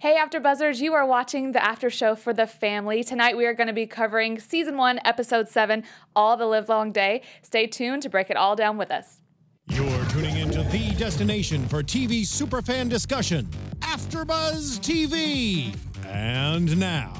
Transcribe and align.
Hey, 0.00 0.14
After 0.14 0.38
Buzzers, 0.38 0.80
you 0.80 0.94
are 0.94 1.04
watching 1.04 1.50
the 1.50 1.64
after 1.64 1.90
show 1.90 2.14
for 2.14 2.32
the 2.32 2.46
family. 2.46 3.02
Tonight 3.02 3.36
we 3.36 3.46
are 3.46 3.52
going 3.52 3.66
to 3.66 3.72
be 3.72 3.84
covering 3.86 4.38
season 4.38 4.76
one, 4.76 5.00
episode 5.04 5.48
seven, 5.48 5.82
All 6.14 6.36
the 6.36 6.46
Live 6.46 6.68
Long 6.68 6.92
Day. 6.92 7.22
Stay 7.42 7.66
tuned 7.66 8.02
to 8.02 8.08
break 8.08 8.30
it 8.30 8.36
all 8.36 8.54
down 8.54 8.78
with 8.78 8.92
us. 8.92 9.20
You're 9.66 10.04
tuning 10.04 10.36
into 10.36 10.62
the 10.62 10.94
destination 10.94 11.66
for 11.66 11.82
TV 11.82 12.20
superfan 12.22 12.88
discussion, 12.88 13.48
AfterBuzz 13.80 14.78
TV. 14.78 15.74
And 16.06 16.78
now, 16.78 17.12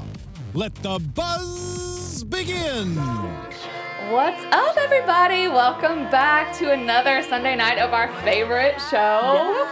let 0.55 0.73
the 0.77 1.01
buzz 1.17 2.23
begin. 2.23 2.95
What's 4.13 4.45
up, 4.53 4.77
everybody? 4.77 5.49
Welcome 5.49 6.09
back 6.13 6.57
to 6.59 6.71
another 6.71 7.25
Sunday 7.25 7.57
night 7.57 7.79
of 7.79 7.93
our 7.93 8.07
favorite 8.23 8.81
show. 8.89 9.67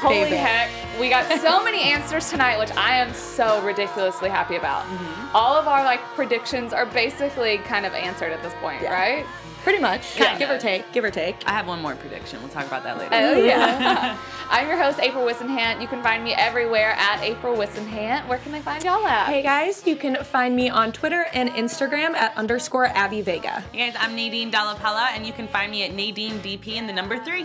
Holy 0.00 0.16
Favorite. 0.24 0.36
heck, 0.36 0.70
we 0.98 1.08
got 1.08 1.40
so 1.40 1.62
many 1.62 1.82
answers 1.82 2.30
tonight, 2.30 2.58
which 2.58 2.70
I 2.76 2.96
am 2.96 3.12
so 3.14 3.62
ridiculously 3.64 4.28
happy 4.30 4.56
about. 4.56 4.84
Mm-hmm. 4.84 5.36
All 5.36 5.56
of 5.56 5.68
our 5.68 5.84
like 5.84 6.00
predictions 6.14 6.72
are 6.72 6.86
basically 6.86 7.58
kind 7.58 7.84
of 7.86 7.92
answered 7.94 8.32
at 8.32 8.42
this 8.42 8.54
point, 8.60 8.82
Yeah. 8.82 8.92
right? 8.92 9.26
Pretty 9.62 9.80
much. 9.80 10.14
Kinda. 10.14 10.38
Give 10.38 10.48
or 10.50 10.58
take. 10.58 10.92
Give 10.92 11.02
or 11.02 11.10
take. 11.10 11.36
I 11.44 11.50
have 11.50 11.66
one 11.66 11.82
more 11.82 11.96
prediction. 11.96 12.38
We'll 12.40 12.50
talk 12.50 12.66
about 12.68 12.84
that 12.84 12.98
later. 12.98 13.10
Oh 13.12 13.34
yeah. 13.44 14.16
I'm 14.50 14.68
your 14.68 14.76
host, 14.80 15.00
April 15.00 15.24
Whisenhant. 15.26 15.82
You 15.82 15.88
can 15.88 16.04
find 16.04 16.22
me 16.22 16.34
everywhere 16.34 16.92
at 16.92 17.20
April 17.20 17.56
Whisenhant. 17.56 18.28
Where 18.28 18.38
can 18.38 18.52
they 18.52 18.60
find 18.60 18.84
y'all 18.84 19.04
at? 19.04 19.26
Hey 19.26 19.42
guys, 19.42 19.84
you 19.84 19.96
can 19.96 20.22
find 20.22 20.54
me 20.54 20.70
on 20.70 20.92
Twitter 20.92 21.26
and 21.34 21.48
Instagram 21.50 22.14
at 22.14 22.36
underscore 22.36 22.86
Abby 22.86 23.22
Vega. 23.22 23.64
Hey 23.72 23.90
guys, 23.90 23.96
I'm 23.98 24.14
Nadine 24.14 24.50
Della 24.52 24.76
Pelle, 24.76 24.98
and 24.98 25.26
you 25.26 25.32
can 25.32 25.48
find 25.48 25.72
me 25.72 25.82
at 25.82 25.92
Nadine 25.92 26.38
DP 26.38 26.76
in 26.76 26.86
the 26.86 26.92
number 26.92 27.18
three. 27.18 27.44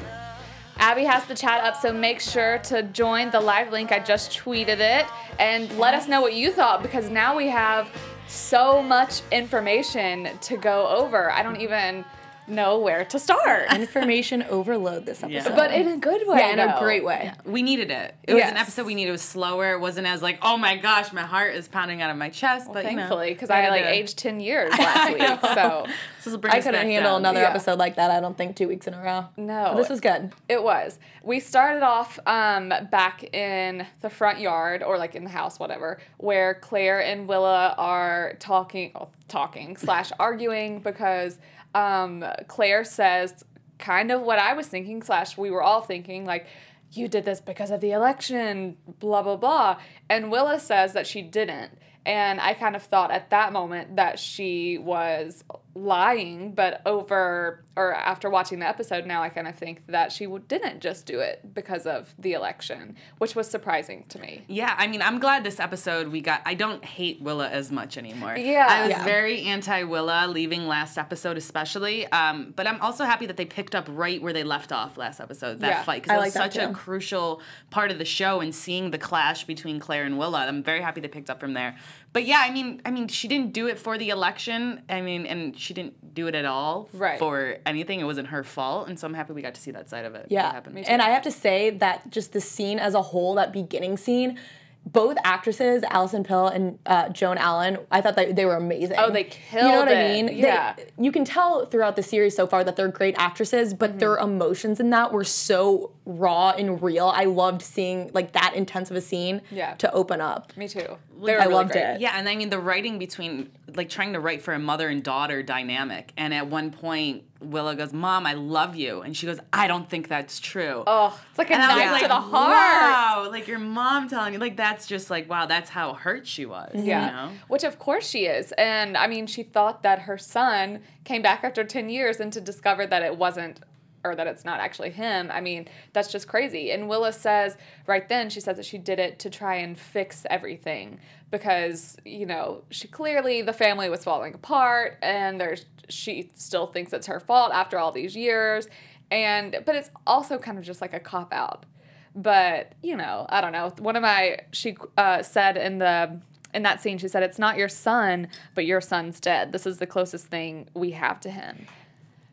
Abby 0.77 1.03
has 1.03 1.25
the 1.25 1.35
chat 1.35 1.63
up, 1.63 1.75
so 1.75 1.93
make 1.93 2.19
sure 2.19 2.57
to 2.59 2.83
join 2.83 3.29
the 3.31 3.39
live 3.39 3.71
link. 3.71 3.91
I 3.91 3.99
just 3.99 4.31
tweeted 4.31 4.79
it 4.79 5.05
and 5.39 5.71
let 5.77 5.93
us 5.93 6.07
know 6.07 6.21
what 6.21 6.33
you 6.33 6.51
thought 6.51 6.81
because 6.81 7.09
now 7.09 7.35
we 7.35 7.47
have 7.47 7.89
so 8.27 8.81
much 8.81 9.21
information 9.31 10.29
to 10.41 10.57
go 10.57 10.87
over. 10.87 11.31
I 11.31 11.43
don't 11.43 11.59
even 11.59 12.05
know 12.51 12.77
where 12.79 13.05
to 13.05 13.17
start. 13.19 13.71
Information 13.73 14.43
overload 14.43 15.05
this 15.05 15.23
episode. 15.23 15.49
Yeah. 15.49 15.55
But 15.55 15.71
in 15.71 15.87
a 15.87 15.97
good 15.97 16.27
way. 16.27 16.37
yeah, 16.39 16.51
in 16.53 16.59
a 16.59 16.77
great 16.79 17.03
way. 17.03 17.31
We 17.45 17.61
needed 17.63 17.89
it. 17.89 18.13
It 18.23 18.33
was 18.35 18.43
an 18.43 18.57
episode 18.57 18.85
we 18.85 18.93
needed. 18.95 19.09
It 19.09 19.13
was 19.13 19.21
slower. 19.21 19.73
It 19.73 19.79
wasn't 19.79 20.07
as 20.07 20.21
like, 20.21 20.37
oh 20.41 20.57
my 20.57 20.77
gosh, 20.77 21.11
my 21.13 21.23
heart 21.23 21.55
is 21.55 21.67
pounding 21.67 22.01
out 22.01 22.11
of 22.11 22.17
my 22.17 22.29
chest. 22.29 22.69
but 22.73 22.83
Thankfully, 22.83 23.33
because 23.33 23.49
we 23.49 23.55
I 23.55 23.69
like 23.69 23.83
to- 23.83 23.89
aged 23.89 24.17
10 24.17 24.39
years 24.39 24.71
last 24.77 25.13
week. 25.13 25.53
So 25.55 25.85
This 26.23 26.31
will 26.31 26.37
bring 26.39 26.53
I 26.53 26.61
couldn't 26.61 26.85
handle 26.85 27.13
down. 27.13 27.21
another 27.21 27.41
Yeah. 27.41 27.49
episode 27.49 27.79
like 27.79 27.95
that, 27.95 28.11
I 28.11 28.19
don't 28.19 28.37
think, 28.37 28.55
two 28.55 28.67
weeks 28.67 28.85
in 28.87 28.93
a 28.93 29.01
row. 29.01 29.25
No. 29.37 29.71
But 29.73 29.77
this 29.77 29.89
was 29.89 29.99
good. 30.01 30.31
It 30.49 30.61
was. 30.61 30.99
We 31.23 31.39
started 31.39 31.83
off 31.83 32.19
um, 32.25 32.73
back 32.91 33.23
in 33.33 33.85
the 34.01 34.09
front 34.09 34.39
yard, 34.39 34.83
or 34.83 34.97
like 34.97 35.15
in 35.15 35.23
the 35.23 35.29
house, 35.29 35.59
whatever, 35.59 35.99
where 36.17 36.55
Claire 36.55 37.01
and 37.01 37.27
Willa 37.27 37.75
are 37.77 38.33
talking, 38.39 38.91
oh, 38.95 39.09
talking 39.27 39.77
slash 39.77 40.11
arguing 40.19 40.79
because 40.79 41.37
um, 41.75 42.23
Claire 42.47 42.83
says 42.83 43.43
kind 43.79 44.11
of 44.11 44.21
what 44.21 44.39
I 44.39 44.53
was 44.53 44.67
thinking 44.67 45.01
slash 45.01 45.37
we 45.37 45.49
were 45.49 45.63
all 45.63 45.81
thinking 45.81 46.25
like. 46.25 46.47
You 46.93 47.07
did 47.07 47.23
this 47.23 47.39
because 47.39 47.71
of 47.71 47.79
the 47.79 47.93
election, 47.93 48.75
blah 48.99 49.23
blah 49.23 49.37
blah. 49.37 49.77
And 50.09 50.29
Willa 50.29 50.59
says 50.59 50.91
that 50.91 51.07
she 51.07 51.21
didn't. 51.21 51.71
And 52.05 52.41
I 52.41 52.53
kind 52.53 52.75
of 52.75 52.83
thought 52.83 53.11
at 53.11 53.29
that 53.29 53.53
moment 53.53 53.95
that 53.95 54.19
she 54.19 54.77
was 54.77 55.45
lying, 55.73 56.53
but 56.53 56.81
over 56.85 57.63
or 57.77 57.93
after 57.93 58.29
watching 58.29 58.59
the 58.59 58.67
episode 58.67 59.05
now, 59.05 59.23
I 59.23 59.29
kind 59.29 59.47
of 59.47 59.55
think 59.55 59.87
that 59.87 60.11
she 60.11 60.27
didn't 60.47 60.81
just 60.81 61.05
do 61.05 61.19
it 61.21 61.53
because 61.53 61.85
of 61.85 62.13
the 62.19 62.33
election, 62.33 62.97
which 63.17 63.33
was 63.33 63.49
surprising 63.49 64.03
to 64.09 64.19
me. 64.19 64.43
Yeah, 64.49 64.75
I 64.77 64.87
mean, 64.87 65.01
I'm 65.01 65.19
glad 65.19 65.45
this 65.45 65.57
episode 65.59 66.09
we 66.09 66.19
got. 66.19 66.41
I 66.45 66.53
don't 66.53 66.83
hate 66.83 67.21
Willa 67.21 67.47
as 67.49 67.71
much 67.71 67.97
anymore. 67.97 68.35
Yeah. 68.35 68.67
I 68.69 68.81
was 68.81 68.89
Yeah. 68.89 69.03
very 69.05 69.43
anti 69.43 69.83
Willa 69.83 70.27
leaving 70.27 70.67
last 70.67 70.97
episode, 70.97 71.37
especially. 71.37 72.05
Um, 72.11 72.53
but 72.57 72.67
I'm 72.67 72.81
also 72.81 73.05
happy 73.05 73.25
that 73.27 73.37
they 73.37 73.45
picked 73.45 73.73
up 73.73 73.87
right 73.89 74.21
where 74.21 74.33
they 74.33 74.43
left 74.43 74.73
off 74.73 74.97
last 74.97 75.21
episode. 75.21 75.61
That 75.61 75.67
Yeah, 75.69 75.83
fight 75.83 76.03
because 76.03 76.15
it 76.15 76.19
like 76.19 76.25
was 76.25 76.33
such 76.33 76.57
a 76.57 76.73
crucial 76.73 77.41
part 77.69 77.89
of 77.91 77.97
the 77.99 78.05
show 78.05 78.41
and 78.41 78.53
seeing 78.53 78.91
the 78.91 78.97
clash 78.97 79.45
between 79.45 79.79
Claire 79.79 80.03
and 80.03 80.17
Willa. 80.17 80.45
I'm 80.45 80.61
very 80.61 80.81
happy 80.81 80.99
they 80.99 81.07
picked 81.07 81.29
up 81.29 81.39
from 81.39 81.53
there. 81.53 81.77
But 82.13 82.25
yeah, 82.25 82.43
I 82.45 82.51
mean, 82.51 82.81
I 82.85 82.91
mean, 82.91 83.07
she 83.07 83.27
didn't 83.29 83.53
do 83.53 83.67
it 83.67 83.79
for 83.79 83.97
the 83.97 84.09
election. 84.09 84.81
I 84.89 84.99
mean, 85.01 85.25
and 85.25 85.57
she 85.57 85.73
didn't 85.73 86.13
do 86.13 86.27
it 86.27 86.35
at 86.35 86.43
all 86.45 86.89
Right. 86.91 87.17
for 87.17 87.57
anything. 87.65 88.01
It 88.01 88.03
wasn't 88.03 88.27
her 88.29 88.43
fault, 88.43 88.89
and 88.89 88.99
so 88.99 89.07
I'm 89.07 89.13
happy 89.13 89.31
we 89.33 89.41
got 89.41 89.53
to 89.55 89.61
see 89.61 89.71
that 89.71 89.89
side 89.89 90.03
of 90.03 90.13
it. 90.15 90.27
Yeah. 90.29 90.61
And 90.87 91.01
I 91.01 91.09
have 91.11 91.23
to 91.23 91.31
say 91.31 91.69
that 91.69 92.09
just 92.09 92.33
the 92.33 92.41
scene 92.41 92.79
as 92.79 92.95
a 92.95 93.01
whole, 93.01 93.35
that 93.35 93.53
beginning 93.53 93.95
scene, 93.95 94.37
both 94.85 95.15
actresses, 95.23 95.83
Alison 95.89 96.23
Pill 96.23 96.47
and 96.47 96.77
uh, 96.85 97.07
Joan 97.09 97.37
Allen, 97.37 97.77
I 97.91 98.01
thought 98.01 98.15
that 98.15 98.35
they 98.35 98.45
were 98.45 98.55
amazing. 98.55 98.97
Oh, 98.99 99.09
they 99.09 99.23
killed 99.25 99.65
You 99.65 99.71
know 99.71 99.79
what 99.79 99.87
killed 99.87 99.97
I 99.99 100.01
it. 100.01 100.13
mean? 100.13 100.25
They- 100.25 100.33
Yeah. 100.41 100.75
you 100.97 101.11
can 101.11 101.23
tell 101.23 101.65
throughout 101.67 101.95
the 101.95 102.03
series 102.03 102.35
so 102.35 102.45
far 102.47 102.63
that 102.63 102.75
they're 102.75 102.87
great 102.89 103.15
actresses, 103.17 103.73
but 103.73 103.99
their 103.99 104.15
Mm-hmm. 104.17 104.23
emotions 104.33 104.79
in 104.79 104.89
that 104.89 105.13
were 105.13 105.23
so 105.23 105.91
raw 106.05 106.49
and 106.57 106.81
real. 106.81 107.07
I 107.07 107.25
loved 107.25 107.61
seeing 107.61 108.09
like 108.13 108.33
that 108.33 108.53
intense 108.55 108.89
of 108.89 108.97
a 108.97 109.01
scene 109.01 109.41
Yeah. 109.51 109.75
to 109.75 109.91
open 109.93 110.19
up. 110.19 110.57
Me 110.57 110.67
too. 110.67 110.79
They 111.23 111.33
were 111.35 111.39
I 111.39 111.43
really 111.43 111.53
loved 111.53 111.71
great. 111.71 111.83
it. 111.83 112.01
Yeah, 112.01 112.13
and 112.17 112.27
I 112.27 112.35
mean 112.35 112.49
the 112.49 112.59
writing 112.59 112.97
between 112.97 113.51
like 113.75 113.87
trying 113.89 114.13
to 114.13 114.19
write 114.19 114.41
for 114.41 114.53
a 114.53 114.59
mother 114.59 114.89
and 114.89 115.01
daughter 115.03 115.43
dynamic, 115.43 116.11
and 116.17 116.33
at 116.33 116.47
one 116.47 116.71
point 116.71 117.23
Willa 117.41 117.75
goes, 117.75 117.91
"Mom, 117.93 118.25
I 118.25 118.33
love 118.33 118.75
you," 118.75 119.01
and 119.01 119.15
she 119.15 119.25
goes, 119.25 119.39
"I 119.51 119.67
don't 119.67 119.89
think 119.89 120.07
that's 120.07 120.39
true." 120.39 120.83
Oh, 120.87 121.19
it's 121.29 121.37
like 121.37 121.49
a 121.49 121.53
and 121.53 121.61
knife 121.61 121.91
was 121.91 122.01
to 122.03 122.07
the 122.07 122.13
heart. 122.13 122.51
"Wow!" 122.51 123.29
Like 123.31 123.47
your 123.47 123.59
mom 123.59 124.07
telling 124.07 124.33
you, 124.33 124.39
like 124.39 124.57
that's 124.57 124.87
just 124.87 125.09
like, 125.09 125.29
wow, 125.29 125.45
that's 125.45 125.69
how 125.69 125.93
hurt 125.93 126.27
she 126.27 126.45
was. 126.45 126.71
Yeah. 126.75 127.05
you 127.05 127.11
know? 127.11 127.31
Which 127.47 127.63
of 127.63 127.79
course 127.79 128.07
she 128.07 128.25
is. 128.25 128.51
And 128.57 128.97
I 128.97 129.07
mean, 129.07 129.27
she 129.27 129.43
thought 129.43 129.83
that 129.83 129.99
her 129.99 130.17
son 130.17 130.81
came 131.03 131.21
back 131.21 131.43
after 131.43 131.63
10 131.63 131.89
years 131.89 132.19
and 132.19 132.31
to 132.33 132.41
discover 132.41 132.85
that 132.87 133.01
it 133.03 133.17
wasn't 133.17 133.61
or 134.03 134.15
that 134.15 134.27
it's 134.27 134.43
not 134.43 134.59
actually 134.59 134.89
him. 134.89 135.29
I 135.31 135.41
mean, 135.41 135.67
that's 135.93 136.11
just 136.11 136.27
crazy. 136.27 136.71
And 136.71 136.89
Willa 136.89 137.13
says 137.13 137.55
right 137.85 138.07
then, 138.07 138.29
she 138.29 138.39
says 138.39 138.57
that 138.57 138.65
she 138.65 138.77
did 138.77 138.99
it 138.99 139.19
to 139.19 139.29
try 139.29 139.55
and 139.55 139.77
fix 139.77 140.25
everything 140.29 140.99
because, 141.31 141.97
you 142.05 142.25
know, 142.25 142.63
she 142.69 142.87
clearly 142.87 143.41
the 143.41 143.53
family 143.53 143.89
was 143.89 144.03
falling 144.03 144.33
apart 144.33 144.97
and 145.01 145.39
there's 145.39 145.65
she 145.89 146.29
still 146.35 146.67
thinks 146.67 146.93
it's 146.93 147.07
her 147.07 147.19
fault 147.19 147.51
after 147.53 147.79
all 147.79 147.91
these 147.91 148.15
years. 148.15 148.67
And 149.09 149.57
but 149.65 149.75
it's 149.75 149.89
also 150.05 150.37
kind 150.37 150.57
of 150.57 150.63
just 150.63 150.81
like 150.81 150.93
a 150.93 150.99
cop 150.99 151.33
out 151.33 151.65
but 152.13 152.73
you 152.83 152.97
know 152.97 153.25
i 153.29 153.39
don't 153.39 153.53
know 153.53 153.71
one 153.79 153.95
of 153.95 154.01
my 154.01 154.37
she 154.51 154.75
uh, 154.97 155.23
said 155.23 155.55
in 155.55 155.77
the 155.77 156.19
in 156.53 156.61
that 156.63 156.81
scene 156.81 156.97
she 156.97 157.07
said 157.07 157.23
it's 157.23 157.39
not 157.39 157.57
your 157.57 157.69
son 157.69 158.27
but 158.53 158.65
your 158.65 158.81
son's 158.81 159.17
dead 159.21 159.53
this 159.53 159.65
is 159.65 159.77
the 159.77 159.87
closest 159.87 160.27
thing 160.27 160.67
we 160.73 160.91
have 160.91 161.21
to 161.21 161.29
him 161.29 161.65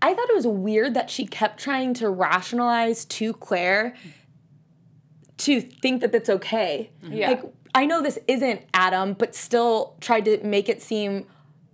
I 0.01 0.15
thought 0.15 0.29
it 0.29 0.37
was 0.37 0.47
weird 0.47 0.95
that 0.95 1.11
she 1.11 1.27
kept 1.27 1.61
trying 1.61 1.95
to 1.95 2.09
rationalize 2.09 3.05
to 3.07 3.33
Claire 3.33 3.95
to 5.39 5.61
think 5.61 6.01
that 6.01 6.13
that's 6.13 6.29
okay. 6.29 6.91
Yeah. 7.03 7.31
Like, 7.31 7.43
I 7.79 7.87
know 7.87 8.03
this 8.03 8.19
isn't 8.27 8.63
Adam, 8.75 9.13
but 9.13 9.37
still 9.37 9.95
tried 10.01 10.25
to 10.25 10.43
make 10.43 10.69
it 10.69 10.83
seem, 10.83 11.27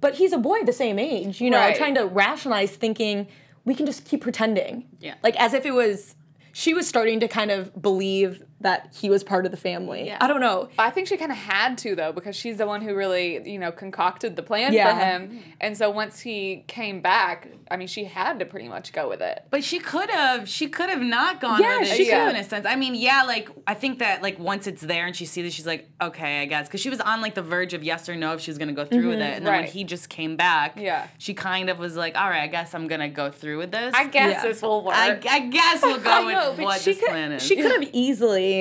but 0.03 0.17
he's 0.17 0.35
a 0.35 0.39
boy 0.39 0.63
the 0.65 0.73
same 0.73 0.99
age, 0.99 1.41
you 1.41 1.49
know, 1.49 1.57
Right. 1.57 1.75
trying 1.75 1.95
to 1.95 2.05
rationalize 2.05 2.73
thinking 2.73 3.27
we 3.65 3.75
can 3.75 3.87
just 3.87 4.05
keep 4.05 4.21
pretending. 4.21 4.85
Yeah. 5.01 5.15
Like, 5.23 5.35
as 5.41 5.55
if 5.55 5.65
it 5.65 5.71
was, 5.71 6.15
she 6.53 6.75
was 6.75 6.87
starting 6.87 7.21
to 7.21 7.27
kind 7.29 7.51
of 7.51 7.81
believe 7.81 8.43
that 8.65 8.89
he 8.99 9.11
was 9.11 9.23
part 9.23 9.45
of 9.47 9.51
the 9.51 9.57
family. 9.59 10.07
Yeah. 10.07 10.19
I 10.21 10.27
don't 10.27 10.41
know. 10.41 10.69
i 10.79 10.91
think 10.91 11.07
she 11.07 11.17
kind 11.17 11.31
of 11.31 11.39
had 11.39 11.77
to 11.79 11.95
though 11.95 12.13
because 12.13 12.35
she's 12.35 12.57
the 12.57 12.67
one 12.67 12.81
who 12.83 12.95
really 12.95 13.49
you 13.49 13.59
know 13.59 13.71
concocted 13.71 14.37
the 14.37 14.43
plan 14.43 14.71
for 14.71 14.77
Yeah. 14.77 14.99
him 15.19 15.43
and 15.61 15.77
so 15.77 15.91
once 15.91 16.19
he 16.21 16.65
came 16.67 17.01
back 17.01 17.49
i 17.71 17.77
mean 17.77 17.89
she 17.89 18.05
had 18.05 18.39
to 18.39 18.45
pretty 18.47 18.69
much 18.69 18.93
go 18.93 19.09
with 19.09 19.21
it 19.21 19.45
But 19.51 19.63
she 19.65 19.79
could 19.79 20.11
have, 20.11 20.49
she 20.49 20.67
could 20.69 20.89
have 20.91 21.01
not 21.03 21.41
gone 21.41 21.61
Yeah, 21.61 21.79
with 21.81 21.91
it 21.93 21.97
she 21.97 22.05
too, 22.07 22.11
could. 22.13 22.31
in 22.31 22.37
a 22.37 22.45
sense. 22.45 22.67
I 22.67 22.77
mean, 22.77 22.95
yeah, 22.95 23.23
like 23.27 23.49
I 23.67 23.75
think 23.75 23.99
that 24.01 24.23
like 24.23 24.39
once 24.39 24.67
it's 24.67 24.83
there 24.83 25.07
and 25.07 25.15
she 25.15 25.27
sees 25.27 25.45
it, 25.47 25.53
she's 25.53 25.67
like, 25.67 25.89
okay, 26.01 26.43
I 26.43 26.47
guess, 26.47 26.67
because 26.67 26.81
she 26.81 26.91
was 26.91 27.01
on 27.01 27.21
like 27.21 27.35
the 27.35 27.43
verge 27.43 27.75
of 27.75 27.83
yes 27.85 28.09
or 28.09 28.17
no 28.17 28.33
if 28.35 28.41
she 28.41 28.51
was 28.51 28.59
gonna 28.59 28.73
go 28.73 28.85
through 28.87 29.09
with 29.09 29.19
mm-hmm. 29.19 29.33
it, 29.33 29.37
and 29.37 29.47
then 29.47 29.55
when 29.61 29.65
he 29.77 29.85
just 29.85 30.09
came 30.09 30.37
back, 30.37 30.71
Yeah. 30.79 31.07
she 31.19 31.35
kind 31.35 31.69
of 31.71 31.79
was 31.79 31.97
like, 31.97 32.17
all 32.17 32.29
right, 32.31 32.43
I 32.43 32.47
guess 32.49 32.75
I'm 32.75 32.87
gonna 32.89 33.09
go 33.11 33.31
through 33.31 33.59
with 33.59 33.73
this. 33.73 33.93
i 33.95 34.07
guess 34.07 34.37
Yeah. 34.37 34.49
this 34.49 34.63
will 34.63 34.83
work 34.85 34.95
I, 34.97 35.21
I 35.29 35.41
guess 35.49 35.83
we'll 35.83 35.99
go 36.11 36.11
I 36.11 36.33
know, 36.33 36.49
with 36.51 36.57
but 36.59 36.65
what 36.65 36.81
she 36.81 36.93
this 36.93 37.01
could, 37.01 37.09
plan 37.11 37.33
is. 37.33 37.43
She 37.47 37.57
could 37.57 37.71
have 37.71 37.91
easily 37.93 38.54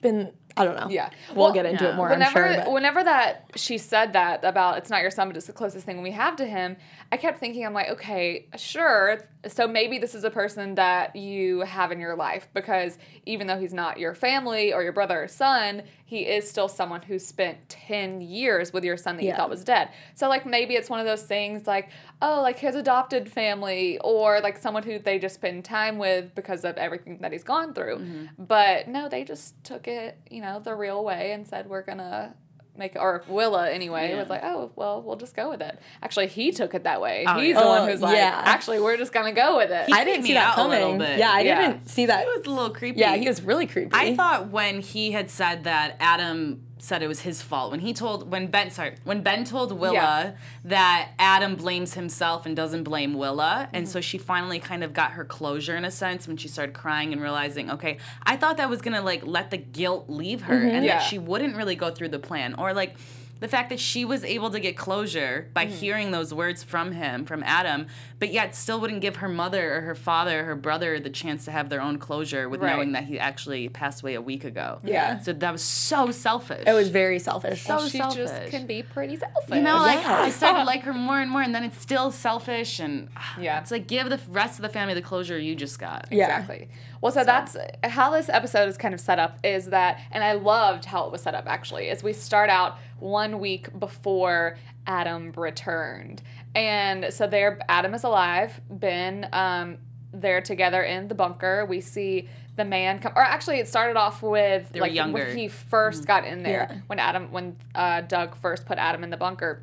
been, 0.00 0.32
I 0.56 0.64
don't 0.64 0.76
know. 0.76 0.88
Yeah. 0.88 1.10
We'll, 1.28 1.46
Well, 1.46 1.52
get 1.52 1.66
into 1.66 1.84
yeah. 1.84 1.92
it 1.92 1.96
more, 1.96 2.08
whenever 2.08 2.46
I'm 2.46 2.64
sure. 2.64 2.72
whenever 2.72 3.04
that 3.04 3.50
she 3.56 3.78
said 3.78 4.12
that 4.12 4.44
about 4.44 4.78
it's 4.78 4.90
not 4.90 5.02
your 5.02 5.10
son 5.10 5.28
but 5.28 5.36
it's 5.36 5.46
the 5.46 5.52
closest 5.52 5.86
thing 5.86 6.02
we 6.02 6.12
have 6.12 6.36
to 6.36 6.46
him 6.46 6.76
i 7.12 7.16
kept 7.16 7.38
thinking 7.38 7.64
i'm 7.64 7.72
like 7.72 7.88
okay 7.88 8.46
sure 8.56 9.28
so 9.46 9.66
maybe 9.66 9.98
this 9.98 10.14
is 10.14 10.24
a 10.24 10.30
person 10.30 10.74
that 10.74 11.14
you 11.14 11.60
have 11.60 11.92
in 11.92 12.00
your 12.00 12.16
life 12.16 12.48
because 12.52 12.98
even 13.24 13.46
though 13.46 13.58
he's 13.58 13.72
not 13.72 13.98
your 13.98 14.14
family 14.14 14.72
or 14.72 14.82
your 14.82 14.92
brother 14.92 15.24
or 15.24 15.28
son 15.28 15.82
he 16.04 16.20
is 16.20 16.48
still 16.48 16.68
someone 16.68 17.02
who 17.02 17.18
spent 17.18 17.68
10 17.68 18.20
years 18.20 18.72
with 18.72 18.84
your 18.84 18.96
son 18.96 19.16
that 19.16 19.24
you 19.24 19.32
thought 19.32 19.50
was 19.50 19.64
dead 19.64 19.90
so 20.14 20.28
like 20.28 20.46
maybe 20.46 20.74
it's 20.74 20.90
one 20.90 21.00
of 21.00 21.06
those 21.06 21.22
things 21.22 21.66
like 21.66 21.90
oh 22.22 22.40
like 22.42 22.58
his 22.58 22.74
adopted 22.74 23.30
family 23.30 23.98
or 24.02 24.40
like 24.40 24.56
someone 24.56 24.82
who 24.82 24.98
they 24.98 25.18
just 25.18 25.34
spend 25.34 25.64
time 25.64 25.98
with 25.98 26.34
because 26.34 26.64
of 26.64 26.76
everything 26.76 27.18
that 27.20 27.32
he's 27.32 27.44
gone 27.44 27.72
through 27.72 27.96
mm-hmm. 27.96 28.24
but 28.38 28.88
no 28.88 29.08
they 29.08 29.24
just 29.24 29.62
took 29.64 29.88
it 29.88 30.18
you 30.30 30.40
know 30.40 30.45
know, 30.46 30.60
the 30.60 30.74
real 30.74 31.04
way 31.04 31.32
and 31.32 31.46
said 31.46 31.68
we're 31.68 31.82
gonna 31.82 32.34
make 32.78 32.94
it, 32.94 32.98
or 32.98 33.24
Willa 33.28 33.70
anyway 33.70 34.10
Yeah. 34.10 34.20
was 34.20 34.28
like, 34.28 34.42
oh 34.44 34.70
well, 34.76 35.00
we'll 35.02 35.16
just 35.16 35.34
go 35.34 35.48
with 35.50 35.62
it. 35.62 35.78
Actually, 36.02 36.26
he 36.28 36.52
took 36.52 36.74
it 36.74 36.84
that 36.84 37.00
way. 37.00 37.24
Oh, 37.26 37.38
He's 37.38 37.54
yeah. 37.54 37.60
the 37.62 37.66
one 37.66 37.82
Oh, 37.82 37.86
who's 37.86 38.02
like, 38.02 38.16
yeah. 38.16 38.42
actually, 38.44 38.80
we're 38.80 38.98
just 38.98 39.12
gonna 39.12 39.32
go 39.32 39.56
with 39.56 39.70
it. 39.70 39.90
I 39.92 40.04
didn't 40.04 40.24
see 40.26 40.34
that 40.34 40.58
out 40.58 40.66
a 40.66 40.78
coming. 40.78 40.98
bit. 40.98 41.18
Yeah, 41.18 41.30
I 41.32 41.40
Yeah. 41.40 41.60
didn't 41.72 41.88
see 41.88 42.04
that. 42.06 42.26
It 42.26 42.36
was 42.36 42.46
a 42.46 42.50
little 42.50 42.70
creepy. 42.70 43.00
yeah, 43.00 43.16
he 43.16 43.26
was 43.28 43.40
really 43.42 43.66
creepy. 43.66 43.90
I 43.94 44.14
thought 44.14 44.50
when 44.50 44.80
he 44.80 45.12
had 45.12 45.30
said 45.30 45.64
that 45.64 45.96
Adam 46.00 46.65
said 46.78 47.02
it 47.02 47.08
was 47.08 47.20
his 47.20 47.40
fault 47.40 47.70
when 47.70 47.80
he 47.80 47.94
told 47.94 48.30
when 48.30 48.48
Ben 48.48 48.70
sorry 48.70 48.94
when 49.04 49.22
Ben 49.22 49.44
told 49.44 49.72
Willa 49.72 49.94
Yeah. 49.94 50.32
that 50.64 51.10
Adam 51.18 51.54
blames 51.54 51.94
himself 51.94 52.44
and 52.44 52.54
doesn't 52.54 52.82
blame 52.84 53.14
Willa 53.14 53.64
Mm-hmm. 53.66 53.76
and 53.76 53.88
so 53.88 54.00
she 54.00 54.18
finally 54.18 54.58
kind 54.58 54.84
of 54.84 54.92
got 54.92 55.12
her 55.12 55.24
closure 55.24 55.74
in 55.76 55.84
a 55.86 55.90
sense 55.90 56.28
when 56.28 56.36
she 56.36 56.48
started 56.48 56.74
crying 56.74 57.12
and 57.12 57.22
realizing 57.22 57.70
okay 57.70 57.96
I 58.24 58.36
thought 58.36 58.58
that 58.58 58.68
was 58.68 58.82
gonna 58.82 59.00
like 59.02 59.26
let 59.26 59.50
the 59.50 59.56
guilt 59.58 60.10
leave 60.10 60.42
her 60.42 60.54
and 60.54 60.70
Mm-hmm. 60.72 60.84
Yeah. 60.84 60.98
that 60.98 61.08
she 61.08 61.18
wouldn't 61.18 61.56
really 61.56 61.76
go 61.76 61.90
through 61.90 62.10
the 62.10 62.18
plan 62.18 62.54
or 62.54 62.74
like 62.74 62.94
the 63.38 63.48
fact 63.48 63.68
that 63.68 63.78
she 63.78 64.04
was 64.06 64.24
able 64.24 64.50
to 64.50 64.58
get 64.60 64.76
closure 64.78 65.48
by 65.52 65.66
Mm-hmm. 65.66 65.74
hearing 65.76 66.10
those 66.10 66.32
words 66.32 66.62
from 66.62 66.92
him, 66.92 67.26
from 67.26 67.42
Adam, 67.42 67.86
but 68.18 68.32
yet 68.32 68.54
still 68.54 68.80
wouldn't 68.80 69.02
give 69.02 69.16
her 69.16 69.28
mother 69.28 69.76
or 69.76 69.80
her 69.82 69.94
father 69.94 70.40
or 70.40 70.44
her 70.44 70.56
brother 70.56 70.98
the 70.98 71.10
chance 71.10 71.44
to 71.44 71.50
have 71.50 71.68
their 71.68 71.80
own 71.82 71.98
closure 71.98 72.48
with 72.48 72.62
Right. 72.62 72.74
knowing 72.74 72.92
that 72.92 73.04
he 73.04 73.18
actually 73.18 73.68
passed 73.68 74.00
away 74.02 74.14
a 74.14 74.22
week 74.22 74.42
ago. 74.44 74.80
Yeah. 74.82 75.18
So 75.18 75.32
that 75.34 75.52
was 75.52 75.62
so 75.62 76.10
selfish. 76.10 76.64
it 76.66 76.72
was 76.72 76.88
very 76.88 77.18
selfish. 77.18 77.62
So 77.62 77.86
she 77.88 77.98
just 77.98 78.46
can 78.50 78.66
be 78.66 78.82
pretty 78.82 79.16
selfish. 79.16 79.54
you 79.56 79.62
know, 79.62 79.76
like 79.76 80.00
Yeah. 80.00 80.22
I 80.22 80.30
started 80.30 80.60
to 80.60 80.64
like 80.72 80.82
her 80.82 80.94
more 80.94 81.20
and 81.20 81.30
more, 81.30 81.42
and 81.42 81.54
then 81.54 81.62
it's 81.64 81.80
still 81.80 82.10
selfish, 82.10 82.80
and 82.80 83.08
Yeah. 83.40 83.60
it's 83.60 83.70
like 83.70 83.86
give 83.86 84.08
the 84.08 84.20
rest 84.28 84.58
of 84.58 84.62
the 84.62 84.70
family 84.70 84.94
the 84.94 85.02
closure 85.02 85.38
you 85.38 85.54
just 85.54 85.78
got. 85.78 86.08
Yeah. 86.10 86.24
Exactly. 86.24 86.68
Well, 87.02 87.12
so, 87.12 87.22
that's 87.24 87.54
how 87.84 88.10
this 88.10 88.30
episode 88.30 88.68
is 88.68 88.78
kind 88.78 88.94
of 88.94 89.00
set 89.00 89.18
up 89.18 89.38
is 89.44 89.66
that, 89.66 90.00
and 90.10 90.24
I 90.24 90.32
loved 90.32 90.86
how 90.86 91.04
it 91.04 91.12
was 91.12 91.20
set 91.22 91.34
up 91.34 91.44
actually, 91.46 91.88
is 91.88 92.02
we 92.02 92.14
start 92.14 92.48
out 92.48 92.78
one 92.98 93.38
week 93.40 93.78
before 93.78 94.56
Adam 94.86 95.32
returned. 95.36 96.22
And 96.56 97.12
so 97.12 97.26
there, 97.26 97.58
Adam 97.68 97.92
is 97.94 98.02
alive. 98.04 98.60
Ben, 98.70 99.28
um, 99.32 99.78
they're 100.12 100.40
together 100.40 100.82
in 100.82 101.08
the 101.08 101.14
bunker. 101.14 101.66
We 101.66 101.80
see 101.82 102.28
the 102.56 102.64
man 102.64 102.98
come, 102.98 103.12
or 103.14 103.22
actually, 103.22 103.58
it 103.58 103.68
started 103.68 103.96
off 103.98 104.22
with 104.22 104.70
They 104.72 104.80
like 104.80 104.94
younger. 104.94 105.24
when 105.26 105.36
he 105.36 105.48
1st 105.48 106.06
got 106.06 106.24
in 106.24 106.42
there, 106.42 106.68
Yeah. 106.70 106.78
when 106.86 106.98
Adam, 106.98 107.30
when 107.30 107.56
uh, 107.74 108.00
Doug 108.00 108.34
first 108.36 108.64
put 108.64 108.78
Adam 108.78 109.04
in 109.04 109.10
the 109.10 109.18
bunker, 109.18 109.62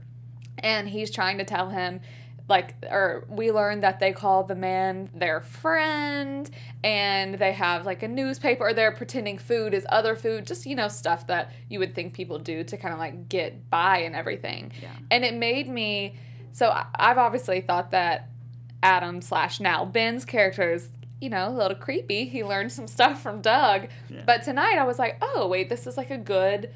and 0.59 0.87
he's 0.87 1.09
trying 1.09 1.39
to 1.39 1.43
tell 1.43 1.69
him 1.69 1.99
like 2.49 2.75
or 2.91 3.25
we 3.29 3.51
learned 3.51 3.81
that 3.83 3.99
they 4.01 4.11
call 4.11 4.43
the 4.43 4.53
man 4.53 5.09
their 5.15 5.39
friend 5.39 6.49
and 6.83 7.35
they 7.35 7.53
have 7.53 7.85
like 7.85 8.03
a 8.03 8.07
newspaper 8.07 8.65
or 8.67 8.73
they're 8.73 8.91
pretending 8.91 9.37
food 9.37 9.73
is 9.73 9.85
other 9.89 10.13
food 10.13 10.45
just 10.45 10.65
you 10.65 10.75
know 10.75 10.89
stuff 10.89 11.25
that 11.25 11.51
you 11.69 11.79
would 11.79 11.95
think 11.95 12.13
people 12.13 12.37
do 12.37 12.61
to 12.65 12.75
kind 12.75 12.93
of 12.93 12.99
like 12.99 13.29
get 13.29 13.69
by 13.69 13.99
and 13.99 14.13
everything 14.13 14.73
Yeah. 14.81 14.89
and 15.09 15.23
it 15.23 15.33
made 15.33 15.69
me 15.69 16.15
so 16.53 16.73
i've 16.95 17.17
obviously 17.17 17.59
thought 17.59 17.91
that 17.91 18.29
adam 18.81 19.21
slash 19.21 19.59
now 19.59 19.83
ben's 19.83 20.23
character 20.23 20.71
is 20.71 20.89
you 21.19 21.29
know 21.29 21.47
a 21.47 21.51
little 21.51 21.77
creepy. 21.77 22.25
He 22.25 22.43
learned 22.43 22.71
some 22.71 22.85
stuff 22.85 23.21
from 23.21 23.41
doug. 23.41 23.87
But 24.25 24.43
tonight 24.43 24.77
i 24.77 24.83
was 24.83 24.99
like 24.99 25.17
oh 25.21 25.47
wait 25.47 25.69
this 25.69 25.87
is 25.87 25.97
like 25.97 26.11
a 26.11 26.17
good 26.17 26.69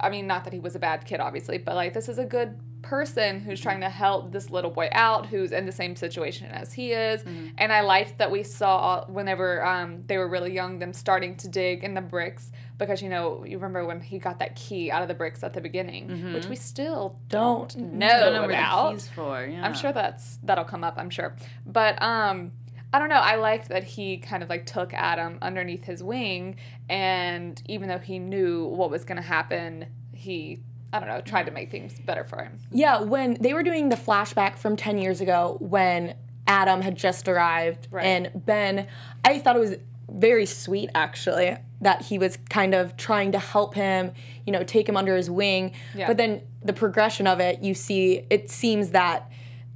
I 0.00 0.10
mean, 0.10 0.26
not 0.26 0.44
that 0.44 0.52
he 0.52 0.58
was 0.58 0.74
a 0.74 0.78
bad 0.78 1.04
kid, 1.04 1.20
obviously, 1.20 1.58
but 1.58 1.74
like 1.74 1.92
this 1.92 2.08
is 2.08 2.18
a 2.18 2.24
good 2.24 2.58
person 2.82 3.40
who's 3.40 3.60
trying 3.60 3.80
to 3.80 3.88
help 3.88 4.32
this 4.32 4.50
little 4.50 4.70
boy 4.70 4.88
out 4.90 5.26
who's 5.26 5.52
in 5.52 5.66
the 5.66 5.72
same 5.72 5.94
situation 5.94 6.48
as 6.48 6.72
he 6.72 6.92
is. 6.92 7.22
And 7.58 7.72
I 7.72 7.82
liked 7.82 8.18
that 8.18 8.30
we 8.30 8.42
saw 8.42 9.04
whenever 9.06 9.64
um, 9.64 10.02
they 10.06 10.18
were 10.18 10.28
really 10.28 10.52
young 10.52 10.80
them 10.80 10.92
starting 10.92 11.36
to 11.36 11.48
dig 11.48 11.84
in 11.84 11.94
the 11.94 12.00
bricks 12.00 12.50
because 12.78 13.02
you 13.02 13.08
know 13.08 13.44
you 13.44 13.56
remember 13.58 13.84
when 13.84 14.00
he 14.00 14.18
got 14.18 14.38
that 14.40 14.56
key 14.56 14.90
out 14.90 15.02
of 15.02 15.08
the 15.08 15.14
bricks 15.14 15.42
at 15.42 15.52
the 15.52 15.60
beginning, 15.60 16.32
which 16.34 16.46
we 16.46 16.56
still 16.56 17.18
Don't 17.28 17.76
know, 17.76 18.08
Don't 18.08 18.32
know 18.34 18.44
about. 18.44 18.92
keys 18.94 19.08
for. 19.08 19.44
Yeah. 19.44 19.64
I'm 19.64 19.74
sure 19.74 19.92
that's 19.92 20.38
that'll 20.42 20.64
come 20.64 20.82
up. 20.84 20.94
I'm 20.96 21.10
sure, 21.10 21.36
but 21.66 22.00
um, 22.02 22.52
I 22.92 22.98
don't 22.98 23.08
know. 23.08 23.14
I 23.16 23.36
liked 23.36 23.68
that 23.70 23.84
he 23.84 24.18
kind 24.18 24.42
of 24.42 24.48
like 24.48 24.66
took 24.66 24.92
Adam 24.94 25.38
underneath 25.42 25.84
his 25.84 26.02
wing, 26.02 26.56
and 26.88 27.60
even 27.66 27.88
though 27.88 27.98
he 27.98 28.18
knew 28.18 28.64
what 28.66 28.90
was 28.90 29.04
going 29.04 29.16
to 29.16 29.22
happen, 29.22 29.86
he 30.12 30.60
I 30.92 30.98
don't 31.00 31.08
know 31.08 31.20
tried 31.20 31.46
to 31.46 31.52
make 31.52 31.70
things 31.70 31.98
better 32.00 32.24
for 32.24 32.42
him. 32.42 32.58
Yeah, 32.70 33.00
when 33.00 33.34
they 33.40 33.54
were 33.54 33.62
doing 33.62 33.88
the 33.88 33.96
flashback 33.96 34.56
from 34.58 34.76
10 34.76 34.98
years 34.98 35.20
ago 35.22 35.56
when 35.60 36.14
Adam 36.46 36.82
had 36.82 36.96
just 36.96 37.28
arrived 37.28 37.88
Right. 37.90 38.04
and 38.04 38.30
Ben, 38.34 38.88
I 39.24 39.38
thought 39.38 39.56
it 39.56 39.60
was 39.60 39.76
very 40.14 40.46
sweet 40.46 40.90
actually 40.94 41.56
that 41.80 42.02
he 42.02 42.18
was 42.18 42.38
kind 42.48 42.74
of 42.74 42.96
trying 42.96 43.32
to 43.32 43.38
help 43.38 43.74
him, 43.74 44.12
you 44.46 44.52
know, 44.52 44.62
take 44.62 44.88
him 44.88 44.96
under 44.96 45.16
his 45.16 45.28
wing. 45.30 45.72
Yeah. 45.94 46.06
But 46.06 46.16
then 46.16 46.42
the 46.64 46.72
progression 46.72 47.26
of 47.26 47.40
it, 47.40 47.60
you 47.62 47.74
see, 47.74 48.24
it 48.30 48.50
seems 48.50 48.90
that 48.90 49.30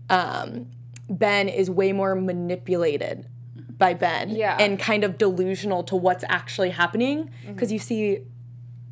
um, 0.08 0.68
Ben 1.08 1.48
is 1.48 1.68
way 1.70 1.92
more 1.92 2.14
manipulated 2.14 3.26
by 3.78 3.94
Ben 3.94 4.30
Yeah. 4.30 4.56
and 4.58 4.78
kind 4.78 5.04
of 5.04 5.18
delusional 5.18 5.82
to 5.84 5.96
what's 5.96 6.24
actually 6.28 6.70
happening 6.70 7.30
because 7.46 7.70
you 7.72 7.78
see 7.78 8.20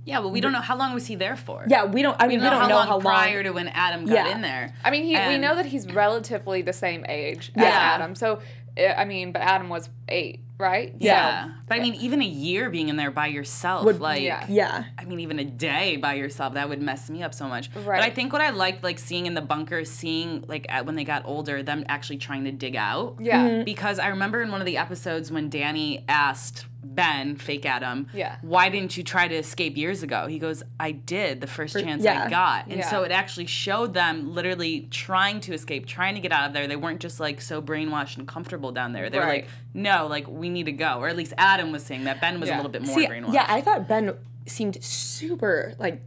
yeah, 0.06 0.20
but 0.20 0.28
we 0.32 0.42
don't 0.42 0.52
know 0.52 0.60
how 0.60 0.76
long 0.76 0.92
was 0.92 1.06
he 1.06 1.14
there 1.14 1.34
for. 1.34 1.64
yeah 1.66 1.86
we 1.86 2.02
don't 2.02 2.14
i 2.20 2.26
mean 2.26 2.40
we, 2.40 2.44
We 2.44 2.50
don't 2.50 2.60
don't 2.60 2.68
know 2.68 2.74
know 2.74 2.82
how 2.82 2.90
long 2.96 3.00
how 3.02 3.08
long 3.08 3.14
prior 3.14 3.42
to 3.42 3.50
when 3.52 3.68
Adam 3.68 4.04
got 4.04 4.12
Yeah. 4.14 4.34
in 4.34 4.42
there. 4.42 4.74
I 4.84 4.90
mean, 4.90 5.04
he 5.04 5.12
we 5.28 5.38
know 5.38 5.54
that 5.56 5.64
he's 5.64 5.86
relatively 5.90 6.60
the 6.60 6.74
same 6.74 7.06
age 7.08 7.50
as 7.56 7.62
Yeah. 7.62 7.70
Adam. 7.70 8.14
So 8.14 8.40
uh, 8.76 8.82
I 8.98 9.06
mean, 9.06 9.32
but 9.32 9.40
Adam 9.40 9.70
was 9.70 9.88
eight, 10.08 10.40
right? 10.58 10.94
Yeah. 10.98 11.46
So, 11.46 11.50
but 11.68 11.78
I 11.78 11.80
mean, 11.80 11.94
even 11.94 12.20
a 12.22 12.26
year 12.26 12.70
being 12.70 12.88
in 12.88 12.96
there 12.96 13.10
by 13.10 13.28
yourself, 13.28 13.84
Would- 13.84 14.00
like, 14.00 14.22
Yeah. 14.22 14.44
yeah 14.48 14.84
I 14.98 15.04
mean, 15.04 15.20
even 15.20 15.38
a 15.38 15.44
day 15.44 15.96
by 15.96 16.14
yourself, 16.14 16.54
that 16.54 16.68
would 16.68 16.80
mess 16.82 17.08
me 17.10 17.22
up 17.22 17.34
so 17.34 17.48
much. 17.48 17.70
Right. 17.74 18.00
But 18.00 18.04
I 18.04 18.10
think 18.10 18.32
what 18.32 18.42
I 18.42 18.50
liked, 18.50 18.82
like, 18.84 18.98
seeing 18.98 19.26
in 19.26 19.34
the 19.34 19.40
bunker, 19.42 19.84
seeing, 19.84 20.44
like, 20.46 20.66
at, 20.68 20.86
when 20.86 20.94
they 20.94 21.04
got 21.04 21.24
older, 21.24 21.62
them 21.62 21.84
actually 21.88 22.18
trying 22.18 22.44
to 22.44 22.52
dig 22.52 22.76
out. 22.76 23.16
Yeah. 23.20 23.48
Mm-hmm. 23.48 23.64
Because 23.64 23.98
I 23.98 24.08
remember 24.08 24.42
in 24.42 24.50
one 24.50 24.60
of 24.60 24.66
the 24.66 24.76
episodes 24.76 25.30
when 25.32 25.48
Danny 25.48 26.04
asked 26.08 26.66
Ben, 26.86 27.36
fake 27.36 27.64
Adam, 27.64 28.08
Yeah. 28.12 28.36
why 28.42 28.68
didn't 28.68 28.94
you 28.96 29.02
try 29.02 29.26
to 29.26 29.34
escape 29.34 29.76
years 29.76 30.02
ago? 30.02 30.26
He 30.26 30.38
goes, 30.38 30.62
I 30.78 30.92
did 30.92 31.40
the 31.40 31.46
first 31.46 31.74
chance 31.80 32.04
yeah. 32.04 32.24
I 32.26 32.30
got. 32.30 32.66
And 32.66 32.76
Yeah. 32.80 32.90
so 32.90 33.02
it 33.04 33.10
actually 33.10 33.46
showed 33.46 33.94
them 33.94 34.34
literally 34.34 34.86
trying 34.90 35.40
to 35.40 35.54
escape, 35.54 35.86
trying 35.86 36.14
to 36.14 36.20
get 36.20 36.30
out 36.30 36.46
of 36.46 36.52
there. 36.52 36.66
They 36.68 36.76
weren't 36.76 37.00
just 37.00 37.18
like 37.20 37.40
so 37.40 37.62
brainwashed 37.62 38.18
and 38.18 38.28
comfortable 38.28 38.70
down 38.70 38.92
there. 38.92 39.08
They 39.08 39.18
were 39.18 39.24
like, 39.26 39.48
no, 39.72 39.93
like 40.02 40.26
we 40.28 40.48
need 40.50 40.66
to 40.66 40.72
go. 40.72 40.98
Or 41.00 41.08
at 41.08 41.16
least 41.16 41.32
Adam 41.38 41.72
was 41.72 41.84
saying 41.84 42.04
that. 42.04 42.20
Ben 42.20 42.40
was 42.40 42.48
Yeah. 42.48 42.56
a 42.56 42.58
little 42.58 42.70
bit 42.72 42.82
more 42.82 42.98
See, 42.98 43.06
brainwashed. 43.06 43.32
yeah, 43.34 43.46
I 43.48 43.60
thought 43.60 43.88
Ben 43.88 44.14
seemed 44.46 44.82
super 44.82 45.74
like 45.78 46.02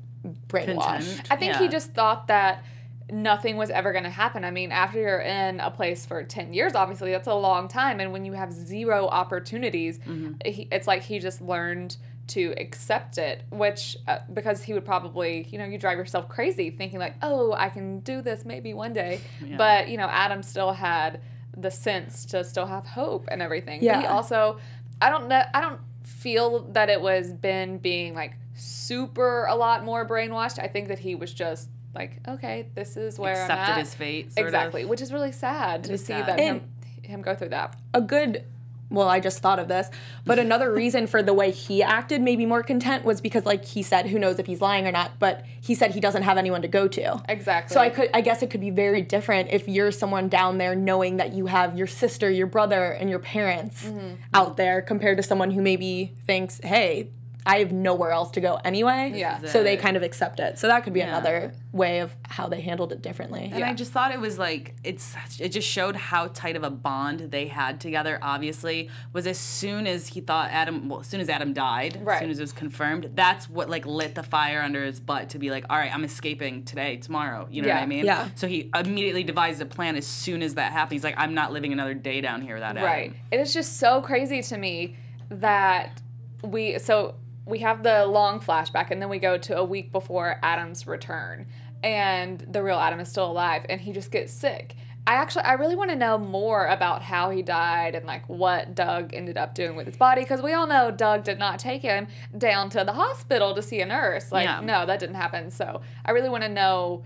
brainwashed. 0.48 0.78
Content. 0.78 1.28
I 1.32 1.36
think 1.36 1.56
he 1.56 1.68
just 1.68 1.92
thought 1.94 2.28
that 2.28 2.64
nothing 3.10 3.56
was 3.56 3.70
ever 3.70 3.92
going 3.94 4.04
to 4.04 4.10
happen. 4.10 4.44
I 4.44 4.52
mean, 4.52 4.72
after 4.72 5.00
you're 5.00 5.20
in 5.22 5.60
a 5.62 5.72
place 5.72 6.06
for 6.06 6.24
10 6.24 6.54
years, 6.54 6.76
obviously, 6.76 7.12
that's 7.12 7.28
a 7.28 7.34
long 7.34 7.68
time. 7.70 8.00
And 8.02 8.12
when 8.12 8.26
you 8.26 8.34
have 8.34 8.52
zero 8.52 9.08
opportunities, 9.08 10.00
he, 10.46 10.68
it's 10.72 10.88
like 10.88 11.04
he 11.04 11.20
just 11.20 11.42
learned 11.42 11.96
to 12.28 12.54
accept 12.58 13.18
it, 13.18 13.44
which, 13.50 13.96
uh, 14.10 14.18
because 14.34 14.62
he 14.64 14.74
would 14.74 14.84
probably, 14.84 15.48
you 15.50 15.58
know, 15.58 15.64
you 15.64 15.78
drive 15.78 15.98
yourself 15.98 16.28
crazy 16.28 16.70
thinking, 16.70 17.00
like, 17.00 17.16
oh, 17.22 17.54
I 17.54 17.70
can 17.70 18.02
do 18.02 18.22
this 18.22 18.44
maybe 18.44 18.74
one 18.74 18.92
day. 18.92 19.22
But, 19.58 19.88
you 19.88 19.96
know, 19.96 20.08
Adam 20.08 20.44
still 20.44 20.74
had 20.74 21.22
the 21.60 21.72
sense 21.72 22.26
to 22.28 22.44
still 22.44 22.68
have 22.68 22.86
hope 22.86 23.28
and 23.32 23.42
everything. 23.42 23.80
But 23.80 23.96
he 23.98 24.04
Yeah. 24.04 24.12
also, 24.14 24.60
I 25.02 25.10
don't 25.10 25.28
know, 25.28 25.44
I 25.54 25.62
don't 25.62 25.80
feel 26.04 26.62
that 26.74 26.90
it 26.90 27.02
was 27.02 27.34
Ben 27.34 27.78
being 27.80 28.14
like 28.14 28.34
super 28.56 29.46
a 29.46 29.56
lot 29.56 29.84
more 29.84 30.08
brainwashed. 30.08 30.60
I 30.60 30.68
think 30.68 30.88
that 30.90 31.00
he 31.00 31.16
was 31.16 31.34
just 31.34 31.70
like, 31.96 32.20
okay, 32.28 32.68
this 32.76 32.96
is 32.98 33.18
where 33.18 33.34
I'm 33.36 33.42
accepted 33.52 33.72
at. 33.74 33.80
his 33.80 33.94
fate. 33.96 34.34
Sort 34.34 34.46
exactly, 34.46 34.84
Of. 34.84 34.90
which 34.90 35.02
is 35.02 35.12
really 35.12 35.32
sad 35.32 35.84
to 35.86 35.98
see 35.98 36.06
sad. 36.14 36.26
that 36.28 36.40
And- 36.40 36.62
him 36.62 36.72
him 37.04 37.22
go 37.22 37.34
through 37.34 37.50
that. 37.50 37.74
A 37.94 38.02
good 38.02 38.44
well, 38.90 39.08
I 39.10 39.20
just 39.20 39.40
thought 39.40 39.60
of 39.60 39.68
this, 39.68 39.90
but 40.26 40.40
another 40.40 40.72
reason 40.72 41.08
for 41.08 41.22
the 41.22 41.34
way 41.34 41.52
he 41.52 41.84
acted, 41.84 42.22
maybe 42.22 42.46
more 42.46 42.64
content, 42.64 43.04
was 43.04 43.20
because, 43.20 43.46
like 43.46 43.66
he 43.66 43.84
said, 43.84 44.08
who 44.08 44.18
knows 44.18 44.40
if 44.40 44.46
he's 44.46 44.62
lying 44.62 44.88
or 44.88 44.92
not, 44.92 45.20
but 45.20 45.44
he 45.60 45.76
said 45.76 45.92
he 45.92 46.00
doesn't 46.00 46.24
have 46.24 46.38
anyone 46.38 46.62
to 46.62 46.68
go 46.70 46.88
to. 46.88 47.22
Exactly. 47.28 47.74
So 47.74 47.82
I 47.82 47.90
could, 47.90 48.10
I 48.14 48.22
guess 48.22 48.42
it 48.42 48.50
could 48.50 48.62
be 48.62 48.70
very 48.70 49.02
different 49.02 49.50
if 49.52 49.68
you're 49.68 49.92
someone 49.92 50.30
down 50.30 50.58
there 50.58 50.74
knowing 50.76 51.18
that 51.18 51.34
you 51.34 51.48
have 51.48 51.78
your 51.78 51.88
sister, 51.88 52.30
your 52.30 52.48
brother, 52.48 52.92
and 52.92 53.10
your 53.10 53.20
parents 53.20 53.84
Mm-hmm. 53.84 54.16
out 54.34 54.58
there, 54.58 54.82
compared 54.82 55.18
to 55.18 55.24
someone 55.24 55.52
who 55.52 55.62
maybe 55.62 56.14
thinks, 56.26 56.60
"Hey, 56.64 57.10
I 57.48 57.60
have 57.60 57.72
nowhere 57.72 58.12
else 58.12 58.32
to 58.32 58.42
go 58.42 58.60
anyway." 58.64 59.12
Yeah. 59.16 59.40
So 59.46 59.64
they 59.64 59.78
kind 59.78 59.98
of 59.98 60.04
accept 60.04 60.40
it. 60.40 60.58
So 60.60 60.68
that 60.68 60.84
could 60.84 60.94
be 60.94 61.00
Yeah. 61.00 61.08
another 61.10 61.54
way 61.72 62.00
of 62.00 62.16
how 62.28 62.48
they 62.48 62.62
handled 62.62 62.92
it 62.92 63.02
differently. 63.02 63.50
And 63.54 63.64
I 63.64 63.74
just 63.74 63.92
thought 63.92 64.12
it 64.12 64.20
was 64.20 64.38
like 64.40 64.76
it's 64.84 65.16
it 65.40 65.50
just 65.50 65.68
showed 65.68 65.96
how 65.96 66.28
tight 66.28 66.56
of 66.56 66.64
a 66.64 66.70
bond 66.70 67.20
they 67.32 67.48
had 67.48 67.80
together. 67.80 68.20
Obviously, 68.22 68.90
was 69.14 69.26
as 69.28 69.38
soon 69.38 69.88
as 69.88 70.08
he 70.10 70.22
thought 70.22 70.50
Adam, 70.52 70.90
well, 70.90 71.00
as 71.02 71.08
soon 71.08 71.22
as 71.22 71.30
Adam 71.30 71.54
died, 71.54 72.00
Right. 72.04 72.16
as 72.16 72.20
soon 72.22 72.30
as 72.30 72.40
it 72.40 72.44
was 72.44 72.54
confirmed, 72.54 73.12
that's 73.16 73.50
what 73.50 73.70
like 73.70 73.86
lit 73.86 74.16
the 74.16 74.24
fire 74.24 74.62
under 74.62 74.84
his 74.84 75.00
butt 75.00 75.30
to 75.30 75.40
be 75.40 75.50
like, 75.52 75.66
all 75.70 75.78
right, 75.78 75.94
I'm 75.94 76.04
escaping 76.04 76.64
today, 76.66 76.98
tomorrow. 76.98 77.48
You 77.50 77.62
know 77.62 77.70
what 77.70 77.78
I 77.78 77.86
mean? 77.86 78.06
Yeah. 78.06 78.30
So 78.36 78.48
he 78.48 78.70
immediately 78.76 79.24
devised 79.24 79.62
a 79.62 79.66
plan 79.66 79.96
as 79.96 80.06
soon 80.08 80.42
as 80.42 80.56
that 80.56 80.72
happened. 80.72 80.94
He's 80.94 81.04
like, 81.04 81.16
I'm 81.18 81.34
not 81.34 81.52
living 81.54 81.72
another 81.74 81.94
day 81.94 82.22
down 82.22 82.42
here 82.42 82.56
without 82.56 82.72
Adam. 82.78 82.84
Right. 82.84 83.14
It 83.32 83.40
is 83.40 83.54
just 83.54 83.78
so 83.78 84.02
crazy 84.02 84.42
to 84.42 84.58
me 84.58 84.96
that 85.30 86.02
we 86.44 86.78
so 86.80 87.16
we 87.48 87.60
have 87.60 87.82
the 87.84 88.06
long 88.06 88.40
flashback, 88.40 88.92
and 88.92 89.02
then 89.02 89.10
we 89.10 89.20
go 89.20 89.38
to 89.38 89.58
a 89.58 89.64
week 89.64 89.92
before 89.92 90.40
Adam's 90.44 90.86
return, 90.86 91.48
and 91.84 92.40
the 92.42 92.62
real 92.62 92.78
Adam 92.78 93.00
is 93.00 93.10
still 93.10 93.30
alive, 93.32 93.66
and 93.70 93.82
he 93.82 93.92
just 93.92 94.12
gets 94.12 94.34
sick. 94.34 94.76
I 95.06 95.14
actually, 95.14 95.44
I 95.46 95.54
really 95.54 95.78
want 95.78 95.90
to 95.92 95.96
know 95.96 96.18
more 96.18 96.66
about 96.68 97.02
how 97.02 97.30
he 97.30 97.42
died 97.42 97.96
and 97.96 98.06
like 98.06 98.28
what 98.28 98.76
Doug 98.76 99.14
ended 99.14 99.38
up 99.38 99.56
doing 99.56 99.78
with 99.78 99.86
his 99.88 99.96
body, 99.96 100.22
because 100.22 100.42
we 100.42 100.52
all 100.52 100.68
know 100.68 100.92
Doug 100.92 101.24
did 101.24 101.40
not 101.40 101.60
take 101.60 101.82
him 101.82 102.08
down 102.38 102.70
to 102.72 102.84
the 102.84 102.92
hospital 102.92 103.56
to 103.56 103.62
see 103.62 103.80
a 103.80 103.86
nurse. 103.86 104.34
Like, 104.34 104.44
Yeah. 104.44 104.60
no, 104.62 104.86
that 104.86 105.00
didn't 105.00 105.16
happen. 105.16 105.50
So 105.50 105.80
I 106.04 106.12
really 106.12 106.28
want 106.28 106.44
to 106.44 106.50
know. 106.50 107.06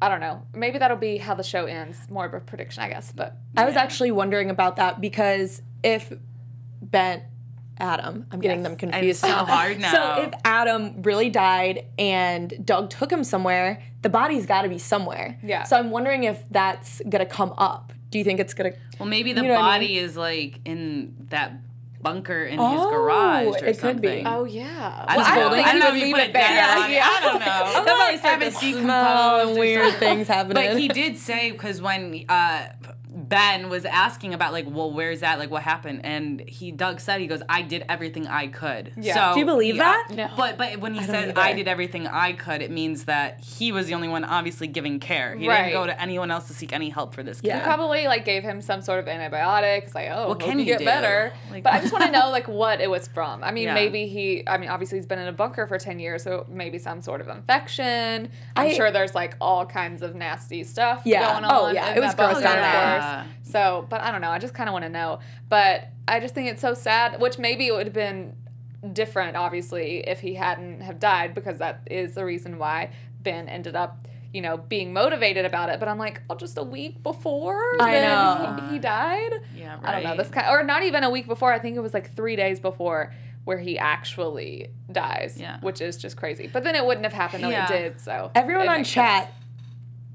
I 0.00 0.08
don't 0.08 0.20
know. 0.20 0.42
Maybe 0.54 0.78
that'll 0.78 0.96
be 0.96 1.16
how 1.16 1.34
the 1.34 1.42
show 1.42 1.64
ends. 1.64 1.98
More 2.08 2.24
of 2.26 2.34
a 2.34 2.40
prediction, 2.40 2.82
I 2.84 2.88
guess. 2.88 3.10
But 3.10 3.36
I 3.56 3.64
was 3.64 3.74
actually 3.74 4.12
wondering 4.12 4.50
about 4.50 4.76
that 4.76 5.00
because 5.00 5.60
if 5.82 6.12
Ben, 6.82 7.22
Adam, 7.78 8.26
I'm 8.30 8.40
getting 8.40 8.60
Yes. 8.60 8.68
them 8.68 8.76
confused. 8.76 9.04
it's 9.10 9.18
so 9.20 9.28
hard 9.44 9.80
now. 9.80 9.92
So 9.92 10.22
if 10.22 10.34
Adam 10.44 11.02
really 11.02 11.28
died 11.30 11.86
and 11.98 12.52
Doug 12.64 12.90
took 12.90 13.10
him 13.10 13.24
somewhere, 13.24 13.82
the 14.02 14.08
body's 14.08 14.46
got 14.46 14.62
to 14.62 14.68
be 14.68 14.78
somewhere. 14.78 15.38
Yeah. 15.42 15.64
So 15.64 15.76
I'm 15.76 15.90
wondering 15.90 16.24
if 16.24 16.42
that's 16.50 17.02
gonna 17.08 17.26
come 17.26 17.52
up. 17.58 17.92
Do 18.10 18.18
you 18.18 18.24
think 18.24 18.38
it's 18.38 18.54
gonna? 18.54 18.72
Well, 19.00 19.08
maybe 19.08 19.32
the 19.32 19.42
You 19.42 19.48
know 19.48 19.54
what 19.54 19.64
I 19.64 19.78
body 19.78 19.98
is 19.98 20.16
like 20.16 20.60
in 20.64 21.14
that 21.30 21.52
bunker 22.00 22.44
in 22.44 22.58
his 22.58 22.60
Oh, 22.60 22.90
garage 22.90 23.46
or 23.62 23.64
it 23.66 23.78
could 23.78 24.00
be. 24.02 24.22
oh 24.26 24.44
yeah, 24.44 25.04
I 25.08 25.16
Well, 25.16 25.24
just 25.24 25.30
I 25.30 25.38
don't 25.40 25.52
think 25.52 25.66
I 25.66 25.70
don't 25.72 25.80
know 25.80 25.86
would 25.90 25.96
if 25.96 26.06
you 26.06 26.14
put 26.14 26.20
it 26.22 26.28
it 26.28 26.32
there. 26.34 26.42
down. 26.48 26.92
Yeah. 26.92 27.02
I 27.10 27.20
don't 27.22 27.40
know. 27.40 27.46
I'm 27.78 27.84
probably 27.84 28.18
Have 28.18 28.42
it 28.42 28.60
decomposed 28.60 29.58
weird 29.58 29.94
things 29.94 30.28
happening. 30.28 30.54
But 30.70 30.78
he 30.78 30.88
did 30.88 31.16
say 31.18 31.50
because 31.50 31.80
when 31.82 32.24
uh, 32.28 32.66
Ben 33.28 33.68
was 33.70 33.84
asking 33.84 34.34
about 34.34 34.52
like, 34.52 34.66
well, 34.68 34.90
where's 34.92 35.20
that? 35.20 35.38
Like, 35.38 35.50
what 35.50 35.62
happened? 35.62 36.00
And 36.04 36.40
he 36.40 36.70
Doug 36.70 37.00
said 37.00 37.20
he 37.20 37.26
goes, 37.26 37.42
I 37.48 37.62
did 37.62 37.84
everything 37.88 38.26
I 38.26 38.48
could. 38.48 38.92
Yeah. 38.96 39.14
So 39.30 39.34
Do 39.34 39.40
you 39.40 39.46
believe 39.46 39.74
he- 39.74 39.80
that? 39.80 40.08
No. 40.10 40.28
But 40.36 40.58
but 40.58 40.78
when 40.80 40.94
he 40.94 41.00
don't 41.00 41.08
says. 41.08 41.32
I 41.36 41.52
did 41.52 41.68
everything 41.68 42.06
I 42.06 42.32
could, 42.32 42.62
it 42.62 42.70
means 42.70 43.04
that 43.04 43.40
he 43.42 43.72
was 43.72 43.86
the 43.86 43.94
only 43.94 44.08
one 44.08 44.24
obviously 44.24 44.66
giving 44.66 45.00
care. 45.00 45.34
He 45.36 45.48
Right. 45.48 45.64
didn't 45.64 45.72
go 45.72 45.86
to 45.86 46.00
anyone 46.00 46.30
else 46.30 46.48
to 46.48 46.54
seek 46.54 46.72
any 46.72 46.88
help 46.90 47.14
for 47.14 47.22
this 47.22 47.40
kid. 47.40 47.48
Yeah. 47.48 47.64
Probably 47.64 48.06
like 48.06 48.24
gave 48.24 48.42
him 48.42 48.60
some 48.60 48.82
sort 48.82 48.98
of 49.00 49.08
antibiotics, 49.08 49.94
like 49.94 50.08
oh, 50.12 50.28
What 50.28 50.40
hope 50.42 50.50
can 50.50 50.58
you 50.58 50.64
you 50.66 50.72
get 50.72 50.78
do? 50.80 50.84
better. 50.84 51.32
Like- 51.50 51.62
but 51.62 51.72
I 51.74 51.80
just 51.80 51.92
want 51.92 52.04
to 52.04 52.10
know 52.18 52.30
like 52.30 52.48
what 52.48 52.80
it 52.80 52.90
was 52.90 53.08
from. 53.08 53.42
I 53.44 53.50
mean, 53.52 53.64
Yeah. 53.64 53.74
maybe 53.74 54.06
he. 54.06 54.42
I 54.46 54.58
mean, 54.58 54.68
obviously 54.70 54.98
he's 54.98 55.06
been 55.06 55.18
in 55.18 55.28
a 55.28 55.32
bunker 55.32 55.66
for 55.66 55.78
ten 55.78 55.98
years, 55.98 56.22
so 56.24 56.46
maybe 56.48 56.78
some 56.78 57.00
sort 57.00 57.20
of 57.20 57.28
infection. 57.28 58.30
I'm 58.56 58.68
I- 58.68 58.72
sure 58.74 58.90
there's 58.90 59.14
like 59.14 59.36
all 59.40 59.64
kinds 59.66 60.02
of 60.02 60.14
nasty 60.14 60.64
stuff 60.64 61.02
Yeah. 61.04 61.32
going 61.32 61.44
oh, 61.44 61.48
on. 61.64 61.70
Oh, 61.70 61.72
yeah, 61.72 61.90
in 61.92 61.98
it 61.98 62.00
was 62.00 62.14
that 62.14 62.16
gross 62.16 62.32
bunker, 62.42 62.48
down 62.48 63.13
of 63.20 63.26
So, 63.42 63.86
but 63.88 64.00
I 64.00 64.10
don't 64.10 64.20
know. 64.20 64.30
I 64.30 64.38
just 64.38 64.54
kind 64.54 64.68
of 64.68 64.72
want 64.72 64.84
to 64.84 64.88
know. 64.88 65.20
But 65.48 65.88
I 66.08 66.20
just 66.20 66.34
think 66.34 66.48
it's 66.50 66.60
so 66.62 66.74
sad. 66.74 67.20
Which 67.20 67.38
maybe 67.38 67.66
it 67.66 67.72
would 67.72 67.86
have 67.86 67.94
been 67.94 68.36
different, 68.92 69.36
obviously, 69.36 70.06
if 70.06 70.20
he 70.20 70.34
hadn't 70.34 70.80
have 70.82 70.98
died, 70.98 71.34
because 71.34 71.58
that 71.58 71.80
is 71.90 72.14
the 72.14 72.24
reason 72.24 72.58
why 72.58 72.90
Ben 73.22 73.48
ended 73.48 73.74
up, 73.74 74.06
you 74.32 74.42
know, 74.42 74.56
being 74.58 74.92
motivated 74.92 75.44
about 75.44 75.70
it. 75.70 75.80
But 75.80 75.88
I'm 75.88 75.98
like, 75.98 76.20
oh, 76.28 76.34
just 76.34 76.58
a 76.58 76.62
week 76.62 77.02
before 77.02 77.62
I 77.80 77.92
then 77.92 78.08
know. 78.08 78.66
He, 78.68 78.74
he 78.74 78.78
died. 78.78 79.32
Yeah, 79.56 79.78
I 79.82 79.92
don't 79.92 80.02
know. 80.04 80.16
This 80.16 80.28
kind, 80.30 80.46
or 80.50 80.62
not 80.62 80.82
even 80.82 81.04
a 81.04 81.10
week 81.10 81.26
before. 81.26 81.52
I 81.52 81.58
think 81.58 81.76
it 81.76 81.80
was 81.80 81.94
like 81.94 82.14
three 82.14 82.36
days 82.36 82.60
before 82.60 83.14
where 83.44 83.58
he 83.58 83.78
actually 83.78 84.68
dies. 84.90 85.36
Yeah. 85.38 85.58
which 85.60 85.80
is 85.82 85.96
just 85.98 86.16
crazy. 86.16 86.46
But 86.46 86.64
then 86.64 86.74
it 86.74 86.84
wouldn't 86.84 87.04
have 87.04 87.12
happened 87.12 87.44
though 87.44 87.50
Yeah. 87.50 87.70
it 87.70 87.82
did. 87.82 88.00
So 88.00 88.30
Everyone 88.34 88.68
on 88.70 88.84
chat 88.84 89.24
sense. 89.24 89.34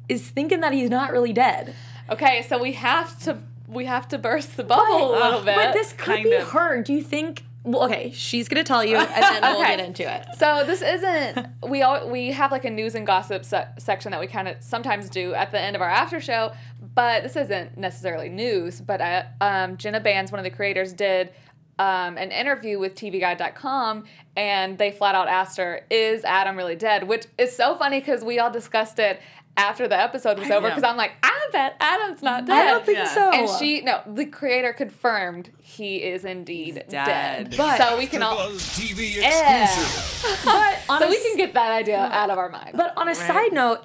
is 0.10 0.30
thinking 0.30 0.62
that 0.62 0.74
he's 0.74 0.90
not 0.90 1.12
really 1.12 1.32
dead. 1.34 1.76
Okay, 2.12 2.42
so 2.48 2.58
we 2.58 2.74
have 2.74 3.20
to 3.24 3.38
we 3.68 3.86
have 3.86 4.08
to 4.10 4.18
burst 4.18 4.58
the 4.58 4.64
bubble 4.64 5.12
a 5.12 5.18
little 5.24 5.42
bit. 5.42 5.56
But 5.56 5.74
this 5.74 5.94
could 5.94 6.00
kind 6.06 6.24
be 6.24 6.34
of. 6.34 6.50
her. 6.50 6.82
Do 6.82 6.94
you 6.94 7.04
think? 7.04 7.44
Well, 7.64 7.84
okay, 7.84 8.12
she's 8.12 8.48
gonna 8.48 8.64
tell 8.64 8.84
you, 8.86 8.96
and 8.98 9.08
then 9.24 9.42
we'll 9.44 9.62
Okay. 9.62 9.76
get 9.78 9.86
into 9.86 10.04
it. 10.12 10.26
So 10.38 10.64
this 10.66 10.82
isn't 10.82 11.46
we 11.68 11.82
all 11.82 12.10
we 12.10 12.32
have 12.32 12.52
like 12.52 12.66
a 12.66 12.70
news 12.70 12.96
and 12.96 13.06
gossip 13.06 13.44
se- 13.46 13.68
section 13.78 14.12
that 14.12 14.20
we 14.20 14.28
kind 14.28 14.48
of 14.48 14.56
sometimes 14.62 15.10
do 15.10 15.34
at 15.34 15.52
the 15.52 15.60
end 15.60 15.76
of 15.76 15.82
our 15.82 15.90
after 15.90 16.20
show, 16.22 16.52
but 16.96 17.22
this 17.22 17.36
isn't 17.36 17.78
necessarily 17.78 18.30
news. 18.30 18.80
But 18.82 19.02
uh, 19.02 19.24
um, 19.42 19.78
Jenna 19.78 20.00
Bans, 20.00 20.32
one 20.32 20.40
of 20.40 20.46
the 20.46 20.50
creators, 20.56 20.94
did 20.94 21.32
um, 21.78 22.18
an 22.18 22.32
interview 22.32 22.80
with 22.80 22.96
TVGuide.com, 22.96 24.06
and 24.36 24.78
they 24.78 24.92
flat 24.92 25.14
out 25.16 25.28
asked 25.28 25.58
her, 25.58 25.82
"Is 25.92 26.24
Adam 26.24 26.56
really 26.56 26.76
dead?" 26.76 27.04
Which 27.08 27.26
is 27.38 27.56
so 27.56 27.76
funny 27.76 28.00
because 28.00 28.24
we 28.24 28.40
all 28.40 28.52
discussed 28.52 29.00
it 29.00 29.22
after 29.60 29.88
the 29.88 30.00
episode 30.00 30.40
was 30.40 30.50
over. 30.50 30.68
Because 30.70 30.84
I'm 30.84 30.98
like, 30.98 31.12
I 31.22 31.50
bet 31.52 31.76
Adam's 31.80 32.22
not 32.24 32.46
dead. 32.46 32.56
I 32.56 32.66
don't 32.72 32.86
think 32.86 32.98
Yeah. 33.00 33.14
so. 33.14 33.32
And 33.32 33.50
she 33.60 33.82
no, 33.82 34.02
the 34.08 34.26
creator 34.26 34.72
confirmed 34.74 35.52
he 35.62 35.98
is 35.98 36.26
indeed 36.26 36.76
dead. 36.88 37.06
dead. 37.06 37.56
But- 37.58 37.78
so 37.78 37.98
we 37.98 38.08
can 38.08 38.24
all 38.24 38.36
Buzz 38.38 38.62
TV 38.78 39.16
Yeah. 39.16 39.64
exclusive. 39.66 40.42
but 40.46 40.80
on 40.90 41.00
so 41.02 41.08
a 41.08 41.10
we 41.10 41.20
can 41.22 41.36
get 41.38 41.54
that 41.54 41.72
idea 41.72 42.00
out 42.00 42.30
of 42.30 42.38
our 42.38 42.50
mind. 42.50 42.72
But 42.76 42.94
on 42.98 43.10
a 43.10 43.16
side 43.16 43.52
note, 43.54 43.84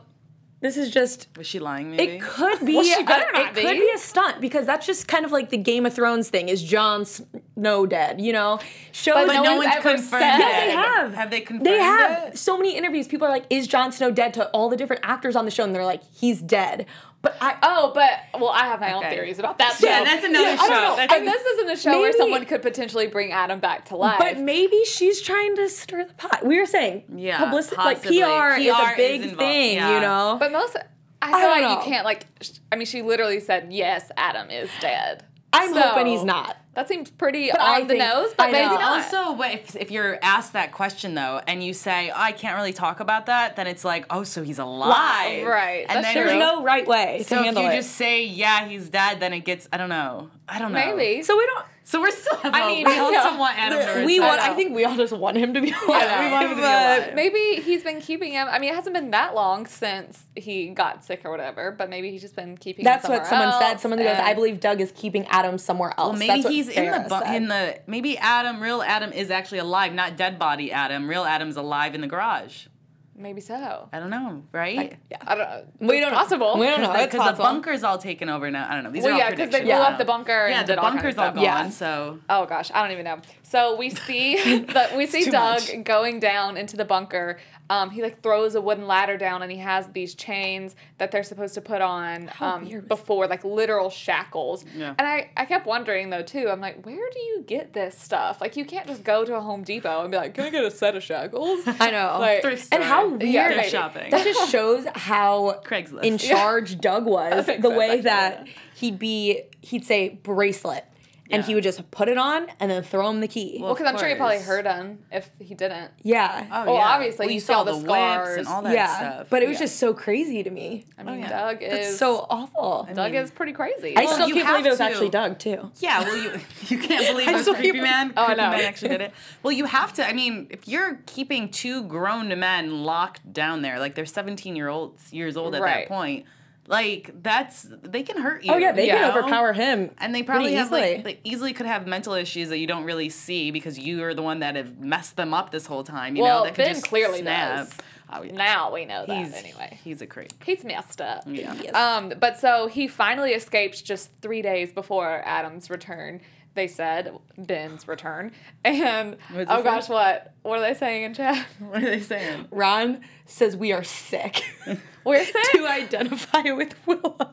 this 0.64 0.76
is 0.78 0.90
just 0.90 1.28
Was 1.36 1.46
she 1.46 1.58
lying? 1.58 1.90
Maybe. 1.90 2.14
It 2.14 2.22
could 2.22 2.64
be. 2.64 2.74
Well, 2.74 2.84
she 2.84 3.02
better 3.04 3.28
a- 3.28 3.32
better 3.32 3.40
it 3.40 3.44
not 3.44 3.54
could 3.54 3.62
be. 3.74 3.80
be 3.80 3.90
a 3.94 3.98
stunt 3.98 4.40
because 4.40 4.64
that's 4.66 4.86
just 4.86 5.06
kind 5.06 5.24
of 5.24 5.30
like 5.30 5.50
the 5.50 5.56
Game 5.58 5.84
of 5.86 5.92
Thrones 5.94 6.30
thing. 6.30 6.48
Is 6.48 6.62
Jon 6.62 7.04
Snow 7.04 7.84
dead? 7.86 8.20
You 8.20 8.32
know, 8.32 8.58
shows. 8.90 9.14
But 9.14 9.26
But 9.26 9.32
no 9.34 9.42
no, 9.42 9.56
one's 9.56 9.66
one's 9.66 9.76
ever 9.76 9.90
confirmed 9.90 10.22
said- 10.22 10.38
Yes, 10.38 10.64
they 10.66 10.72
have. 10.72 11.14
Have 11.14 11.30
they 11.30 11.40
confirmed 11.42 11.66
They 11.66 11.78
have 11.78 12.28
it? 12.28 12.38
so 12.38 12.56
many 12.56 12.76
interviews. 12.76 13.06
People 13.06 13.26
are 13.26 13.30
like, 13.30 13.44
"Is 13.50 13.66
Jon 13.66 13.92
Snow 13.92 14.10
dead?" 14.10 14.32
To 14.34 14.48
all 14.48 14.68
the 14.70 14.76
different 14.76 15.02
actors 15.04 15.36
on 15.36 15.44
the 15.44 15.50
show, 15.50 15.64
and 15.64 15.74
they're 15.74 15.84
like, 15.84 16.02
"He's 16.14 16.40
dead." 16.40 16.86
But 17.24 17.36
I, 17.40 17.56
oh, 17.62 17.90
but 17.94 18.40
well, 18.40 18.50
I 18.50 18.66
have 18.66 18.78
my 18.80 18.92
own 18.92 19.02
theories 19.02 19.38
about 19.40 19.58
that. 19.58 19.76
Yeah, 19.80 19.98
too. 20.00 20.04
that's 20.04 20.24
another 20.24 20.46
I 20.46 20.56
don't 20.56 20.68
show. 20.68 20.74
know. 20.74 20.96
That's- 20.96 21.18
and 21.18 21.26
this 21.26 21.42
isn't 21.42 21.70
a 21.70 21.76
show 21.76 21.98
where 22.00 22.12
someone 22.12 22.44
could 22.44 22.62
potentially 22.62 23.06
bring 23.08 23.32
Adam 23.32 23.58
back 23.60 23.86
to 23.86 23.96
life. 23.96 24.18
but 24.18 24.38
maybe 24.38 24.84
she's 24.84 25.20
trying 25.20 25.56
to 25.56 25.68
stir 25.68 26.04
the 26.04 26.14
pot. 26.14 26.44
We 26.46 26.58
were 26.60 26.66
saying, 26.66 27.04
Yeah, 27.16 27.38
publicity, 27.38 27.76
like 27.76 27.96
possibly. 28.02 28.20
PR, 28.20 28.60
is 28.60 28.68
a 28.68 28.92
big 28.96 29.20
involved, 29.22 29.38
thing. 29.40 29.76
yeah. 29.76 29.94
You 29.94 30.00
know, 30.00 30.36
But 30.38 30.52
most, 30.52 30.76
I 30.76 30.82
I 31.22 31.30
feel 31.30 31.40
don't 31.40 31.50
like 31.50 31.62
know. 31.62 31.70
you 31.78 31.90
can't 31.90 32.04
like. 32.04 32.26
sh- 32.42 32.50
I 32.70 32.76
mean, 32.76 32.86
she 32.86 33.00
literally 33.02 33.40
said, 33.40 33.72
"Yes, 33.72 34.10
Adam 34.16 34.50
is 34.50 34.68
dead." 34.80 35.24
I'm 35.54 35.72
So, 35.72 35.80
hoping 35.80 36.06
he's 36.08 36.22
not. 36.24 36.56
That 36.74 36.88
seems 36.88 37.10
pretty 37.10 37.50
But 37.50 37.60
on 37.60 37.68
I 37.68 37.80
the 37.82 37.86
think- 37.86 37.98
nose, 38.00 38.34
but 38.36 38.48
I 38.48 38.52
maybe 38.52 38.68
know. 38.68 38.74
not. 38.80 39.12
Also, 39.14 39.40
if, 39.42 39.76
if 39.76 39.90
you're 39.90 40.18
asked 40.22 40.54
that 40.54 40.72
question 40.72 41.14
though, 41.14 41.40
and 41.46 41.62
you 41.62 41.72
say, 41.72 42.10
oh, 42.10 42.14
"I 42.16 42.32
can't 42.32 42.56
really 42.56 42.72
talk 42.72 43.00
about 43.00 43.26
that," 43.26 43.56
then 43.56 43.66
it's 43.66 43.84
like, 43.84 44.06
"Oh, 44.10 44.24
so 44.24 44.42
he's 44.42 44.58
alive, 44.58 45.46
Right, 45.46 45.86
And 45.88 46.02
that's 46.04 46.06
then. 46.06 46.14
There's 46.14 46.32
you- 46.32 46.38
no 46.38 46.62
right 46.64 46.86
way 46.86 47.22
So 47.26 47.42
to 47.42 47.48
if 47.48 47.56
you 47.56 47.68
it. 47.68 47.76
just 47.76 47.92
say, 47.92 48.24
"Yeah, 48.24 48.66
he's 48.66 48.88
dead," 48.88 49.20
then 49.20 49.32
it 49.32 49.40
gets, 49.40 49.68
I 49.72 49.76
don't 49.76 49.88
know, 49.88 50.30
I 50.48 50.58
don't 50.58 50.72
know. 50.72 50.96
maybe. 50.96 51.22
so 51.22 51.36
we 51.36 51.46
don't. 51.46 51.64
So 51.86 52.00
we're 52.00 52.10
still. 52.10 52.36
Have 52.38 52.54
I 52.54 52.66
mean, 52.66 52.86
we 52.86 52.98
also 52.98 53.12
yeah. 53.12 53.36
want 53.38 53.58
Adam 53.58 53.78
to. 53.78 54.06
We 54.06 54.18
want. 54.18 54.38
know. 54.38 54.42
I 54.50 54.54
think 54.54 54.74
we 54.74 54.86
all 54.86 54.96
just 54.96 55.12
want 55.12 55.36
him 55.36 55.52
to 55.52 55.60
be 55.60 55.70
alive. 55.70 56.24
we 56.24 56.30
want 56.32 56.44
him 56.44 56.50
to 56.50 56.56
be 56.56 56.62
but- 56.62 56.98
alive. 57.02 57.14
Maybe 57.14 57.60
he's 57.60 57.84
been 57.84 58.00
keeping 58.00 58.32
him. 58.32 58.48
I 58.50 58.58
mean, 58.58 58.70
it 58.70 58.74
hasn't 58.74 58.94
been 58.94 59.10
that 59.10 59.34
long 59.34 59.66
since 59.66 60.24
he 60.34 60.68
got 60.70 61.04
sick 61.04 61.20
or 61.24 61.30
whatever, 61.30 61.70
but 61.72 61.90
maybe 61.90 62.10
he's 62.10 62.22
just 62.22 62.34
been 62.34 62.56
keeping. 62.56 62.84
That's 62.84 63.04
him 63.04 63.12
what 63.12 63.26
someone 63.26 63.52
somewhere 63.52 63.70
said. 63.70 63.80
Someone 63.80 63.98
goes, 63.98 64.18
"I 64.18 64.32
believe 64.32 64.60
Doug 64.60 64.80
is 64.80 64.92
keeping 64.92 65.26
Adam 65.26 65.58
somewhere 65.58 65.92
else." 65.98 66.10
Well, 66.10 66.18
maybe 66.18 66.42
That's 66.42 66.54
he's 66.54 66.68
in 66.68 66.86
the 66.86 67.08
Sarah 67.08 67.22
bu- 67.26 67.34
in 67.34 67.48
the 67.48 67.78
maybe 67.86 68.16
Adam, 68.16 68.62
real 68.62 68.82
Adam, 68.82 69.12
is 69.12 69.30
actually 69.30 69.58
alive, 69.58 69.92
not 69.92 70.16
dead 70.16 70.38
body 70.38 70.72
Adam. 70.72 71.08
Real 71.08 71.24
Adam's 71.24 71.56
alive 71.56 71.94
in 71.94 72.00
the 72.00 72.06
garage. 72.06 72.66
Maybe 73.16 73.40
so. 73.40 73.88
I 73.92 74.00
don't 74.00 74.10
know, 74.10 74.42
right? 74.50 74.96
Yeah. 75.10 75.18
I 75.22 75.34
don't 75.36 75.48
know. 75.80 75.88
We 75.88 76.00
don't 76.00 76.10
know. 76.12 76.18
possible. 76.18 76.58
We 76.58 76.66
don't 76.66 76.80
know. 76.80 76.92
Because 76.92 77.12
the 77.12 77.18
possible. 77.18 77.44
bunker's 77.44 77.84
all 77.84 77.96
taken 77.96 78.28
over 78.28 78.50
now. 78.50 78.66
I 78.68 78.74
don't 78.74 78.82
know. 78.82 78.90
These 78.90 79.04
Well, 79.04 79.12
are 79.12 79.14
all 79.14 79.18
yeah, 79.20 79.30
because 79.30 79.50
they 79.50 79.60
blew 79.60 79.70
predictions. 79.70 79.92
up 79.92 79.98
the 79.98 80.04
bunker. 80.04 80.48
Yeah, 80.48 80.58
and 80.60 80.66
the 80.68 80.72
did 80.72 80.78
all 80.78 80.84
kinds 80.90 80.96
of 80.96 81.02
bunker's 81.16 81.18
all 81.18 81.32
gone. 81.34 81.42
Yeah. 81.44 81.70
So 81.70 82.18
Oh 82.28 82.46
gosh, 82.46 82.70
I 82.74 82.82
don't 82.82 82.90
even 82.90 83.04
know. 83.04 83.18
So 83.42 83.76
we 83.76 83.90
see 83.90 84.34
the, 84.64 84.90
we 84.96 85.06
see 85.06 85.30
Doug 85.30 85.60
much. 85.60 85.84
going 85.84 86.18
down 86.18 86.56
into 86.56 86.76
the 86.76 86.84
bunker. 86.84 87.38
Um, 87.70 87.88
he 87.90 88.02
like 88.02 88.22
throws 88.22 88.54
a 88.54 88.60
wooden 88.60 88.86
ladder 88.86 89.16
down, 89.16 89.42
and 89.42 89.50
he 89.50 89.56
has 89.58 89.88
these 89.88 90.14
chains 90.14 90.76
that 90.98 91.10
they're 91.10 91.22
supposed 91.22 91.54
to 91.54 91.60
put 91.62 91.80
on 91.80 92.30
um, 92.40 92.68
before, 92.86 93.26
like 93.26 93.42
literal 93.42 93.88
shackles. 93.90 94.64
Yeah. 94.76 94.94
And 94.98 95.06
I, 95.08 95.30
I 95.36 95.46
kept 95.46 95.66
wondering 95.66 96.10
though 96.10 96.22
too. 96.22 96.48
I'm 96.50 96.60
like, 96.60 96.84
where 96.84 97.10
do 97.10 97.18
you 97.20 97.42
get 97.46 97.72
this 97.72 97.98
stuff? 97.98 98.40
Like 98.40 98.56
you 98.56 98.64
can't 98.66 98.86
just 98.86 99.02
go 99.02 99.24
to 99.24 99.34
a 99.36 99.40
Home 99.40 99.62
Depot 99.62 100.02
and 100.02 100.10
be 100.10 100.16
like, 100.18 100.34
can 100.34 100.44
I 100.44 100.50
get 100.50 100.62
a 100.64 100.70
set 100.70 100.94
of 100.94 101.02
shackles? 101.02 101.62
I 101.66 101.90
know. 101.90 102.18
Like, 102.20 102.42
thrift 102.42 102.68
and 102.72 102.82
how 102.84 103.08
weird 103.08 103.22
Yeah, 103.22 103.62
shopping. 103.62 104.10
that 104.10 104.24
just 104.24 104.50
shows 104.52 104.86
how 104.94 105.60
Craigslist. 105.64 106.04
in 106.04 106.12
Yeah. 106.14 106.34
charge 106.34 106.78
Doug 106.80 107.06
was. 107.06 107.46
The 107.64 107.70
way 107.70 108.02
that 108.02 108.46
he'd 108.74 108.98
be, 108.98 109.42
he'd 109.62 109.86
say 109.86 110.10
bracelet, 110.22 110.84
and 111.30 111.42
Yeah. 111.42 111.46
he 111.46 111.54
would 111.54 111.64
just 111.64 111.90
put 111.90 112.08
it 112.08 112.18
on 112.18 112.48
and 112.60 112.70
then 112.70 112.82
throw 112.82 113.08
him 113.08 113.20
the 113.20 113.28
key. 113.28 113.58
well, 113.60 113.72
because 113.72 113.86
I'm 113.90 113.98
sure 113.98 114.08
he 114.08 114.14
probably 114.14 114.36
course. 114.36 114.46
hurt 114.46 114.66
him 114.66 114.98
if 115.10 115.30
he 115.38 115.54
didn't. 115.54 115.90
yeah, 116.02 116.44
Oh, 116.52 116.64
Well, 116.66 116.74
yeah. 116.74 116.86
obviously, 116.88 117.24
well, 117.24 117.30
you 117.30 117.34
you 117.36 117.40
see 117.40 117.46
saw 117.46 117.58
all 117.60 117.64
the 117.64 117.72
the 117.72 117.78
whips 117.78 117.86
scars. 117.88 118.36
and 118.38 118.46
all 118.48 118.62
that 118.62 118.74
yeah. 118.74 118.96
stuff. 118.96 119.26
But 119.30 119.42
it 119.42 119.48
was 119.48 119.54
Yeah. 119.56 119.64
just 119.66 119.76
so 119.78 119.94
crazy 119.94 120.42
to 120.42 120.50
me. 120.50 120.84
I 120.98 121.02
mean, 121.02 121.20
yeah. 121.20 121.28
Doug 121.30 121.60
That's 121.60 121.88
is 121.88 121.98
so 121.98 122.26
awful. 122.28 122.86
Doug 122.94 123.12
mean- 123.12 123.22
is 123.22 123.30
pretty 123.30 123.52
crazy. 123.52 123.96
I 123.96 124.04
still 124.04 124.28
you 124.28 124.34
can't 124.34 124.46
have 124.46 124.54
believe 124.56 124.66
it 124.66 124.70
was 124.70 124.78
to. 124.78 124.84
actually 124.84 125.08
Doug 125.08 125.38
too. 125.38 125.70
Yeah, 125.80 126.00
well, 126.04 126.16
you 126.16 126.40
you 126.68 126.78
can't 126.78 127.06
believe 127.10 127.28
I 127.28 127.32
those 127.32 127.42
still 127.42 127.54
creepy 127.54 127.70
can't 127.72 127.82
man. 127.84 128.12
Oh, 128.18 128.22
I 128.22 128.26
creepy 128.26 128.40
know. 128.42 128.50
man 128.50 128.60
actually 128.60 128.88
did 128.90 129.00
it. 129.00 129.12
Well, 129.42 129.52
you 129.52 129.64
have 129.64 129.94
to. 129.94 130.06
I 130.06 130.12
mean, 130.12 130.48
if 130.50 130.68
you're 130.68 131.00
keeping 131.06 131.48
two 131.48 131.84
grown 131.84 132.28
men 132.38 132.82
locked 132.84 133.32
down 133.32 133.62
there, 133.62 133.78
like 133.78 133.94
they're 133.94 134.04
17 134.04 134.54
year 134.56 134.68
olds 134.68 135.10
years 135.12 135.36
old 135.38 135.54
at 135.54 135.62
Right. 135.62 135.88
that 135.88 135.88
point, 135.88 136.26
Like 136.66 137.10
that's 137.22 137.66
they 137.82 138.02
can 138.02 138.16
hurt 138.20 138.42
you. 138.44 138.52
Oh 138.52 138.56
yeah, 138.56 138.72
they 138.72 138.86
Yeah. 138.86 139.10
can 139.10 139.18
overpower 139.18 139.52
him. 139.52 139.90
And 139.98 140.14
they 140.14 140.22
probably 140.22 140.54
have 140.54 140.66
easily. 140.68 140.96
like, 140.96 141.04
like 141.04 141.20
easily 141.24 141.52
could 141.52 141.66
have 141.66 141.86
mental 141.86 142.14
issues 142.14 142.48
that 142.48 142.58
you 142.58 142.66
don't 142.66 142.84
really 142.84 143.10
see 143.10 143.50
because 143.50 143.78
you 143.78 144.02
are 144.04 144.14
the 144.14 144.22
one 144.22 144.38
that 144.40 144.56
have 144.56 144.78
messed 144.78 145.16
them 145.16 145.34
up 145.34 145.50
this 145.50 145.66
whole 145.66 145.84
time. 145.84 146.16
You 146.16 146.22
Well, 146.22 146.38
know, 146.40 146.44
that 146.44 146.54
could 146.54 146.64
Ben 146.64 146.74
just 146.74 146.86
clearly 146.88 147.20
snap. 147.20 147.56
does. 147.68 147.74
Oh, 148.12 148.22
yeah. 148.22 148.32
Now 148.32 148.72
we 148.72 148.84
know 148.84 149.04
that 149.06 149.16
he's 149.24 149.34
anyway. 149.34 149.78
He's 149.82 150.00
a 150.00 150.06
creep. 150.06 150.32
He's 150.44 150.62
messed 150.64 151.00
up. 151.00 151.24
Yeah. 151.26 151.54
Yes. 151.54 151.74
Um, 151.74 152.12
but 152.18 152.38
so 152.38 152.68
he 152.68 152.86
finally 152.88 153.32
escapes 153.32 153.82
just 153.82 154.10
three 154.22 154.40
days 154.42 154.72
before 154.72 155.22
Adam's 155.24 155.68
return. 155.70 156.20
They 156.54 156.68
said 156.68 157.12
Ben's 157.36 157.88
return, 157.88 158.30
and 158.64 159.16
oh 159.34 159.38
it 159.40 159.48
say? 159.48 159.62
gosh, 159.64 159.88
what 159.88 160.34
what 160.42 160.58
are 160.58 160.62
they 160.62 160.74
saying 160.74 161.02
in 161.02 161.12
chat? 161.14 161.44
What 161.58 161.82
are 161.82 161.90
they 161.90 161.98
saying? 162.00 162.46
Ron 162.52 163.00
says 163.26 163.56
we 163.56 163.72
are 163.72 163.82
sick 163.82 164.44
We're 165.04 165.24
sick. 165.24 165.34
to 165.52 165.66
identify 165.66 166.52
with 166.52 166.74
Willa. 166.86 167.32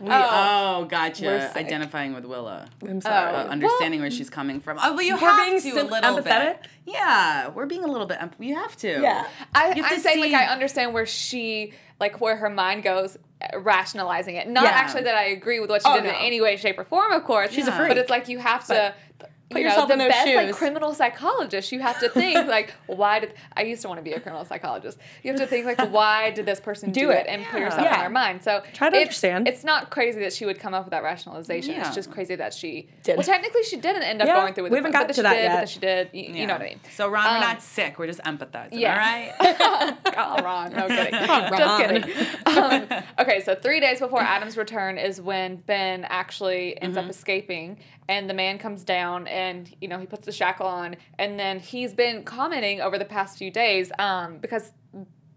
We, 0.00 0.08
Oh. 0.10 0.80
oh, 0.80 0.84
gotcha. 0.86 1.56
Identifying 1.56 2.14
with 2.14 2.24
Willa. 2.24 2.68
I'm 2.86 3.00
sorry. 3.00 3.32
Oh. 3.34 3.38
Uh, 3.40 3.44
understanding 3.44 4.00
where 4.00 4.10
she's 4.10 4.30
coming 4.30 4.60
from. 4.60 4.78
Oh, 4.82 4.94
but 4.96 5.04
you 5.04 5.14
We're 5.14 5.20
have 5.20 5.46
being 5.46 5.60
to 5.74 5.80
a 5.80 5.84
little 5.84 6.18
empathetic? 6.18 6.24
bit. 6.62 6.68
Yeah, 6.86 7.48
we're 7.48 7.66
being 7.66 7.84
a 7.84 7.88
little 7.88 8.06
bit. 8.06 8.18
Emp- 8.20 8.36
you 8.38 8.54
have 8.56 8.76
to. 8.78 8.88
yeah. 9.00 9.26
I, 9.54 9.64
have 9.68 9.76
I'm 9.78 9.84
to 9.96 10.00
saying 10.00 10.22
see- 10.22 10.32
like 10.32 10.40
I 10.40 10.46
understand 10.52 10.94
where 10.94 11.06
she 11.06 11.72
like 12.00 12.20
where 12.20 12.36
her 12.36 12.50
mind 12.50 12.82
goes 12.82 13.16
uh, 13.40 13.58
rationalizing 13.60 14.34
it. 14.36 14.48
Not 14.48 14.64
Yeah. 14.64 14.70
actually 14.70 15.04
that 15.04 15.14
I 15.14 15.24
agree 15.26 15.60
with 15.60 15.70
what 15.70 15.82
she 15.82 15.88
Oh, 15.88 15.94
did 15.94 16.04
no. 16.04 16.10
in 16.10 16.16
any 16.16 16.40
way, 16.40 16.56
shape, 16.56 16.78
or 16.78 16.84
form, 16.84 17.12
of 17.12 17.24
course. 17.24 17.52
She's 17.52 17.66
a 17.66 17.70
Yeah. 17.70 17.76
freak. 17.76 17.88
But 17.90 17.98
it's 17.98 18.10
like 18.10 18.28
you 18.28 18.38
have 18.38 18.66
to. 18.66 18.94
Put 19.50 19.60
you 19.60 19.66
yourself 19.68 19.88
know, 19.88 19.92
in 19.92 19.98
the 19.98 20.04
those 20.04 20.12
best 20.12 20.34
like 20.34 20.54
criminal 20.54 20.94
psychologist. 20.94 21.70
You 21.70 21.80
have 21.80 22.00
to 22.00 22.08
think 22.08 22.48
like, 22.48 22.72
why 22.86 23.20
did 23.20 23.34
I 23.54 23.62
used 23.62 23.82
to 23.82 23.88
want 23.88 23.98
to 23.98 24.02
be 24.02 24.12
a 24.12 24.18
criminal 24.20 24.44
psychologist? 24.46 24.98
You 25.22 25.32
have 25.32 25.40
to 25.40 25.46
think 25.46 25.66
like, 25.66 25.78
why 25.92 26.30
did 26.30 26.46
this 26.46 26.60
person 26.60 26.90
do, 26.92 27.00
Do 27.02 27.10
it, 27.10 27.26
and 27.28 27.44
put 27.44 27.58
Yeah. 27.60 27.64
yourself 27.66 27.82
Yeah. 27.84 27.94
in 27.94 28.00
their 28.00 28.10
mind. 28.10 28.42
So 28.42 28.62
Try 28.72 28.88
to 28.90 28.96
it's, 28.96 29.02
understand. 29.02 29.46
It's 29.46 29.62
not 29.62 29.90
crazy 29.90 30.20
that 30.20 30.32
she 30.32 30.46
would 30.46 30.58
come 30.58 30.72
up 30.72 30.84
with 30.84 30.92
that 30.92 31.02
rationalization. 31.02 31.74
Yeah. 31.74 31.86
It's 31.86 31.94
just 31.94 32.10
crazy 32.10 32.34
that 32.36 32.54
she 32.54 32.88
Did. 33.02 33.16
Well, 33.18 33.24
technically, 33.24 33.62
she 33.64 33.76
didn't 33.76 34.02
end 34.04 34.22
up 34.22 34.28
Yeah, 34.28 34.40
going 34.40 34.54
through 34.54 34.64
with 34.64 34.72
we 34.72 34.78
it. 34.78 34.80
haven't 34.80 34.92
but 34.92 34.98
gotten 34.98 35.08
to 35.08 35.14
she 35.14 35.22
that 35.22 35.34
did, 35.34 35.42
yet. 35.42 35.50
But 35.52 35.60
that 35.60 35.68
she 35.68 35.78
did. 35.80 36.10
You, 36.12 36.40
you 36.40 36.46
know 36.46 36.54
what 36.54 36.62
I 36.62 36.66
mean? 36.66 36.80
So 36.96 37.08
Ron, 37.08 37.24
we're 37.24 37.34
Um, 37.36 37.40
not 37.42 37.62
sick. 37.62 37.98
We're 37.98 38.06
just 38.06 38.20
empathizing. 38.22 38.68
Yes. 38.72 39.34
All 39.40 39.76
right. 39.86 39.96
oh, 40.16 40.42
Ron. 40.42 40.72
No 40.72 40.88
kidding. 40.88 41.14
on, 41.28 41.56
Just 41.58 41.82
kidding. 41.82 42.26
Um, 42.46 43.02
okay, 43.20 43.40
so 43.42 43.54
three 43.54 43.80
days 43.80 44.00
before 44.00 44.20
Adam's 44.22 44.56
return 44.56 44.96
is 44.98 45.20
when 45.20 45.56
Ben 45.56 46.04
actually 46.08 46.80
ends 46.80 46.96
Mm-hmm. 46.96 47.06
up 47.06 47.10
escaping, 47.10 47.78
and 48.08 48.28
the 48.28 48.34
man 48.34 48.58
comes 48.58 48.84
down, 48.84 49.26
and 49.28 49.74
you 49.80 49.88
know 49.88 49.98
he 49.98 50.06
puts 50.06 50.26
the 50.26 50.32
shackle 50.32 50.66
on, 50.66 50.96
and 51.18 51.38
then 51.38 51.58
he's 51.60 51.94
been 51.94 52.22
commenting 52.24 52.80
over 52.80 52.98
the 52.98 53.04
past 53.04 53.38
few 53.38 53.50
days, 53.50 53.90
um, 53.98 54.38
because. 54.38 54.72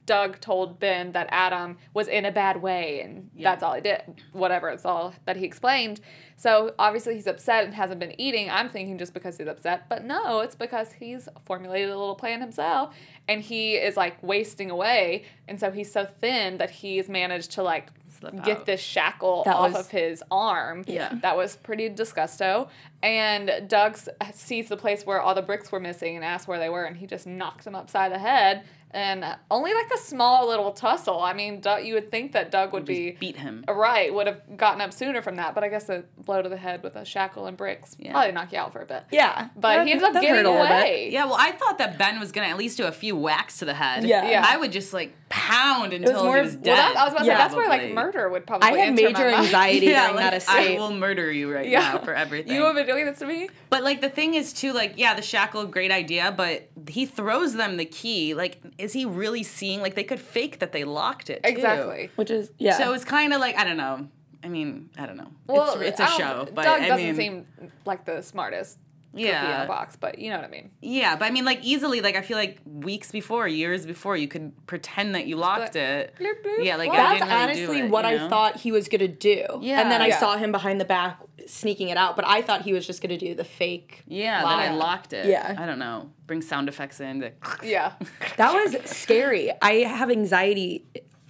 Doug 0.05 0.39
told 0.39 0.79
Ben 0.79 1.12
that 1.12 1.27
Adam 1.31 1.77
was 1.93 2.07
in 2.07 2.24
a 2.24 2.31
bad 2.31 2.62
way, 2.62 3.01
and 3.01 3.29
Yeah. 3.36 3.50
that's 3.51 3.62
all 3.62 3.74
he 3.74 3.81
did. 3.81 4.03
Whatever, 4.31 4.69
it's 4.69 4.86
all 4.86 5.13
that 5.25 5.36
he 5.36 5.43
explained. 5.43 6.00
So 6.38 6.74
obviously 6.79 7.15
he's 7.15 7.27
upset 7.27 7.65
and 7.65 7.74
hasn't 7.74 8.00
been 8.00 8.15
eating. 8.17 8.50
I'm 8.50 8.69
thinking 8.69 8.97
just 8.97 9.13
because 9.13 9.38
he's 9.38 9.47
upset, 9.50 9.89
but 9.89 10.05
no, 10.05 10.39
it's 10.39 10.55
because 10.55 10.93
he's 10.93 11.27
formulated 11.43 11.89
a 11.89 11.97
little 11.97 12.15
plan 12.15 12.39
himself, 12.39 12.95
and 13.27 13.41
he 13.41 13.74
is 13.75 13.97
like 13.97 14.15
wasting 14.24 14.71
away, 14.71 15.25
and 15.45 15.59
so 15.59 15.71
he's 15.71 15.91
so 15.91 16.05
thin 16.05 16.57
that 16.57 16.69
he's 16.69 17.09
managed 17.09 17.51
to 17.51 17.62
like 17.63 17.89
Slip 18.19 18.43
get 18.43 18.57
out. 18.59 18.65
this 18.65 18.79
shackle 18.81 19.43
That 19.45 19.55
off 19.55 19.74
was- 19.74 19.86
of 19.86 19.91
his 19.91 20.24
arm. 20.31 20.83
Yeah. 20.88 21.13
that 21.21 21.36
was 21.38 21.55
pretty 21.55 21.89
disgusto. 21.89 22.69
And 23.03 23.67
Doug 23.67 23.97
sees 24.33 24.69
the 24.69 24.77
place 24.77 25.05
where 25.05 25.21
all 25.21 25.36
the 25.36 25.41
bricks 25.41 25.71
were 25.71 25.79
missing 25.79 26.15
and 26.15 26.25
asks 26.25 26.47
where 26.47 26.59
they 26.59 26.69
were, 26.69 26.83
and 26.86 26.97
he 26.97 27.05
just 27.07 27.27
knocks 27.27 27.67
him 27.67 27.75
upside 27.75 28.12
the 28.12 28.17
head. 28.19 28.63
And 28.91 29.25
only 29.51 29.74
like 29.74 29.91
a 29.94 29.98
small 29.98 30.48
little 30.48 30.72
tussle. 30.72 31.20
I 31.22 31.34
mean, 31.34 31.60
Doug, 31.60 31.86
you 31.86 31.94
would 31.96 32.10
think 32.10 32.32
that 32.32 32.51
Doug 32.51 32.72
would 32.74 32.86
Just 32.86 32.98
be 32.98 33.12
beat 33.20 33.36
him. 33.36 33.65
Right, 33.67 34.13
would 34.13 34.27
have 34.27 34.58
gotten 34.58 34.79
up 34.82 34.94
sooner 34.94 35.22
from 35.22 35.36
that, 35.36 35.53
but 35.53 35.63
I 35.63 35.67
guess 35.70 35.89
a 35.89 36.06
blow 36.17 36.41
to 36.41 36.48
the 36.50 36.58
head 36.58 36.84
with 36.84 36.96
a 36.96 37.03
shackle 37.03 37.48
and 37.48 37.58
bricks 37.58 37.96
Yeah. 38.00 38.12
probably 38.13 38.32
knock 38.32 38.51
you 38.53 38.60
out 38.60 38.72
for 38.74 38.82
a 38.82 38.86
bit. 38.86 39.03
Yeah. 39.12 39.50
But 39.58 39.75
That- 39.77 39.86
he 39.88 39.91
ended 39.91 40.06
up 40.08 40.13
getting 40.13 40.32
a 40.32 40.36
little 40.36 40.53
away. 40.53 41.10
Yeah, 41.12 41.25
well, 41.25 41.36
I 41.38 41.51
thought 41.51 41.77
that 41.79 41.98
Ben 41.98 42.20
was 42.20 42.32
gonna 42.32 42.48
at 42.48 42.58
least 42.58 42.77
do 42.77 42.86
a 42.86 42.91
few 42.91 43.15
whacks 43.17 43.58
to 43.60 43.65
the 43.65 43.74
head. 43.74 44.06
Yeah. 44.06 44.29
Yeah. 44.29 44.46
I 44.48 44.56
would 44.58 44.72
just 44.72 44.94
like 44.94 45.13
pound 45.29 45.91
until 45.91 46.24
more 46.24 46.38
he 46.38 46.44
was 46.44 46.56
dead. 46.56 46.67
Well, 46.74 46.94
that, 46.94 46.98
I 46.98 47.03
was 47.03 47.12
about 47.13 47.20
to 47.20 47.25
say 47.25 47.32
Yeah. 47.32 47.38
that's 47.39 47.56
where 47.56 47.67
like 47.67 47.91
murder 47.91 48.29
would 48.29 48.48
probably. 48.48 48.70
I 48.70 48.77
had 48.77 48.88
enter 48.90 49.01
my 49.03 49.07
major 49.09 49.31
mind. 49.31 49.46
anxiety 49.46 49.85
Yeah, 49.88 50.01
during 50.07 50.16
like, 50.16 50.24
that 50.31 50.33
escape. 50.35 50.77
I 50.77 50.79
will 50.81 50.94
murder 50.94 51.29
you 51.29 51.53
right 51.53 51.68
Yeah. 51.68 51.79
now 51.94 51.98
for 52.00 52.14
everything. 52.16 52.53
You 52.53 52.64
have 52.64 52.75
been 52.75 52.88
doing 52.88 53.05
this 53.05 53.20
to 53.20 53.25
me. 53.25 53.50
But 53.70 53.83
like 53.83 54.00
the 54.00 54.09
thing 54.09 54.35
is 54.35 54.53
too, 54.53 54.72
like 54.72 54.94
yeah, 54.96 55.14
the 55.14 55.22
shackle, 55.22 55.66
great 55.66 55.92
idea, 55.92 56.33
but 56.35 56.70
he 56.88 57.05
throws 57.05 57.53
them 57.55 57.75
the 57.75 57.85
key. 57.85 58.33
Like, 58.33 58.59
is 58.77 58.94
he 58.94 59.05
really 59.05 59.44
seeing? 59.44 59.81
Like, 59.81 59.96
they 59.96 60.03
could 60.03 60.20
fake 60.20 60.59
that 60.59 60.72
they 60.72 60.83
locked 60.83 61.29
it. 61.29 61.44
too. 61.44 61.50
Exactly. 61.50 62.09
Which 62.16 62.29
is 62.31 62.51
yeah. 62.57 62.77
So 62.77 62.94
it's 62.94 63.05
kind 63.05 63.33
of 63.33 63.40
like 63.40 63.57
I 63.57 63.63
don't 63.63 63.77
know. 63.77 64.07
I 64.44 64.50
mean, 64.50 64.90
I 64.98 65.05
don't 65.05 65.18
know. 65.18 65.31
Well, 65.48 65.74
it's, 65.81 65.90
it's 65.92 66.00
a 66.00 66.03
I 66.03 66.07
don't- 66.09 66.18
show, 66.20 66.48
but 66.53 66.63
Doug 66.63 66.81
I 66.81 66.87
doesn't 66.90 67.05
mean, 67.05 67.16
seem 67.16 67.48
like 67.85 68.05
the 68.05 68.22
smartest 68.22 68.77
cookie 69.18 69.27
in 69.27 69.34
Yeah. 69.34 69.62
the 69.64 69.68
box, 69.68 69.96
but 69.96 70.20
you 70.20 70.30
know 70.30 70.38
what 70.38 70.46
I 70.46 70.50
mean. 70.50 70.72
yeah, 70.82 71.16
but 71.16 71.25
I 71.25 71.32
mean, 71.32 71.46
like 71.46 71.64
easily, 71.64 72.01
like 72.01 72.16
I 72.16 72.22
feel 72.22 72.38
like 72.38 72.60
weeks 72.66 73.12
before, 73.12 73.48
years 73.48 73.86
before, 73.86 74.16
you 74.18 74.27
could 74.27 74.51
pretend 74.68 75.16
that 75.16 75.27
you 75.27 75.36
locked 75.36 75.74
But- 75.74 75.75
it. 75.75 76.16
Bloop, 76.20 76.44
bloop. 76.46 76.64
Yeah, 76.66 76.75
like 76.77 76.90
Well, 76.92 76.98
That's 76.98 77.20
didn't 77.20 77.30
really 77.30 77.46
do 77.56 77.64
honestly 77.64 77.80
it, 77.88 77.90
what 77.92 78.06
you 78.10 78.25
I 78.25 78.30
thought 78.30 78.58
he 78.58 78.72
was 78.72 78.88
gonna 78.88 79.08
do. 79.08 79.44
Yeah. 79.62 79.82
And 79.82 79.92
then 79.92 80.01
I 80.01 80.08
Yeah. 80.08 80.20
saw 80.20 80.38
him 80.38 80.51
behind 80.51 80.80
the 80.82 80.86
back 80.86 81.20
sneaking 81.46 81.90
it 81.90 81.98
out, 81.98 82.16
but 82.16 82.25
I 82.27 82.42
thought 82.42 82.64
he 82.64 82.74
was 82.74 82.86
just 82.86 83.01
gonna 83.01 83.18
do 83.18 83.34
the 83.34 83.44
fake. 83.46 84.03
Yeah, 84.08 84.44
lock. 84.44 84.60
then 84.62 84.72
I 84.72 84.75
locked 84.75 85.14
it. 85.14 85.27
Yeah. 85.27 85.56
I 85.58 85.66
don't 85.66 85.80
know. 85.80 86.10
Bring 86.25 86.42
sound 86.42 86.68
effects 86.68 87.00
in. 87.00 87.22
To, 87.22 87.32
Yeah. 87.64 87.94
That 88.38 88.53
was 88.53 88.75
scary. 88.90 89.51
I 89.62 89.75
have 89.84 90.12
anxiety. 90.12 90.86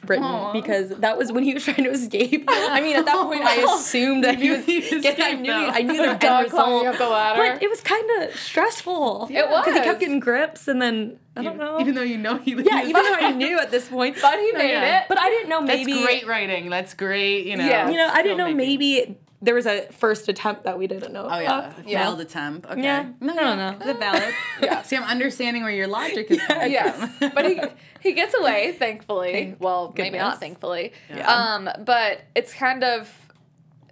Britain, 0.07 0.25
Aw. 0.25 0.53
because 0.53 0.89
that 0.89 1.17
was 1.17 1.31
when 1.31 1.43
he 1.43 1.53
was 1.53 1.63
trying 1.69 1.83
to 1.83 1.91
escape. 1.91 2.45
I 2.47 2.81
mean, 2.81 2.95
at 2.95 3.05
that 3.05 3.17
point, 3.27 3.43
I 3.43 3.57
assumed 3.75 4.23
that 4.23 4.37
he 4.37 4.49
was. 4.49 4.65
knew 4.65 4.81
he 4.81 5.01
getting- 5.01 5.23
I 5.23 5.33
knew. 5.33 5.51
though. 5.51 5.67
I 5.67 5.81
knew 5.83 5.97
the 6.01 6.09
end 6.09 6.19
Dog 6.19 6.49
climbing 6.49 6.73
result. 6.79 6.87
up 6.87 6.97
the 6.97 7.07
ladder. 7.09 7.53
But 7.53 7.61
it 7.63 7.69
was 7.69 7.81
kind 7.81 8.23
of 8.23 8.35
stressful. 8.35 9.27
It 9.29 9.47
was 9.47 9.65
because 9.65 9.77
he 9.79 9.83
kept 9.85 9.99
getting 9.99 10.19
grips, 10.19 10.67
and 10.67 10.81
then 10.81 11.19
I 11.35 11.43
don't 11.43 11.57
know. 11.57 11.79
Even 11.79 11.93
though 11.93 12.01
you 12.01 12.17
know 12.17 12.37
he. 12.37 12.51
yeah, 12.51 12.81
even 12.83 12.93
though 13.03 13.13
I 13.13 13.31
knew 13.31 13.59
at 13.59 13.69
this 13.69 13.87
point, 13.89 14.17
But 14.21 14.39
he 14.39 14.51
made 14.53 14.71
Yeah. 14.71 15.01
it. 15.01 15.05
But 15.07 15.19
I 15.19 15.29
didn't 15.29 15.49
know 15.49 15.65
That's 15.65 15.85
maybe. 15.85 16.01
great 16.01 16.25
writing. 16.27 16.69
That's 16.69 16.93
great. 16.95 17.45
You 17.45 17.57
know. 17.57 17.65
Yeah. 17.65 17.89
You 17.89 17.97
know, 17.97 18.09
I 18.11 18.23
didn't 18.23 18.37
know 18.37 18.47
filmmaking. 18.47 18.55
maybe 18.55 19.17
there 19.41 19.53
was 19.53 19.67
a 19.67 19.81
first 19.91 20.27
attempt 20.29 20.63
that 20.63 20.77
we 20.79 20.87
didn't 20.87 21.13
know. 21.13 21.27
Oh 21.29 21.39
yeah, 21.39 21.69
about. 21.71 21.87
Yeah. 21.87 22.03
failed 22.03 22.19
attempt. 22.21 22.65
Okay. 22.65 22.81
Yeah. 22.81 23.09
No, 23.21 23.33
no, 23.33 23.55
no. 23.55 23.77
Is 23.79 23.87
it 23.87 23.99
valid? 23.99 24.33
Yeah. 24.61 24.81
See, 24.81 24.95
I'm 24.97 25.03
understanding 25.03 25.61
where 25.63 25.71
your 25.71 25.87
logic 25.87 26.31
is 26.31 26.41
coming 26.47 26.71
yes, 26.71 27.11
but 27.35 27.45
he 27.45 27.61
he 27.99 28.13
gets 28.13 28.33
away, 28.33 28.71
thankfully. 28.79 29.31
Thank 29.31 29.61
well, 29.61 29.93
maybe 29.97 30.17
not 30.17 30.39
thankfully. 30.39 30.93
Yeah. 31.09 31.27
Um, 31.31 31.69
but 31.85 32.21
it's 32.35 32.53
kind 32.53 32.83
of 32.83 33.13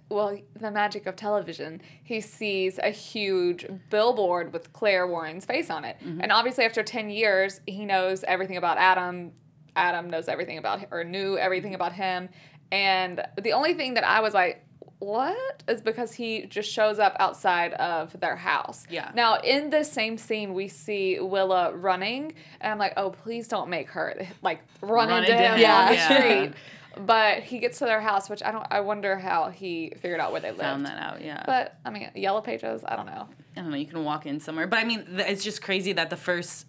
well, 0.08 0.38
the 0.60 0.70
magic 0.70 1.06
of 1.06 1.16
television. 1.16 1.80
He 2.04 2.20
sees 2.20 2.78
a 2.78 2.90
huge 2.90 3.66
billboard 3.90 4.52
with 4.52 4.72
Claire 4.72 5.06
Warren's 5.08 5.44
face 5.44 5.68
on 5.70 5.84
it, 5.84 5.96
Mm-hmm. 6.00 6.20
and 6.22 6.32
obviously, 6.32 6.64
after 6.64 6.82
ten 6.82 7.08
years, 7.10 7.60
he 7.66 7.84
knows 7.84 8.24
everything 8.24 8.56
about 8.56 8.78
Adam. 8.78 9.32
Adam 9.76 10.08
knows 10.10 10.26
everything 10.28 10.58
about 10.58 10.80
or 10.90 11.04
knew 11.04 11.36
everything 11.38 11.74
about 11.74 11.92
him, 11.92 12.28
and 12.72 13.20
the 13.40 13.52
only 13.52 13.74
thing 13.74 13.94
that 13.94 14.04
I 14.04 14.20
was 14.20 14.34
like. 14.34 14.64
What 14.98 15.62
is 15.68 15.82
because 15.82 16.14
he 16.14 16.46
just 16.46 16.70
shows 16.70 16.98
up 16.98 17.16
outside 17.18 17.74
of 17.74 18.18
their 18.18 18.36
house. 18.36 18.86
Yeah. 18.88 19.10
Now, 19.14 19.36
in 19.40 19.68
this 19.68 19.92
same 19.92 20.16
scene, 20.16 20.54
we 20.54 20.68
see 20.68 21.20
Willa 21.20 21.74
running, 21.74 22.32
and 22.60 22.72
I'm 22.72 22.78
like, 22.78 22.94
oh, 22.96 23.10
please 23.10 23.46
don't 23.46 23.68
make 23.68 23.90
her 23.90 24.26
like 24.42 24.62
run, 24.80 25.08
Run 25.08 25.24
into 25.24 25.36
him 25.36 25.58
him, 25.58 25.70
on 25.70 25.88
the 25.88 25.94
yeah. 25.94 26.18
street. 26.18 26.52
But 26.98 27.42
he 27.42 27.58
gets 27.58 27.78
to 27.80 27.84
their 27.84 28.00
house, 28.00 28.30
which 28.30 28.42
I 28.42 28.52
don't. 28.52 28.66
I 28.70 28.80
wonder 28.80 29.18
how 29.18 29.50
he 29.50 29.92
figured 30.00 30.18
out 30.20 30.32
where 30.32 30.40
they 30.40 30.50
lived. 30.50 30.62
Found 30.62 30.86
that 30.86 30.98
out. 30.98 31.20
Yeah. 31.22 31.42
But 31.44 31.76
I 31.84 31.90
mean, 31.90 32.10
yellow 32.14 32.40
pages. 32.40 32.82
I 32.86 32.96
don't 32.96 33.06
know. 33.06 33.28
I 33.56 33.60
don't 33.60 33.70
know. 33.70 33.76
You 33.76 33.86
can 33.86 34.02
walk 34.04 34.24
in 34.26 34.40
somewhere, 34.40 34.66
but 34.66 34.78
I 34.78 34.84
mean, 34.84 35.04
it's 35.18 35.44
just 35.44 35.62
crazy 35.62 35.92
that 35.92 36.10
the 36.10 36.16
first 36.16 36.66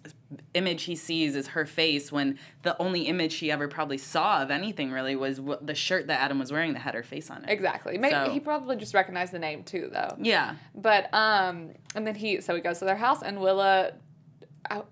image 0.54 0.82
he 0.84 0.96
sees 0.96 1.34
is 1.34 1.48
her 1.48 1.64
face 1.64 2.12
when 2.12 2.38
the 2.62 2.76
only 2.80 3.02
image 3.02 3.36
he 3.36 3.50
ever 3.50 3.68
probably 3.68 3.96
saw 3.98 4.42
of 4.42 4.50
anything 4.50 4.90
really 4.90 5.16
was 5.16 5.40
the 5.62 5.74
shirt 5.74 6.06
that 6.08 6.20
Adam 6.20 6.38
was 6.38 6.52
wearing 6.52 6.74
that 6.74 6.80
had 6.80 6.94
her 6.94 7.02
face 7.02 7.30
on 7.30 7.44
it. 7.44 7.50
Exactly. 7.50 7.96
Maybe 7.96 8.14
So- 8.14 8.30
he 8.30 8.40
probably 8.40 8.76
just 8.76 8.92
recognized 8.94 9.32
the 9.32 9.38
name 9.38 9.64
too, 9.64 9.88
though. 9.92 10.16
Yeah. 10.20 10.56
But 10.74 11.12
um, 11.14 11.70
and 11.94 12.06
then 12.06 12.14
he 12.14 12.40
so 12.42 12.54
he 12.54 12.60
goes 12.60 12.78
to 12.80 12.84
their 12.84 12.96
house, 12.96 13.22
and 13.22 13.40
Willa. 13.40 13.92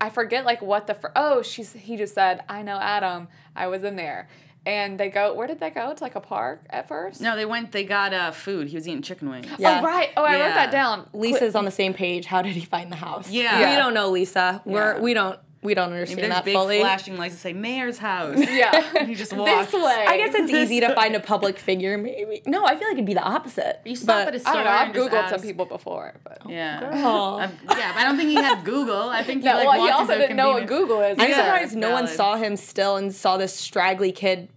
I, 0.01 0.09
forget 0.09 0.47
like 0.47 0.63
what 0.63 0.87
the 0.87 0.95
fir- 0.95 1.13
oh 1.17 1.43
she's 1.43 1.73
he 1.75 1.99
just 1.99 2.15
said 2.15 2.43
I 2.49 2.63
know 2.63 2.79
Adam 2.79 3.29
I 3.55 3.67
was 3.67 3.85
in 3.85 3.97
there 3.97 4.27
and 4.67 4.99
they 4.99 5.09
go 5.09 5.33
where 5.33 5.47
did 5.47 5.61
they 5.61 5.71
go 5.71 5.95
to 5.95 6.03
like 6.03 6.17
a 6.17 6.21
park 6.21 6.67
at 6.71 6.89
first 6.89 7.21
No, 7.21 7.37
they 7.37 7.47
went. 7.47 7.73
They 7.73 7.85
got 7.85 8.13
uh, 8.13 8.33
food. 8.33 8.69
He 8.69 8.75
was 8.77 8.87
eating 8.87 9.03
chicken 9.03 9.31
wings. 9.31 9.47
Yeah. 9.59 9.81
oh 9.81 9.85
right 9.85 10.11
oh 10.17 10.25
I 10.25 10.33
wrote 10.33 10.55
that 10.55 10.71
down 10.73 11.09
Lisa's 11.15 11.55
on 11.55 11.65
the 11.65 11.71
same 11.71 11.95
page. 11.95 12.27
How 12.27 12.43
did 12.43 12.55
he 12.55 12.65
find 12.65 12.91
the 12.93 12.97
house? 12.97 13.31
Yeah. 13.31 13.71
we 13.71 13.77
don't 13.77 13.95
know 13.95 14.11
Lisa. 14.11 14.61
We're 14.67 14.95
Yeah. 14.97 15.01
we 15.01 15.15
don't 15.15 15.39
we 15.63 15.75
don't 15.75 15.91
Maybe 15.91 16.01
understand 16.01 16.19
there's 16.23 16.35
that 16.35 16.45
big 16.45 16.55
fully. 16.55 16.79
flashing 16.81 17.17
lights 17.17 17.35
that 17.35 17.41
say 17.41 17.53
mayor's 17.53 17.99
house. 17.99 18.39
yeah 18.51 19.05
he 19.05 19.15
just 19.15 19.33
walks. 19.37 19.73
this 19.73 19.83
way 19.83 20.05
I 20.07 20.17
guess 20.17 20.35
it's 20.35 20.53
easy 20.63 20.81
to 20.81 20.95
find 20.95 21.17
a 21.17 21.21
public 21.21 21.59
figure. 21.59 21.97
Maybe 21.99 22.43
no, 22.47 22.65
I 22.65 22.77
feel 22.77 22.87
like 22.89 22.95
it'd 22.95 23.07
be 23.07 23.15
the 23.15 23.23
opposite. 23.23 23.81
You 23.85 23.97
stop 23.97 24.27
but, 24.27 24.35
at 24.35 24.35
a 24.35 24.37
I 24.37 24.39
store 24.39 24.53
i 24.53 24.55
don't 24.55 24.65
know 24.65 24.71
I've 24.71 24.87
and 24.87 24.95
just 24.95 25.11
googled 25.11 25.31
some 25.31 25.41
people 25.41 25.65
before 25.67 26.15
but 26.23 26.43
Yeah. 26.49 26.81
Girl. 26.81 27.41
Um, 27.41 27.53
yeah, 27.71 27.93
but 27.93 28.01
I 28.01 28.05
don't 28.05 28.17
think 28.17 28.29
he 28.31 28.37
had 28.37 28.65
Google. 28.65 29.09
I 29.09 29.23
think 29.23 29.43
he 29.43 29.49
no 29.49 29.57
like 29.57 29.67
well 29.67 29.85
he 29.87 29.91
also 29.91 30.17
didn't 30.17 30.37
know 30.37 30.51
what 30.53 30.67
Google 30.67 31.01
is 31.01 31.19
I'm 31.19 31.25
either. 31.25 31.35
surprised 31.35 31.77
no 31.77 31.91
one 31.91 32.07
saw 32.07 32.37
him 32.37 32.57
still 32.57 32.97
and 32.97 33.13
saw 33.15 33.37
this 33.37 33.55
straggly 33.55 34.13
kid 34.13 34.49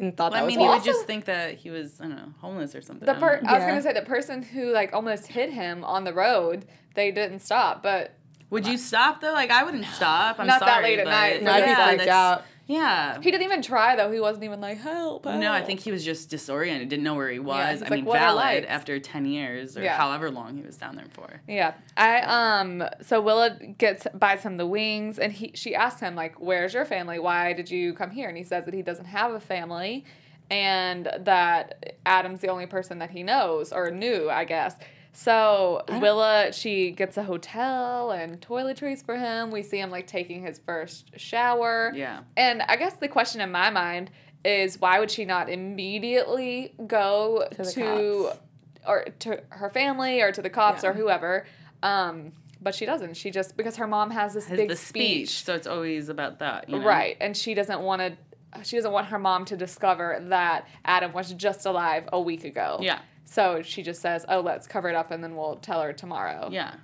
and 0.00 0.16
thought 0.16 0.32
I 0.34 0.40
that 0.40 0.46
mean, 0.46 0.58
was 0.58 0.64
you 0.64 0.70
would 0.72 0.84
just 0.84 1.06
think 1.06 1.24
that 1.26 1.54
he 1.56 1.70
was, 1.70 2.00
I 2.00 2.04
don't 2.04 2.16
know, 2.16 2.32
homeless 2.40 2.74
or 2.74 2.80
something. 2.80 3.06
The 3.06 3.16
I 3.16 3.18
per- 3.20 3.40
know. 3.40 3.48
I 3.50 3.54
was 3.54 3.62
Yeah. 3.62 3.68
gonna 3.68 3.82
say 3.82 3.92
the 3.92 4.02
person 4.02 4.42
who 4.42 4.72
like 4.72 4.92
almost 4.92 5.26
hit 5.28 5.50
him 5.52 5.84
on 5.84 6.04
the 6.04 6.12
road, 6.12 6.66
they 6.94 7.10
didn't 7.10 7.40
stop, 7.40 7.82
but 7.82 8.12
Would 8.50 8.66
you 8.66 8.76
stop 8.76 9.20
though? 9.20 9.32
Like, 9.32 9.50
I 9.50 9.64
wouldn't 9.64 9.86
stop. 9.86 10.38
I'm 10.38 10.46
Not 10.46 10.60
that 10.60 10.82
late 10.82 10.98
at 10.98 11.06
night. 11.06 11.42
No, 11.42 11.50
I'd 11.52 11.64
be 11.64 11.96
freaked 11.96 12.08
out. 12.10 12.44
Yeah. 12.66 13.20
he 13.20 13.30
didn't 13.30 13.44
even 13.44 13.62
try 13.62 13.94
though. 13.96 14.10
He 14.10 14.20
wasn't 14.20 14.44
even 14.44 14.60
like 14.60 14.78
help. 14.78 15.24
No, 15.26 15.52
I 15.52 15.62
think 15.62 15.80
he 15.80 15.92
was 15.92 16.04
just 16.04 16.30
disoriented, 16.30 16.88
didn't 16.88 17.02
know 17.04 17.14
where 17.14 17.30
he 17.30 17.38
was. 17.38 17.80
he's 17.80 17.82
I 17.82 17.90
like, 17.90 18.04
mean, 18.04 18.12
valid 18.12 18.64
after 18.64 18.98
10 18.98 19.26
years 19.26 19.76
or 19.76 19.82
Yeah. 19.82 19.96
however 19.96 20.30
long 20.30 20.56
he 20.56 20.62
was 20.62 20.76
down 20.76 20.96
there 20.96 21.06
for. 21.12 21.40
Yeah. 21.46 21.74
I 21.96 22.20
um 22.20 22.82
so 23.02 23.20
Willa 23.20 23.58
gets 23.78 24.06
buys 24.14 24.42
him 24.42 24.56
the 24.56 24.66
wings 24.66 25.18
and 25.18 25.32
he 25.32 25.52
she 25.54 25.74
asks 25.74 26.00
him 26.00 26.14
like 26.14 26.40
where's 26.40 26.74
your 26.74 26.84
family? 26.84 27.18
Why 27.18 27.52
did 27.52 27.70
you 27.70 27.92
come 27.94 28.10
here? 28.10 28.28
And 28.28 28.36
he 28.36 28.44
says 28.44 28.64
that 28.64 28.74
he 28.74 28.82
doesn't 28.82 29.06
have 29.06 29.32
a 29.32 29.40
family 29.40 30.04
and 30.50 31.08
that 31.20 31.96
Adam's 32.04 32.40
the 32.40 32.48
only 32.48 32.66
person 32.66 32.98
that 32.98 33.10
he 33.10 33.22
knows 33.22 33.72
or 33.72 33.90
knew, 33.90 34.28
I 34.30 34.44
guess. 34.44 34.76
So 35.16 35.82
Willa 36.00 36.52
she 36.52 36.90
gets 36.90 37.16
a 37.16 37.22
hotel 37.22 38.10
and 38.10 38.40
toiletries 38.40 39.04
for 39.04 39.16
him. 39.16 39.50
We 39.50 39.62
see 39.62 39.78
him 39.78 39.90
like 39.90 40.06
taking 40.06 40.42
his 40.42 40.60
first 40.66 41.10
shower. 41.18 41.92
Yeah. 41.94 42.20
And 42.36 42.62
I 42.62 42.76
guess 42.76 42.94
the 42.96 43.08
question 43.08 43.40
in 43.40 43.50
my 43.52 43.70
mind 43.70 44.10
is 44.44 44.80
why 44.80 44.98
would 44.98 45.10
she 45.10 45.24
not 45.24 45.48
immediately 45.48 46.74
go 46.86 47.46
the 47.56 47.64
to, 47.64 48.32
or 48.86 49.04
to 49.20 49.40
her 49.50 49.70
family 49.70 50.20
or 50.20 50.32
to 50.32 50.42
the 50.42 50.50
cops 50.50 50.82
Yeah. 50.82 50.90
or 50.90 50.92
whoever? 50.92 51.46
Um, 51.82 52.32
but 52.60 52.74
she 52.74 52.86
doesn't. 52.86 53.14
She 53.16 53.30
just 53.30 53.56
because 53.56 53.76
her 53.76 53.86
mom 53.86 54.10
has 54.10 54.34
this 54.34 54.46
Has 54.46 54.56
big 54.56 54.68
the 54.68 54.76
speech, 54.76 55.44
so 55.44 55.54
it's 55.54 55.66
always 55.66 56.08
about 56.08 56.38
that. 56.40 56.68
You 56.68 56.78
know? 56.80 56.86
right? 56.86 57.16
And 57.20 57.36
she 57.36 57.54
doesn't 57.54 57.80
want 57.80 58.00
to. 58.00 58.16
She 58.64 58.76
doesn't 58.76 58.92
want 58.92 59.08
her 59.08 59.18
mom 59.18 59.44
to 59.46 59.56
discover 59.56 60.18
that 60.28 60.66
Adam 60.84 61.12
was 61.12 61.32
just 61.32 61.66
alive 61.66 62.08
a 62.12 62.20
week 62.20 62.44
ago. 62.44 62.78
Yeah. 62.80 63.00
So 63.24 63.62
she 63.62 63.82
just 63.82 64.00
says, 64.02 64.24
"Oh, 64.28 64.40
let's 64.40 64.66
cover 64.66 64.88
it 64.88 64.94
up, 64.94 65.10
and 65.10 65.22
then 65.22 65.34
we'll 65.36 65.56
tell 65.56 65.80
her 65.82 65.92
tomorrow." 65.92 66.48
Yeah. 66.52 66.74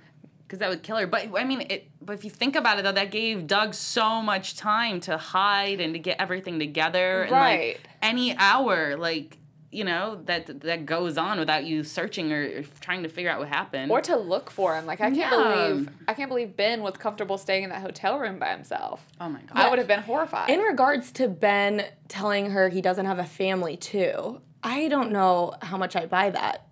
Because 0.43 0.59
that 0.59 0.69
would 0.69 0.83
kill 0.83 0.97
her. 0.97 1.07
But 1.07 1.29
I 1.37 1.43
mean, 1.45 1.61
it. 1.69 1.87
But 2.01 2.13
if 2.13 2.23
you 2.25 2.29
think 2.29 2.55
about 2.55 2.77
it, 2.79 2.83
though, 2.83 2.91
that 2.91 3.09
gave 3.11 3.47
Doug 3.47 3.73
so 3.73 4.21
much 4.21 4.57
time 4.57 4.99
to 5.01 5.17
hide 5.17 5.79
and 5.79 5.93
to 5.93 5.99
get 5.99 6.19
everything 6.19 6.59
together. 6.59 7.21
And 7.23 7.31
Right. 7.31 7.75
like 7.77 7.81
any 8.01 8.35
hour, 8.37 8.97
like 8.97 9.37
you 9.73 9.85
know, 9.85 10.19
that 10.25 10.59
that 10.61 10.85
goes 10.85 11.17
on 11.17 11.39
without 11.39 11.63
you 11.63 11.81
searching 11.85 12.33
or, 12.33 12.41
or 12.43 12.63
trying 12.81 13.03
to 13.03 13.07
figure 13.07 13.31
out 13.31 13.39
what 13.39 13.47
happened. 13.47 13.89
Or 13.89 14.01
to 14.01 14.17
look 14.17 14.51
for 14.51 14.75
him. 14.75 14.85
Like 14.85 14.99
I 14.99 15.05
can't 15.11 15.15
Yeah. 15.15 15.29
believe 15.69 15.89
I 16.09 16.13
can't 16.13 16.27
believe 16.27 16.57
Ben 16.57 16.81
was 16.81 16.97
comfortable 16.97 17.37
staying 17.37 17.63
in 17.63 17.69
that 17.69 17.79
hotel 17.81 18.19
room 18.19 18.37
by 18.37 18.49
himself. 18.49 19.05
oh 19.21 19.29
my 19.29 19.39
god. 19.43 19.51
I 19.55 19.69
would 19.69 19.79
have 19.79 19.87
been 19.87 20.01
horrified. 20.01 20.49
In 20.49 20.59
regards 20.59 21.13
to 21.13 21.29
Ben 21.29 21.85
telling 22.09 22.49
her 22.51 22.67
he 22.67 22.81
doesn't 22.81 23.05
have 23.05 23.19
a 23.19 23.23
family 23.23 23.77
too, 23.77 24.41
I 24.63 24.87
don't 24.87 25.11
know 25.11 25.53
how 25.61 25.77
much 25.77 25.95
I 25.95 26.05
buy 26.05 26.29
that. 26.31 26.67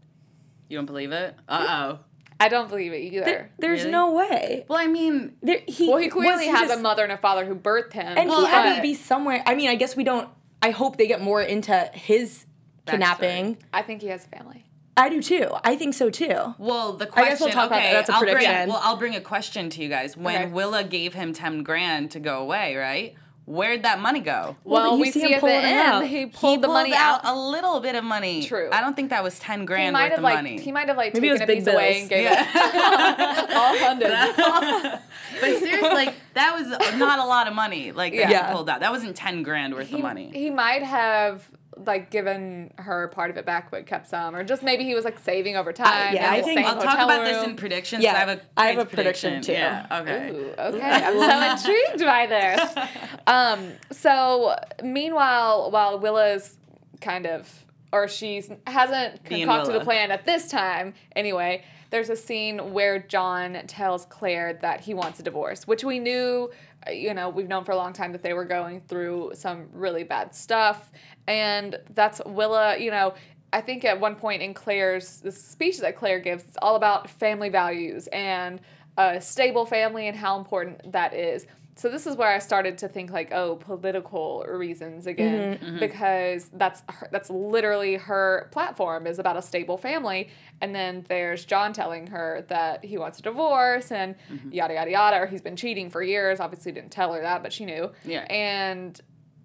you 0.70 0.78
don't 0.78 0.86
believe 0.86 1.12
it? 1.12 1.36
Uh 1.48 1.66
oh. 1.98 2.00
I 2.40 2.48
don't 2.48 2.70
believe 2.70 2.94
it 2.94 3.00
either. 3.00 3.26
There- 3.26 3.52
there's 3.60 3.80
Really? 3.82 3.92
no 3.92 4.12
way. 4.14 4.66
Well, 4.70 4.78
I 4.80 4.86
mean, 4.88 5.36
There, 5.42 5.60
he, 5.68 5.90
well, 5.90 5.98
he 5.98 6.06
was 6.06 6.14
clearly 6.14 6.46
he 6.46 6.52
has 6.52 6.68
just- 6.70 6.80
a 6.80 6.82
mother 6.82 7.04
and 7.04 7.12
a 7.12 7.18
father 7.18 7.44
who 7.46 7.56
birthed 7.56 7.94
him. 7.94 8.18
and 8.18 8.30
Well, 8.30 8.46
he 8.46 8.52
had 8.52 8.66
I- 8.68 8.76
to 8.78 8.82
be 8.82 8.94
somewhere. 8.94 9.44
I 9.46 9.56
mean, 9.56 9.70
I 9.70 9.76
guess 9.76 9.96
we 9.96 10.04
don't. 10.04 10.30
I 10.62 10.70
hope 10.72 10.98
they 10.98 11.08
get 11.08 11.22
more 11.22 11.42
into 11.42 11.74
his 11.94 12.46
kidnapping. 12.86 13.58
I 13.74 13.82
think 13.82 14.02
he 14.02 14.08
has 14.10 14.26
a 14.26 14.28
family. 14.30 14.66
I 14.96 15.08
do 15.10 15.22
too. 15.22 15.48
I 15.64 15.76
think 15.78 15.94
so 15.94 16.10
too. 16.10 16.56
Well, 16.58 16.94
the 16.94 17.06
question. 17.06 17.28
I 17.28 17.30
guess 17.30 17.40
we'll 17.40 17.50
talk 17.50 17.68
about 17.68 17.80
okay, 17.80 17.92
that. 17.94 18.08
That's 18.08 18.10
a 18.10 18.14
I'll 18.16 18.20
bring, 18.22 18.70
well, 18.70 18.82
I'll 18.84 18.98
bring 18.98 19.16
a 19.16 19.22
question 19.22 19.70
to 19.72 19.82
you 19.82 19.88
guys. 19.90 20.18
When 20.18 20.36
Okay. 20.44 20.52
Willa 20.52 20.84
gave 20.84 21.14
him 21.14 21.34
ten 21.34 21.64
grand 21.64 22.12
to 22.12 22.20
go 22.20 22.40
away, 22.42 22.76
right? 22.76 23.16
Where'd 23.50 23.82
that 23.82 24.00
money 24.00 24.20
go? 24.20 24.58
Well, 24.64 24.94
you 24.96 25.02
we 25.02 25.10
see 25.12 25.22
see 25.22 25.28
him 25.28 25.34
at 25.34 25.36
the 25.38 25.40
pulling 25.48 25.56
it 25.56 25.64
end 25.64 25.80
out. 25.80 26.06
he 26.06 26.28
pulled 26.28 26.62
the 26.62 26.68
money 26.68 26.94
out. 26.94 27.22
a 27.24 27.36
little 27.36 27.80
bit 27.80 27.96
of 27.96 28.04
money. 28.04 28.44
True. 28.46 28.70
I 28.72 28.80
don't 28.80 28.96
think 28.96 29.10
that 29.10 29.24
was 29.24 29.40
ten 29.40 29.66
grand 29.66 29.96
worth 29.96 30.04
have 30.10 30.20
of 30.20 30.24
like 30.24 30.36
money. 30.36 30.60
he 30.60 30.72
might 30.72 30.88
have 30.88 30.98
like 30.98 31.16
Maybe 31.16 31.30
it 31.30 31.40
taken 31.40 31.50
a 31.50 31.56
was 31.56 31.56
piece 31.56 31.66
big 31.66 31.74
away 31.74 32.00
and 32.02 32.10
gave 32.10 32.24
Yeah. 32.26 33.44
it 33.44 33.50
all 33.56 33.78
hundreds. 33.80 35.02
but 35.42 35.58
seriously, 35.60 35.90
like 35.90 36.14
that 36.36 36.54
was 36.60 36.98
not 37.00 37.18
a 37.18 37.26
lot 37.26 37.48
of 37.48 37.56
money. 37.56 37.92
Like 37.92 38.14
that 38.14 38.30
Yeah. 38.30 38.48
he 38.50 38.54
pulled 38.54 38.70
out. 38.70 38.82
That 38.82 38.92
wasn't 38.92 39.16
ten 39.16 39.42
grand 39.42 39.74
worth 39.74 39.88
he, 39.88 39.96
of 39.96 40.02
money. 40.04 40.30
he 40.32 40.52
might 40.52 40.84
have 40.84 41.50
like 41.86 42.10
given 42.12 42.72
her 42.78 43.08
part 43.10 43.30
of 43.30 43.38
it 43.38 43.46
back 43.46 43.72
but 43.72 43.86
kept 43.86 44.08
some 44.08 44.36
or 44.36 44.44
just 44.44 44.62
maybe 44.64 44.84
he 44.84 44.94
was 44.96 45.06
like 45.06 45.18
saving 45.20 45.56
over 45.56 45.72
time 45.72 46.14
yeah, 46.14 46.32
I 46.32 46.42
think- 46.42 46.60
I'll 46.60 46.76
talk 46.76 46.98
hotel 46.98 47.10
about 47.10 47.26
this 47.26 47.44
in 47.44 47.56
predictions. 47.56 48.04
Yeah, 48.04 48.14
I 48.16 48.18
have 48.20 48.30
a 48.30 48.42
I 48.58 48.66
have 48.68 48.78
a 48.80 48.84
great 48.86 48.94
prediction, 48.94 49.42
too. 49.42 49.54
Yeah. 49.54 49.86
Okay. 50.02 50.30
Ooh, 50.32 50.54
okay. 50.60 50.82
I'm 51.06 51.20
so 51.58 51.70
intrigued 51.70 52.06
by 52.06 52.26
this. 52.28 52.76
Um, 53.28 53.74
so 53.92 54.56
meanwhile, 54.84 55.70
while 55.70 56.00
Willa's 56.00 56.58
kind 57.00 57.28
of 57.28 57.48
or 57.92 58.08
she's 58.08 58.50
hasn't 58.68 59.24
concocted 59.26 59.76
a 59.76 59.84
plan 59.84 60.12
at 60.12 60.26
this 60.26 60.50
time 60.50 60.94
anyway, 61.16 61.64
there's 61.92 62.10
a 62.10 62.16
scene 62.16 62.72
where 62.74 63.00
John 63.00 63.58
tells 63.68 64.06
Claire 64.06 64.54
that 64.62 64.82
he 64.82 64.94
wants 64.94 65.20
a 65.20 65.24
divorce, 65.24 65.68
which 65.68 65.84
we 65.84 65.98
knew, 66.00 66.50
uh, 66.52 66.54
you 66.92 67.14
know, 67.14 67.30
we've 67.30 67.48
known 67.48 67.64
for 67.64 67.72
a 67.72 67.76
long 67.76 67.94
time 67.94 68.12
that 68.12 68.24
they 68.24 68.34
were 68.34 68.46
going 68.46 68.82
through 68.82 69.32
some 69.34 69.68
really 69.74 70.04
bad 70.04 70.34
stuff. 70.34 70.92
And 71.28 71.78
that's 71.94 72.22
Willa, 72.26 72.78
you 72.78 72.92
know, 72.92 73.14
I 73.52 73.62
think 73.62 73.84
at 73.86 74.00
one 74.00 74.16
point 74.16 74.42
in 74.42 74.54
Claire's 74.54 75.22
the 75.22 75.32
speech 75.32 75.80
that 75.80 75.96
Claire 75.96 76.20
gives, 76.20 76.44
it's 76.44 76.58
all 76.62 76.76
about 76.76 77.10
family 77.10 77.50
values 77.50 78.08
and 78.08 78.62
a 78.98 79.20
stable 79.20 79.66
family 79.66 80.08
and 80.08 80.18
how 80.18 80.38
important 80.38 80.92
that 80.92 81.14
is. 81.14 81.46
So 81.80 81.88
this 81.88 82.06
is 82.06 82.18
where 82.18 82.28
I 82.28 82.40
started 82.40 82.78
to 82.80 82.90
think 82.90 83.10
like, 83.10 83.32
oh, 83.32 83.56
political 83.56 84.46
reasons 84.46 85.08
again, 85.08 85.56
mm-hmm. 85.56 85.66
Mm-hmm. 85.66 85.80
because 85.80 86.50
that's 86.52 86.84
her, 86.90 87.08
that's 87.10 87.30
literally 87.30 87.96
her 87.96 88.50
platform 88.52 89.08
is 89.08 89.18
about 89.18 89.38
a 89.38 89.42
stable 89.42 89.78
family, 89.78 90.30
and 90.60 90.76
then 90.76 91.06
there's 91.08 91.46
John 91.46 91.72
telling 91.72 92.08
her 92.08 92.46
that 92.50 92.84
he 92.84 92.98
wants 92.98 93.20
a 93.20 93.22
divorce 93.22 93.94
and 93.94 94.16
mm-hmm. 94.30 94.52
yada 94.52 94.74
yada 94.74 94.92
yada, 94.92 95.18
or 95.22 95.26
he's 95.26 95.42
been 95.42 95.56
cheating 95.56 95.90
for 95.90 96.04
years. 96.04 96.42
Obviously, 96.42 96.74
didn't 96.74 96.92
tell 96.92 97.14
her 97.14 97.22
that, 97.22 97.42
but 97.42 97.54
she 97.54 97.64
knew. 97.64 97.90
Yeah. 98.04 98.26
And 98.30 99.00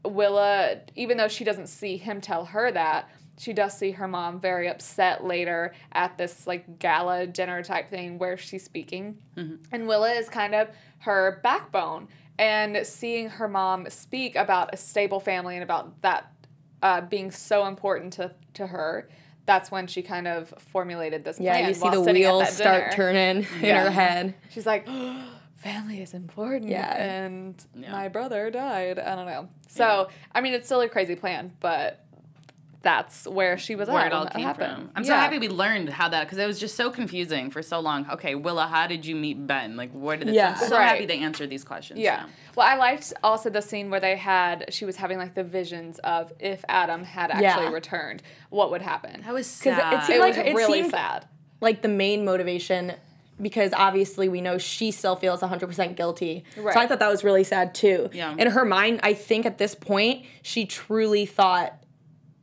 Willa, 0.04 0.80
even 0.96 1.16
though 1.16 1.28
she 1.28 1.44
doesn't 1.44 1.68
see 1.68 1.96
him 1.96 2.20
tell 2.20 2.46
her 2.46 2.72
that, 2.72 3.08
she 3.38 3.52
does 3.52 3.76
see 3.76 3.92
her 3.92 4.08
mom 4.08 4.40
very 4.40 4.68
upset 4.68 5.24
later 5.24 5.72
at 5.92 6.18
this 6.18 6.46
like 6.46 6.78
gala 6.78 7.26
dinner 7.26 7.62
type 7.62 7.90
thing 7.90 8.18
where 8.18 8.36
she's 8.36 8.64
speaking. 8.64 9.18
And 9.72 9.86
Willa 9.88 10.12
is 10.12 10.28
kind 10.28 10.54
of 10.54 10.68
her 10.98 11.40
backbone. 11.42 12.08
And 12.38 12.84
seeing 12.86 13.28
her 13.28 13.48
mom 13.48 13.88
speak 13.90 14.34
about 14.36 14.74
a 14.74 14.76
stable 14.76 15.20
family 15.20 15.54
and 15.56 15.62
about 15.62 16.00
that 16.02 16.32
uh, 16.82 17.00
being 17.02 17.30
so 17.30 17.66
important 17.66 18.12
to, 18.14 18.32
to 18.54 18.66
her, 18.66 19.08
that's 19.46 19.70
when 19.70 19.86
she 19.86 20.02
kind 20.02 20.26
of 20.26 20.52
formulated 20.58 21.24
this 21.24 21.38
Yeah, 21.38 21.52
plan. 21.52 21.68
you 21.68 21.74
see 21.74 21.80
while 21.80 22.02
the 22.02 22.12
wheels 22.12 22.52
start 22.54 22.90
dinner. 22.90 22.92
turning 22.96 23.36
in 23.60 23.64
Yeah. 23.64 23.84
her 23.84 23.90
head. 23.90 24.34
She's 24.50 24.66
like, 24.66 24.86
family 25.56 26.00
is 26.02 26.12
important. 26.14 26.70
Yeah. 26.70 26.94
And 26.96 27.54
Yeah. 27.74 27.92
my 27.92 28.08
brother 28.08 28.50
died. 28.50 28.98
I 28.98 29.14
don't 29.14 29.26
know. 29.26 29.48
So, 29.68 30.08
I 30.32 30.40
mean, 30.40 30.54
it's 30.54 30.66
still 30.66 30.80
a 30.82 30.88
crazy 30.88 31.14
plan, 31.16 31.52
but 31.60 32.03
that's 32.84 33.26
where 33.26 33.58
she 33.58 33.74
was 33.74 33.88
where 33.88 33.98
at 34.02 34.06
it 34.08 34.12
all 34.12 34.26
came 34.26 34.42
happened. 34.44 34.74
from. 34.76 34.90
I'm 34.94 35.04
so 35.04 35.14
happy 35.14 35.38
we 35.38 35.48
learned 35.48 35.88
how 35.88 36.08
that 36.10 36.24
because 36.24 36.38
it 36.38 36.46
was 36.46 36.60
just 36.60 36.76
so 36.76 36.90
confusing 36.90 37.50
for 37.50 37.62
so 37.62 37.80
long. 37.80 38.08
Okay, 38.10 38.34
Willa, 38.36 38.66
how 38.68 38.86
did 38.86 39.04
you 39.04 39.16
meet 39.16 39.46
Ben? 39.46 39.76
Like, 39.76 39.90
where 39.92 40.16
did 40.16 40.28
this? 40.28 40.36
Yeah. 40.36 40.56
I'm 40.60 40.68
so 40.68 40.76
Right. 40.76 40.86
happy 40.86 41.06
they 41.06 41.18
answered 41.18 41.50
these 41.50 41.64
questions. 41.64 41.98
Yeah. 41.98 42.16
now. 42.16 42.26
Well, 42.54 42.66
I 42.66 42.76
liked 42.76 43.12
also 43.24 43.50
the 43.50 43.62
scene 43.62 43.90
where 43.90 43.98
they 44.00 44.16
had, 44.16 44.66
she 44.72 44.84
was 44.84 44.96
having 44.96 45.18
like 45.18 45.34
the 45.34 45.42
visions 45.42 45.98
of 46.00 46.32
if 46.38 46.64
Adam 46.68 47.02
had 47.02 47.30
actually 47.32 47.42
Yeah. 47.64 47.70
returned, 47.72 48.22
what 48.50 48.70
would 48.70 48.82
happen. 48.82 49.22
that 49.24 49.32
was 49.34 49.46
'Cause 49.60 49.72
it 49.76 49.80
sad. 49.80 50.04
seemed 50.04 50.16
It 50.18 50.20
like 50.20 50.36
was 50.36 50.46
it 50.46 50.54
really 50.54 50.80
seemed- 50.82 50.90
sad. 50.92 51.26
like 51.60 51.82
the 51.82 51.88
main 51.88 52.24
motivation 52.24 52.92
because 53.42 53.72
obviously 53.72 54.28
we 54.28 54.40
know 54.40 54.58
she 54.58 54.92
still 54.92 55.16
feels 55.16 55.40
100% 55.42 55.96
guilty. 55.96 56.44
So 56.54 56.68
I 56.68 56.86
thought 56.86 57.00
that 57.00 57.08
was 57.10 57.24
really 57.24 57.42
sad 57.42 57.74
too. 57.74 58.08
Yeah. 58.12 58.32
In 58.38 58.48
her 58.52 58.64
mind, 58.64 59.00
I 59.02 59.12
think 59.14 59.44
at 59.44 59.58
this 59.58 59.74
point, 59.74 60.24
she 60.42 60.66
truly 60.66 61.26
thought 61.26 61.74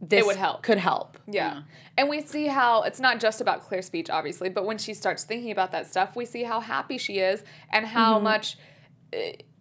this 0.01 0.25
would 0.25 0.35
help. 0.37 0.63
could 0.63 0.77
help. 0.79 1.17
Yeah. 1.27 1.61
And 1.97 2.09
we 2.09 2.21
see 2.21 2.47
how 2.47 2.81
it's 2.83 2.99
not 2.99 3.19
just 3.19 3.39
about 3.41 3.61
clear 3.61 3.81
speech, 3.81 4.09
obviously, 4.09 4.49
but 4.49 4.65
when 4.65 4.77
she 4.77 4.93
starts 4.93 5.23
thinking 5.23 5.51
about 5.51 5.71
that 5.73 5.87
stuff, 5.87 6.15
we 6.15 6.25
see 6.25 6.43
how 6.43 6.59
happy 6.59 6.97
she 6.97 7.19
is 7.19 7.43
and 7.71 7.85
how 7.85 8.15
Mm-hmm. 8.15 8.23
much 8.23 8.57
uh, 9.13 9.17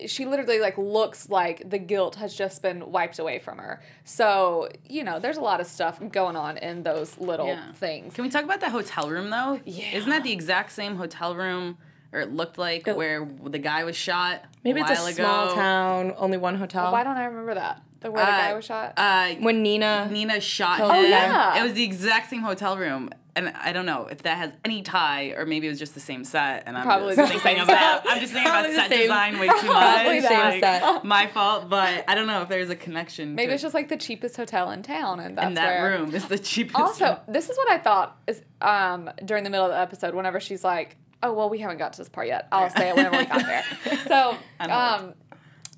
she 0.07 0.25
literally 0.27 0.61
like 0.61 0.79
looks 0.79 1.29
like 1.29 1.69
the 1.69 1.79
guilt 1.79 2.15
has 2.15 2.35
just 2.35 2.63
been 2.63 2.91
wiped 2.93 3.19
away 3.19 3.39
from 3.41 3.59
her. 3.59 3.83
So, 4.05 4.69
you 4.89 5.03
know, 5.05 5.19
there's 5.19 5.37
a 5.37 5.41
lot 5.43 5.61
of 5.61 5.67
stuff 5.67 6.01
going 6.13 6.37
on 6.37 6.57
in 6.57 6.85
those 6.85 7.19
little 7.19 7.49
Yeah. 7.49 7.73
things. 7.73 8.15
Can 8.15 8.23
we 8.25 8.31
talk 8.31 8.45
about 8.45 8.61
the 8.61 8.71
hotel 8.71 9.11
room 9.11 9.29
though? 9.31 9.61
Yeah. 9.65 9.93
Isn't 9.97 10.11
that 10.11 10.23
the 10.23 10.33
exact 10.33 10.71
same 10.73 10.95
hotel 10.97 11.35
room, 11.35 11.79
or 12.13 12.21
it 12.21 12.33
looked 12.33 12.59
like 12.59 12.87
where 12.87 13.29
the 13.45 13.59
guy 13.59 13.83
was 13.85 13.97
shot? 13.97 14.45
Maybe 14.65 14.81
a 14.81 14.85
it's 14.85 15.01
a 15.01 15.03
while 15.03 15.13
small 15.13 15.55
town, 15.55 16.15
only 16.17 16.39
one 16.39 16.55
hotel. 16.55 16.93
Why 16.93 17.03
don't 17.03 17.17
I 17.17 17.25
remember 17.25 17.55
that? 17.55 17.83
The 18.01 18.11
where 18.11 18.25
the 18.25 18.33
Uh, 18.33 18.37
guy 18.39 18.55
was 18.55 18.65
shot? 18.65 18.95
Uh, 18.97 19.35
when 19.41 19.63
Nina 19.63 20.09
Nina 20.11 20.41
shot 20.41 20.79
him. 20.81 20.87
Oh, 20.91 21.01
yeah. 21.01 21.61
It 21.61 21.63
was 21.63 21.75
the 21.75 21.85
exact 21.85 22.31
same 22.31 22.43
hotel 22.43 22.77
room. 22.79 23.11
and 23.37 23.51
I 23.63 23.73
don't 23.73 23.87
know 23.87 24.07
if 24.11 24.23
that 24.25 24.39
has 24.39 24.51
any 24.65 24.83
tie 24.83 25.29
or 25.37 25.47
maybe 25.47 25.67
it 25.67 25.71
was 25.71 25.79
just 25.79 25.95
the 25.95 26.01
same 26.01 26.25
set. 26.25 26.65
And 26.67 26.77
I'm 26.77 26.83
Probably 26.85 27.15
just 27.15 27.33
the 27.33 27.39
thinking 27.39 27.65
same 27.67 27.75
about 27.77 28.03
set. 28.03 28.11
I'm 28.13 28.21
just 28.21 28.33
thinking 28.33 28.51
about 28.51 28.65
Probably 28.65 28.73
the 28.77 28.81
set 28.83 28.91
same- 28.91 29.01
design 29.03 29.39
way 29.39 29.47
too 29.47 29.53
much. 29.67 29.67
Probably 29.67 30.21
the 30.21 30.29
same 30.29 30.39
like, 30.41 30.61
set. 30.61 31.05
My 31.17 31.27
fault, 31.29 31.69
but 31.69 32.05
I 32.09 32.15
don't 32.17 32.27
know 32.27 32.43
if 32.43 32.49
there's 32.49 32.71
a 32.71 32.77
connection. 32.77 33.35
Maybe 33.37 33.49
to 33.49 33.55
it's 33.55 33.63
just 33.63 33.75
like 33.75 33.89
the 33.89 33.97
cheapest 33.97 34.37
hotel 34.37 34.71
in 34.73 34.83
town, 34.83 35.21
and 35.21 35.39
that's 35.39 35.47
and 35.47 35.57
that 35.59 35.81
where. 35.81 35.99
room 35.99 36.13
is 36.15 36.27
the 36.27 36.39
cheapest. 36.51 36.77
Also, 36.77 37.05
room. 37.07 37.17
this 37.29 37.49
is 37.51 37.57
what 37.57 37.71
I 37.71 37.79
thought 37.79 38.17
is 38.27 38.43
um, 38.63 39.11
during 39.25 39.45
the 39.45 39.51
middle 39.51 39.67
of 39.67 39.73
the 39.73 39.79
episode. 39.79 40.15
Whenever 40.15 40.41
she's 40.41 40.65
like, 40.65 40.97
"Oh 41.23 41.33
well, 41.33 41.49
we 41.49 41.59
haven't 41.61 41.79
got 41.79 41.93
to 41.93 41.99
this 41.99 42.09
part 42.09 42.27
yet," 42.27 42.49
I'll 42.51 42.69
say 42.71 42.89
it 42.89 42.97
whenever 42.97 43.17
we 43.17 43.27
got 43.27 43.47
there. 43.47 43.65
So, 44.09 44.37
I'm 44.59 44.71
old. 44.71 45.03
um, 45.11 45.15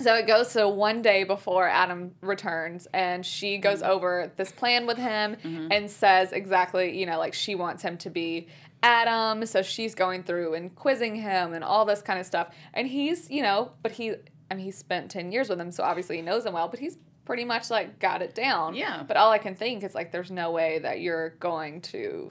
so 0.03 0.15
it 0.15 0.27
goes 0.27 0.53
to 0.55 0.69
one 0.69 1.03
day 1.03 1.25
before 1.25 1.69
Adam 1.69 2.15
returns, 2.21 2.87
and 2.93 3.25
she 3.25 3.59
goes 3.59 3.83
mm-hmm. 3.83 3.91
over 3.91 4.33
this 4.37 4.53
plan 4.53 4.87
with 4.87 4.99
him 4.99 5.37
mm-hmm. 5.37 5.69
and 5.71 5.91
says 5.91 6.33
exactly, 6.33 6.99
you 6.99 7.07
know, 7.07 7.19
like 7.19 7.35
she 7.35 7.55
wants 7.55 7.83
him 7.83 7.97
to 7.99 8.11
be 8.11 8.49
Adam. 8.83 9.47
So 9.47 9.63
she's 9.63 9.95
going 9.95 10.25
through 10.25 10.55
and 10.55 10.75
quizzing 10.75 11.17
him 11.17 11.53
and 11.53 11.63
all 11.63 11.85
this 11.85 12.03
kind 12.03 12.19
of 12.19 12.27
stuff. 12.27 12.55
And 12.75 12.87
he's, 12.87 13.31
you 13.31 13.43
know, 13.43 13.73
but 13.83 13.93
he, 13.93 14.15
I 14.51 14.55
mean, 14.55 14.65
he 14.65 14.71
spent 14.71 15.11
10 15.11 15.33
years 15.33 15.49
with 15.49 15.61
him, 15.61 15.71
so 15.71 15.85
obviously 15.85 16.17
he 16.17 16.23
knows 16.23 16.45
him 16.45 16.55
well, 16.55 16.69
but 16.69 16.81
he's 16.81 16.99
pretty 17.25 17.45
much 17.45 17.71
like 17.71 17.99
got 17.99 18.23
it 18.23 18.35
down. 18.35 18.75
Yeah. 18.75 19.03
But 19.03 19.17
all 19.17 19.31
I 19.31 19.39
can 19.39 19.55
think 19.55 19.85
is 19.85 19.95
like, 19.95 20.13
there's 20.13 20.31
no 20.31 20.51
way 20.51 20.79
that 20.81 21.01
you're 21.01 21.31
going 21.41 21.81
to. 21.83 22.31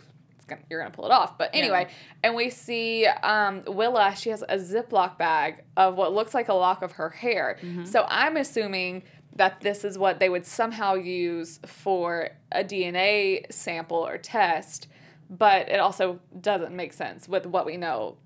Gonna- 0.51 0.61
You're 0.69 0.79
gonna 0.79 0.91
pull 0.91 1.05
it 1.05 1.11
off, 1.11 1.37
but 1.37 1.49
anyway, 1.53 1.87
and 2.23 2.35
we 2.35 2.49
see 2.49 3.05
um, 3.05 3.63
Willa. 3.67 4.13
She 4.15 4.29
has 4.29 4.43
a 4.43 4.57
Ziploc 4.57 5.17
bag 5.17 5.63
of 5.75 5.95
what 5.95 6.13
looks 6.13 6.33
like 6.33 6.47
a 6.49 6.53
lock 6.53 6.81
of 6.83 6.93
her 6.93 7.09
hair. 7.09 7.57
So 7.85 8.05
I'm 8.07 8.37
assuming 8.37 9.03
that 9.35 9.61
this 9.61 9.83
is 9.85 9.97
what 9.97 10.19
they 10.19 10.29
would 10.29 10.45
somehow 10.45 10.93
use 10.95 11.59
for 11.65 12.29
a 12.51 12.63
DNA 12.63 13.45
sample 13.51 13.97
or 14.05 14.17
test, 14.17 14.87
but 15.29 15.69
it 15.69 15.79
also 15.79 16.19
doesn't 16.39 16.75
make 16.75 16.91
sense 16.93 17.27
with 17.29 17.45
what 17.45 17.65
we 17.65 17.77
know 17.77 18.17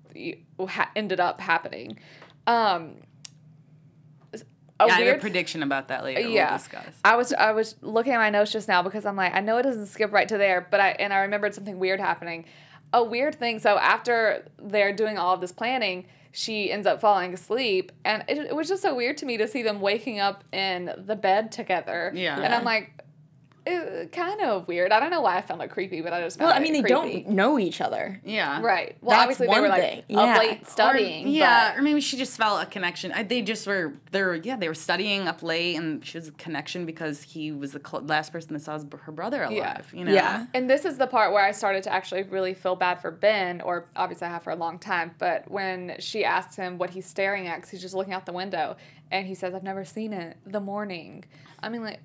ended 0.96 1.20
up 1.20 1.40
happening. 1.40 1.98
Um, 2.46 2.96
a 4.80 4.86
Yeah, 4.86 4.92
I 4.92 4.96
have 4.96 5.00
a 5.02 5.04
weird 5.10 5.20
prediction 5.20 5.62
about 5.62 5.88
that 5.88 6.04
later. 6.04 6.20
yeah. 6.20 6.50
We'll 6.50 6.58
discuss. 6.58 6.94
I 7.04 7.16
was 7.16 7.32
I 7.32 7.52
was 7.52 7.76
looking 7.82 8.12
at 8.12 8.18
my 8.18 8.30
notes 8.30 8.52
just 8.52 8.68
now 8.68 8.82
because 8.82 9.06
I'm 9.06 9.16
like 9.16 9.34
I 9.34 9.40
know 9.40 9.56
it 9.58 9.62
doesn't 9.62 9.86
skip 9.86 10.12
right 10.12 10.28
to 10.28 10.36
there, 10.38 10.66
but 10.70 10.80
I 10.80 10.90
and 10.90 11.12
I 11.12 11.18
remembered 11.18 11.54
something 11.54 11.78
weird 11.78 12.00
happening. 12.00 12.44
A 12.92 13.02
weird 13.02 13.34
thing. 13.34 13.58
So 13.58 13.78
after 13.78 14.46
they're 14.62 14.92
doing 14.92 15.18
all 15.18 15.34
of 15.34 15.40
this 15.40 15.50
planning, 15.52 16.06
she 16.30 16.70
ends 16.70 16.86
up 16.86 17.00
falling 17.00 17.32
asleep, 17.34 17.90
and 18.04 18.22
it, 18.28 18.38
it 18.38 18.54
was 18.54 18.68
just 18.68 18.82
so 18.82 18.94
weird 18.94 19.16
to 19.18 19.26
me 19.26 19.38
to 19.38 19.48
see 19.48 19.62
them 19.62 19.80
waking 19.80 20.20
up 20.20 20.44
in 20.52 20.92
the 21.06 21.16
bed 21.16 21.50
together. 21.50 22.12
Yeah. 22.14 22.38
and 22.40 22.54
I'm 22.54 22.62
like, 22.64 22.95
it, 23.66 24.12
kind 24.12 24.40
of 24.40 24.68
weird. 24.68 24.92
I 24.92 25.00
don't 25.00 25.10
know 25.10 25.20
why 25.20 25.36
I 25.36 25.40
found 25.42 25.60
it 25.60 25.70
creepy, 25.70 26.00
but 26.00 26.12
I 26.12 26.20
just 26.22 26.38
found 26.38 26.48
Well, 26.48 26.56
I 26.56 26.60
mean, 26.60 26.72
they 26.72 26.82
creepy. 26.82 27.22
don't 27.24 27.28
know 27.34 27.58
each 27.58 27.80
other. 27.80 28.20
Yeah. 28.24 28.60
Right. 28.62 28.96
Well, 29.02 29.10
That's 29.16 29.22
obviously 29.22 29.46
they 29.48 29.60
were 29.60 29.68
like 29.68 29.82
thing. 29.82 29.98
up 30.00 30.04
Yeah. 30.08 30.38
late 30.38 30.62
Or- 30.62 30.70
studying. 30.70 31.28
yeah, 31.28 31.72
but- 31.72 31.78
or 31.78 31.82
maybe 31.82 32.00
she 32.00 32.16
just 32.16 32.36
felt 32.36 32.62
a 32.62 32.66
connection. 32.66 33.12
I, 33.12 33.22
they 33.24 33.42
just 33.42 33.66
were 33.66 33.94
they 34.12 34.22
were 34.22 34.36
yeah 34.36 34.56
they 34.56 34.68
were 34.68 34.74
studying 34.74 35.26
up 35.28 35.42
late, 35.42 35.76
and 35.76 36.04
she 36.04 36.16
was 36.18 36.28
a 36.28 36.32
connection 36.32 36.86
because 36.86 37.22
he 37.22 37.50
was 37.52 37.72
the 37.72 37.80
cl- 37.84 38.04
last 38.04 38.32
person 38.32 38.52
that 38.54 38.60
saw 38.62 38.74
his, 38.74 38.86
her 39.02 39.12
brother 39.12 39.42
alive. 39.42 39.90
Yeah. 39.92 39.98
You 39.98 40.04
know. 40.04 40.12
Yeah. 40.12 40.46
And 40.54 40.70
this 40.70 40.84
is 40.84 40.96
the 40.98 41.06
part 41.06 41.32
where 41.32 41.44
I 41.44 41.52
started 41.52 41.82
to 41.84 41.92
actually 41.92 42.22
really 42.24 42.54
feel 42.54 42.76
bad 42.76 43.00
for 43.00 43.10
Ben, 43.10 43.60
or 43.60 43.86
obviously 43.96 44.26
I 44.26 44.30
have 44.30 44.42
for 44.42 44.50
a 44.50 44.56
long 44.56 44.78
time, 44.78 45.14
but 45.18 45.50
when 45.50 45.96
she 45.98 46.24
asks 46.24 46.56
him 46.56 46.78
what 46.78 46.90
he's 46.90 47.06
staring 47.06 47.46
at, 47.48 47.56
because 47.56 47.70
he's 47.70 47.82
just 47.82 47.94
looking 47.94 48.14
out 48.14 48.26
the 48.26 48.32
window, 48.32 48.76
and 49.10 49.26
he 49.26 49.34
says, 49.34 49.54
I've 49.54 49.62
never 49.62 49.84
seen 49.84 50.12
it, 50.12 50.36
the 50.46 50.60
morning. 50.60 51.24
I 51.62 51.68
mean, 51.68 51.82
like, 51.82 52.00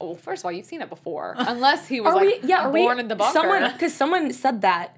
well, 0.00 0.14
first 0.14 0.42
of 0.42 0.46
all, 0.46 0.52
you've 0.52 0.66
seen 0.66 0.82
it 0.82 0.88
before, 0.88 1.34
unless 1.38 1.86
he 1.88 2.00
was 2.00 2.14
Are 2.14 2.16
like 2.16 2.42
we? 2.42 2.48
Yeah, 2.48 2.70
born 2.70 2.96
we? 2.96 3.00
in 3.02 3.08
the 3.08 3.16
bunker. 3.16 3.32
Someone, 3.32 3.72
because 3.72 3.94
someone 3.94 4.32
said 4.32 4.62
that 4.62 4.96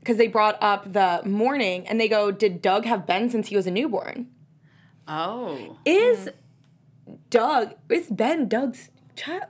because 0.00 0.16
they 0.16 0.28
brought 0.28 0.56
up 0.62 0.92
the 0.92 1.22
morning, 1.24 1.86
and 1.88 2.00
they 2.00 2.08
go, 2.08 2.30
"Did 2.30 2.62
Doug 2.62 2.84
have 2.84 3.06
Ben 3.06 3.30
since 3.30 3.48
he 3.48 3.56
was 3.56 3.66
a 3.66 3.70
newborn? 3.70 4.28
Oh. 5.08 5.78
Is 5.84 6.28
hmm. 7.06 7.14
Doug? 7.30 7.74
Is 7.88 8.08
Ben 8.08 8.48
Doug's 8.48 8.90
child? 9.14 9.44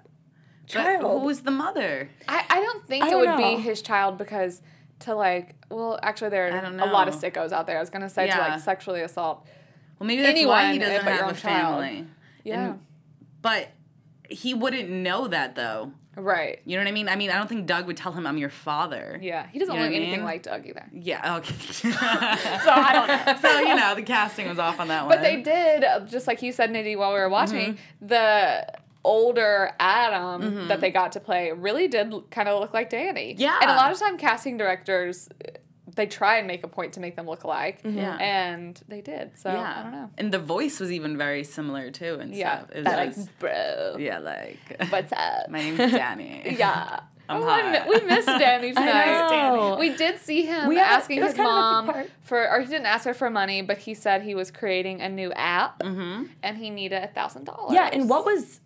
But 0.73 0.73
Child? 0.73 1.03
who 1.21 1.27
was 1.27 1.43
the 1.43 1.53
mother? 1.53 2.11
I, 2.29 2.45
I 2.51 2.61
don't 2.61 2.87
think 2.89 3.05
I 3.05 3.07
it 3.07 3.11
don't 3.13 3.21
would 3.21 3.29
know. 3.41 3.57
be 3.57 3.63
his 3.63 3.83
child 3.83 4.19
because 4.19 4.61
to 5.01 5.15
like, 5.15 5.55
well, 5.71 5.99
actually, 6.03 6.31
there 6.31 6.49
are 6.49 6.65
a 6.65 6.91
lot 6.91 7.07
of 7.07 7.15
sickos 7.15 7.53
out 7.53 7.67
there. 7.69 7.77
I 7.77 7.81
was 7.81 7.91
going 7.91 8.03
to 8.03 8.09
say 8.09 8.29
to 8.29 8.37
like 8.37 8.61
sexually 8.61 9.03
assault. 9.03 9.47
Well, 9.99 10.07
maybe 10.07 10.23
that's 10.23 10.45
why 10.45 10.73
he 10.73 10.81
Anyone, 10.81 10.89
doesn't 10.89 11.07
have 11.07 11.23
own 11.23 11.31
a 11.31 11.35
child. 11.35 11.83
family. 11.85 12.07
Yeah. 12.45 12.71
And- 12.71 12.81
But 13.43 13.69
he 14.31 14.55
wouldn't 14.55 14.89
know 14.91 15.29
that 15.29 15.55
though. 15.55 15.93
right. 16.17 16.61
You 16.65 16.77
know 16.77 16.83
what 16.83 16.89
I 16.89 16.93
mean? 16.93 17.09
I 17.09 17.17
mean, 17.17 17.31
I 17.31 17.37
don't 17.37 17.49
think 17.49 17.67
Doug 17.67 17.87
would 17.87 17.97
tell 17.97 18.13
him 18.13 18.27
I'm 18.27 18.39
your 18.39 18.49
father. 18.51 19.19
Yeah. 19.23 19.47
He 19.53 19.59
doesn't 19.59 19.75
You 19.75 19.81
know 19.81 19.87
look 19.87 19.95
anything 19.95 20.17
mean? 20.21 20.25
like 20.25 20.43
Doug 20.43 20.67
either. 20.67 20.87
Yeah. 20.93 21.37
Okay. 21.37 21.55
So 21.93 22.71
I 22.73 22.93
don't 22.93 23.09
know. 23.43 23.49
so 23.51 23.59
you 23.61 23.75
know 23.77 23.95
the 23.95 24.03
casting 24.03 24.49
was 24.49 24.59
off 24.59 24.81
on 24.81 24.89
that 24.89 25.07
one. 25.07 25.17
But 25.17 25.23
they 25.23 25.41
did, 25.43 25.85
just 26.09 26.27
like 26.27 26.43
you 26.43 26.53
said, 26.53 26.71
Nitty, 26.71 26.97
while 26.97 27.13
we 27.13 27.19
were 27.21 27.29
watching, 27.29 27.75
Mm-hmm. 27.75 28.07
the 28.07 28.67
older 29.05 29.71
Adam 29.79 30.67
that 30.69 30.81
they 30.81 30.91
got 30.91 31.13
to 31.13 31.21
play 31.21 31.53
really 31.53 31.87
did 31.87 32.13
kind 32.31 32.49
of 32.49 32.61
look 32.61 32.75
like 32.75 32.91
Danny. 32.91 33.35
Yeah. 33.39 33.57
And 33.63 33.71
a 33.71 33.75
lot 33.75 33.93
of 33.93 33.99
time, 33.99 34.19
casting 34.19 34.57
directors, 34.57 35.29
they 35.97 36.07
try 36.07 36.37
and 36.39 36.47
make 36.47 36.63
a 36.63 36.69
point 36.69 36.93
to 36.95 37.01
make 37.01 37.17
them 37.17 37.27
look 37.27 37.45
alike. 37.45 37.83
Mm-hmm. 37.83 37.99
Yeah. 37.99 38.17
And 38.19 38.81
they 38.89 39.01
did. 39.01 39.37
So 39.39 39.51
Yeah. 39.53 39.75
I 39.79 39.83
don't 39.83 39.93
know. 39.93 40.11
And 40.19 40.31
the 40.33 40.39
voice 40.39 40.79
was 40.79 40.93
even 40.93 41.17
very 41.19 41.43
similar 41.43 41.91
too 41.91 42.19
and 42.21 42.35
Yeah. 42.35 42.59
stuff. 42.59 42.71
It 42.71 42.77
was 42.77 42.85
That, 42.85 43.07
just, 43.07 43.19
like, 43.19 43.39
bro. 43.39 43.97
yeah, 43.99 44.19
like 44.19 44.59
What's 44.91 45.13
up? 45.13 45.49
my 45.51 45.59
name's 45.61 45.79
Danny. 45.79 46.43
yeah. 46.59 47.01
I'm 47.29 47.43
Oh, 47.43 47.45
hot. 47.45 47.89
we 47.89 48.01
missed 48.07 48.27
Danny 48.39 48.73
tonight. 48.73 49.29
know. 49.31 49.77
We 49.81 49.97
did 49.97 50.21
see 50.21 50.43
him 50.43 50.69
We 50.69 50.77
had 50.77 50.87
asking 50.99 51.23
his 51.23 51.35
kind 51.35 51.41
of 51.41 51.47
a 51.47 51.93
mom 51.93 52.05
for, 52.23 52.49
or 52.49 52.61
he 52.61 52.67
didn't 52.67 52.87
ask 52.87 53.05
her 53.05 53.15
for 53.15 53.31
money, 53.31 53.63
but 53.63 53.79
he 53.79 53.95
said 53.95 54.23
he 54.23 54.37
was 54.37 54.53
creating 54.53 55.01
a 55.01 55.09
new 55.09 55.33
app, 55.33 55.81
mm-hmm. 55.81 56.27
and 56.45 56.57
he 56.57 56.71
needed 56.71 57.03
a 57.03 57.09
thousand 57.09 57.45
dollars. 57.47 57.75
Yeah, 57.75 57.91
and 57.93 58.09
what 58.09 58.25
was 58.25 58.61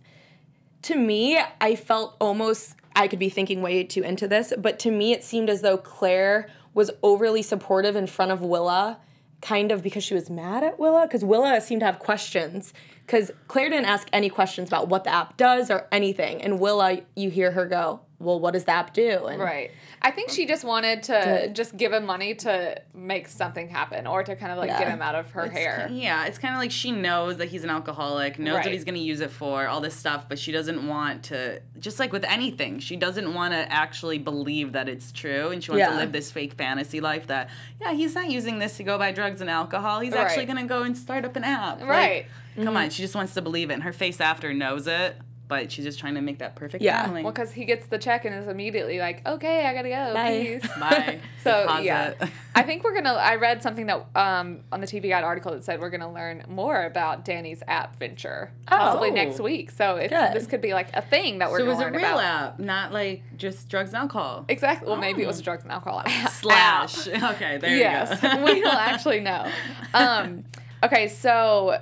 to 0.82 0.94
me, 0.94 1.38
I 1.60 1.74
felt 1.74 2.16
almost 2.20 2.74
I 2.94 3.08
could 3.08 3.18
be 3.18 3.30
thinking 3.30 3.62
way 3.62 3.82
too 3.84 4.02
into 4.02 4.28
this, 4.28 4.52
but 4.58 4.78
to 4.80 4.90
me 4.90 5.12
it 5.14 5.24
seemed 5.24 5.48
as 5.48 5.62
though 5.62 5.78
Claire 5.78 6.50
was 6.74 6.90
overly 7.02 7.42
supportive 7.42 7.96
in 7.96 8.06
front 8.06 8.30
of 8.30 8.42
Willa, 8.42 8.98
kind 9.40 9.72
of 9.72 9.82
because 9.82 10.04
she 10.04 10.14
was 10.14 10.30
mad 10.30 10.62
at 10.62 10.78
Willa, 10.78 11.06
because 11.06 11.24
Willa 11.24 11.60
seemed 11.60 11.80
to 11.80 11.86
have 11.86 11.98
questions. 11.98 12.72
Because 13.10 13.32
Claire 13.48 13.70
didn't 13.70 13.86
ask 13.86 14.06
any 14.12 14.28
questions 14.28 14.68
about 14.68 14.86
what 14.88 15.02
the 15.02 15.12
app 15.12 15.36
does 15.36 15.68
or 15.68 15.88
anything, 15.90 16.42
and 16.42 16.60
Willa, 16.60 17.00
you 17.16 17.28
hear 17.28 17.50
her 17.50 17.66
go, 17.66 18.02
"Well, 18.20 18.38
what 18.38 18.52
does 18.52 18.64
the 18.66 18.70
app 18.70 18.94
do?" 18.94 19.26
And 19.26 19.42
Right. 19.42 19.72
I 20.00 20.12
think 20.12 20.30
she 20.30 20.46
just 20.46 20.62
wanted 20.62 21.02
to 21.04 21.50
just 21.52 21.76
give 21.76 21.92
him 21.92 22.06
money 22.06 22.34
to 22.36 22.80
make 22.94 23.26
something 23.26 23.68
happen 23.68 24.06
or 24.06 24.22
to 24.22 24.36
kind 24.36 24.52
of 24.52 24.58
like 24.58 24.68
get 24.70 24.86
him 24.88 25.02
out 25.02 25.16
of 25.16 25.28
her 25.32 25.46
It's 25.46 25.58
hair. 25.58 25.88
Yeah, 25.90 26.26
it's 26.26 26.38
kind 26.38 26.54
of 26.54 26.60
like 26.60 26.70
she 26.70 26.92
knows 26.92 27.38
that 27.38 27.48
he's 27.48 27.64
an 27.64 27.70
alcoholic, 27.70 28.38
knows 28.38 28.54
Right. 28.58 28.66
what 28.66 28.72
he's 28.72 28.84
going 28.84 28.94
to 28.94 29.00
use 29.00 29.20
it 29.20 29.30
for, 29.32 29.66
all 29.66 29.80
this 29.80 29.96
stuff, 29.96 30.26
but 30.28 30.38
she 30.38 30.52
doesn't 30.52 30.86
want 30.86 31.24
to, 31.24 31.60
just 31.80 31.98
like 31.98 32.12
with 32.12 32.24
anything, 32.24 32.78
she 32.78 32.94
doesn't 32.94 33.34
want 33.34 33.52
to 33.54 33.70
actually 33.72 34.18
believe 34.18 34.72
that 34.72 34.88
it's 34.88 35.10
true. 35.10 35.48
And 35.50 35.62
she 35.64 35.72
wants 35.72 35.86
to 35.88 35.96
live 35.96 36.12
this 36.12 36.30
fake 36.30 36.52
fantasy 36.54 37.00
life 37.00 37.26
that, 37.26 37.50
yeah, 37.80 37.92
he's 37.92 38.14
not 38.14 38.30
using 38.30 38.60
this 38.60 38.76
to 38.76 38.84
go 38.84 38.96
buy 38.96 39.10
drugs 39.10 39.40
and 39.40 39.50
alcohol. 39.50 39.98
He's 39.98 40.14
actually 40.14 40.46
going 40.46 40.58
to 40.58 40.68
go 40.68 40.82
and 40.84 40.96
start 40.96 41.24
up 41.24 41.34
an 41.34 41.42
app. 41.44 41.80
Like, 41.82 42.28
Right. 42.56 42.64
come 42.64 42.76
on, 42.76 42.90
she 42.90 43.02
just 43.02 43.14
wants 43.14 43.34
to 43.34 43.42
believe 43.42 43.70
it. 43.70 43.74
And 43.74 43.82
her 43.84 43.92
face 43.92 44.20
after 44.20 44.52
knows 44.52 44.86
it, 44.86 45.16
but 45.48 45.72
she's 45.72 45.84
just 45.84 45.98
trying 45.98 46.14
to 46.14 46.20
make 46.20 46.38
that 46.38 46.54
perfect 46.54 46.82
Yeah. 46.82 47.02
family. 47.04 47.24
Well, 47.24 47.32
because 47.32 47.50
he 47.52 47.64
gets 47.64 47.86
the 47.86 47.98
check 47.98 48.24
and 48.24 48.32
is 48.34 48.46
immediately 48.46 49.00
like, 49.00 49.26
okay, 49.26 49.66
I 49.66 49.74
gotta 49.74 49.88
go. 49.88 50.14
Bye. 50.14 50.58
Peace. 50.60 50.70
Bye. 50.78 51.18
So 51.42 51.62
Deposit. 51.62 51.84
yeah, 51.84 52.14
I 52.54 52.62
think 52.62 52.84
we're 52.84 52.94
gonna. 52.94 53.14
I 53.14 53.34
read 53.36 53.60
something 53.62 53.86
that 53.86 54.06
um, 54.14 54.60
on 54.70 54.80
the 54.80 54.86
TV 54.86 55.08
Guide 55.08 55.24
article 55.24 55.50
that 55.52 55.64
said 55.64 55.80
we're 55.80 55.90
gonna 55.90 56.12
learn 56.12 56.44
more 56.48 56.84
about 56.84 57.24
Danny's 57.24 57.62
app 57.66 57.96
venture 57.98 58.52
possibly 58.66 59.10
Oh. 59.10 59.14
next 59.14 59.40
week. 59.40 59.70
So 59.72 59.96
it's, 59.96 60.12
this 60.12 60.46
could 60.46 60.60
be 60.60 60.72
like 60.72 60.94
a 60.94 61.02
thing 61.02 61.38
that 61.38 61.50
we're 61.50 61.58
So 61.58 61.64
it 61.64 61.66
gonna 61.66 61.76
was 61.78 61.80
a 61.82 61.84
learn 61.86 61.92
real 61.94 62.18
about. 62.18 62.52
app, 62.52 62.58
not 62.60 62.92
like 62.92 63.22
just 63.36 63.68
drugs 63.68 63.90
and 63.90 63.96
alcohol. 63.96 64.44
Exactly. 64.48 64.86
Well, 64.88 64.98
maybe 64.98 65.22
it 65.22 65.24
Oh. 65.24 65.28
was 65.28 65.40
a 65.40 65.42
drugs 65.42 65.62
and 65.64 65.72
alcohol 65.72 66.02
app. 66.06 66.30
Slash. 66.30 67.08
Okay, 67.08 67.58
there 67.58 67.76
yes, 67.76 68.10
you 68.22 68.28
go. 68.28 68.34
yes, 68.36 68.44
we 68.54 68.60
don't 68.60 68.74
actually 68.74 69.20
know. 69.20 69.50
Um, 69.94 70.44
okay, 70.84 71.08
so 71.08 71.80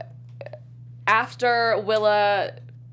after 1.08 1.80
Willa 1.84 2.52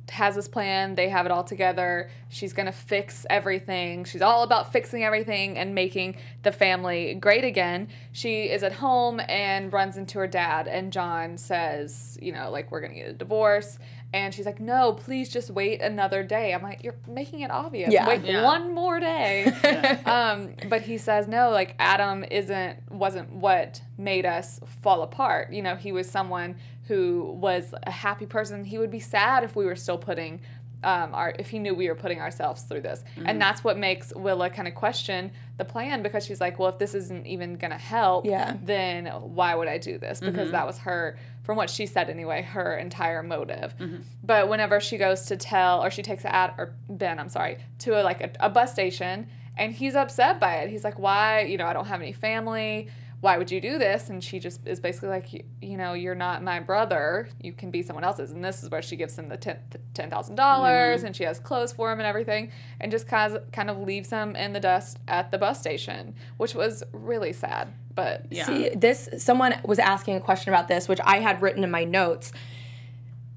has 0.09 0.35
this 0.35 0.47
plan, 0.47 0.95
they 0.95 1.09
have 1.09 1.25
it 1.25 1.31
all 1.31 1.43
together. 1.43 2.09
She's 2.29 2.53
gonna 2.53 2.71
fix 2.71 3.25
everything. 3.29 4.05
She's 4.05 4.21
all 4.21 4.43
about 4.43 4.71
fixing 4.71 5.03
everything 5.03 5.57
and 5.57 5.73
making 5.75 6.15
the 6.43 6.51
family 6.51 7.15
great 7.15 7.43
again. 7.43 7.87
She 8.11 8.43
is 8.43 8.63
at 8.63 8.73
home 8.73 9.19
and 9.27 9.73
runs 9.73 9.97
into 9.97 10.19
her 10.19 10.27
dad, 10.27 10.67
and 10.67 10.93
John 10.93 11.37
says, 11.37 12.17
you 12.21 12.31
know, 12.31 12.49
like 12.51 12.71
we're 12.71 12.81
gonna 12.81 12.93
get 12.93 13.09
a 13.09 13.13
divorce. 13.13 13.77
And 14.13 14.33
she's 14.33 14.45
like, 14.45 14.61
no, 14.61 14.93
please 14.93 15.27
just 15.27 15.49
wait 15.49 15.81
another 15.81 16.23
day. 16.23 16.53
I'm 16.53 16.61
like, 16.63 16.83
you're 16.85 16.95
making 17.05 17.41
it 17.41 17.51
obvious. 17.51 17.91
Yeah. 17.91 18.07
Wait 18.07 18.23
Yeah. 18.23 18.43
one 18.43 18.73
more 18.73 18.99
day. 19.01 19.45
um, 20.05 20.53
but 20.69 20.83
he 20.83 20.97
says 20.97 21.27
no. 21.27 21.49
Like 21.49 21.75
Adam 21.79 22.23
isn't 22.31 22.89
wasn't 22.91 23.29
what 23.31 23.81
made 23.97 24.25
us 24.25 24.61
fall 24.81 25.01
apart. 25.01 25.51
You 25.51 25.63
know, 25.63 25.75
he 25.75 25.91
was 25.91 26.09
someone 26.09 26.55
who 26.87 27.35
was 27.39 27.73
a 27.83 27.91
happy 27.91 28.25
person. 28.25 28.63
He 28.63 28.77
would 28.77 28.91
be 28.91 28.99
sad 28.99 29.43
if 29.43 29.55
we 29.55 29.65
were 29.65 29.75
still 29.75 29.97
putting 29.97 30.41
um, 30.83 31.15
our, 31.15 31.33
if 31.39 31.49
he 31.49 31.57
knew 31.57 31.73
we 31.73 31.89
were 31.89 31.95
putting 31.95 32.21
ourselves 32.21 32.61
through 32.61 32.81
this. 32.81 33.03
And 33.17 33.25
mm-hmm. 33.25 33.39
that's 33.39 33.63
what 33.63 33.77
makes 33.77 34.13
Willa 34.15 34.51
kind 34.51 34.67
of 34.67 34.75
question 34.75 35.31
the 35.57 35.65
plan 35.65 36.03
because 36.03 36.25
she's 36.25 36.39
like, 36.39 36.59
well, 36.59 36.69
if 36.69 36.77
this 36.77 36.93
isn't 36.93 37.25
even 37.25 37.55
going 37.55 37.71
to 37.71 37.77
help, 37.77 38.25
Yeah. 38.25 38.55
then 38.61 39.07
why 39.07 39.55
would 39.55 39.67
I 39.67 39.79
do 39.79 39.97
this? 39.97 40.19
Because 40.19 40.43
mm-hmm. 40.43 40.51
that 40.51 40.67
was 40.67 40.77
her, 40.79 41.17
from 41.43 41.57
what 41.57 41.71
she 41.71 41.87
said 41.87 42.09
anyway, 42.09 42.43
her 42.43 42.77
entire 42.77 43.23
motive. 43.23 43.75
Mm-hmm. 43.77 43.97
But 44.23 44.47
whenever 44.47 44.79
she 44.79 44.97
goes 44.97 45.25
to 45.25 45.37
tell, 45.37 45.83
or 45.83 45.89
she 45.89 46.03
takes 46.03 46.23
Ad, 46.23 46.53
or 46.57 46.75
Ben, 46.87 47.17
I'm 47.17 47.29
sorry, 47.29 47.57
to 47.79 47.99
a, 47.99 48.03
like 48.03 48.21
a, 48.21 48.31
a 48.39 48.49
bus 48.49 48.71
station, 48.71 49.27
and 49.57 49.73
he's 49.73 49.95
upset 49.95 50.39
by 50.39 50.57
it. 50.57 50.69
He's 50.69 50.83
like, 50.83 50.99
why? 50.99 51.41
You 51.41 51.57
know, 51.57 51.65
I 51.65 51.73
don't 51.73 51.87
have 51.87 52.01
any 52.01 52.13
family. 52.13 52.89
Why 53.21 53.37
would 53.37 53.49
you 53.49 53.59
do 53.59 53.77
this? 53.77 54.09
And 54.09 54.23
she 54.23 54.39
just 54.39 54.65
is 54.67 54.79
basically 54.79 55.09
like, 55.09 55.33
you, 55.33 55.43
you 55.61 55.77
know, 55.77 55.93
you're 55.93 56.15
not 56.15 56.43
my 56.43 56.59
brother. 56.59 57.29
You 57.41 57.53
can 57.53 57.71
be 57.71 57.81
someone 57.81 58.03
else's. 58.03 58.31
And 58.31 58.43
this 58.43 58.63
is 58.63 58.69
where 58.69 58.81
she 58.81 58.95
gives 58.95 59.17
him 59.17 59.29
the 59.29 59.37
ten 59.37 59.57
ten 59.93 60.09
thousand 60.09 60.35
dollars, 60.35 60.99
mm-hmm. 60.99 61.07
and 61.07 61.15
she 61.15 61.23
has 61.23 61.39
clothes 61.39 61.73
for 61.73 61.91
him 61.91 61.99
and 61.99 62.07
everything, 62.07 62.51
and 62.79 62.91
just 62.91 63.07
kind 63.07 63.35
of 63.35 63.51
kind 63.51 63.69
of 63.69 63.79
leaves 63.79 64.09
him 64.09 64.35
in 64.35 64.53
the 64.53 64.59
dust 64.59 64.99
at 65.07 65.31
the 65.31 65.37
bus 65.37 65.59
station, 65.59 66.15
which 66.37 66.53
was 66.53 66.83
really 66.91 67.33
sad. 67.33 67.73
But 67.95 68.25
Yeah. 68.29 68.45
See, 68.45 68.69
this 68.75 69.09
someone 69.17 69.55
was 69.63 69.79
asking 69.79 70.15
a 70.17 70.21
question 70.21 70.53
about 70.53 70.67
this, 70.67 70.87
which 70.87 70.99
I 71.03 71.19
had 71.19 71.41
written 71.41 71.63
in 71.63 71.71
my 71.71 71.83
notes 71.83 72.31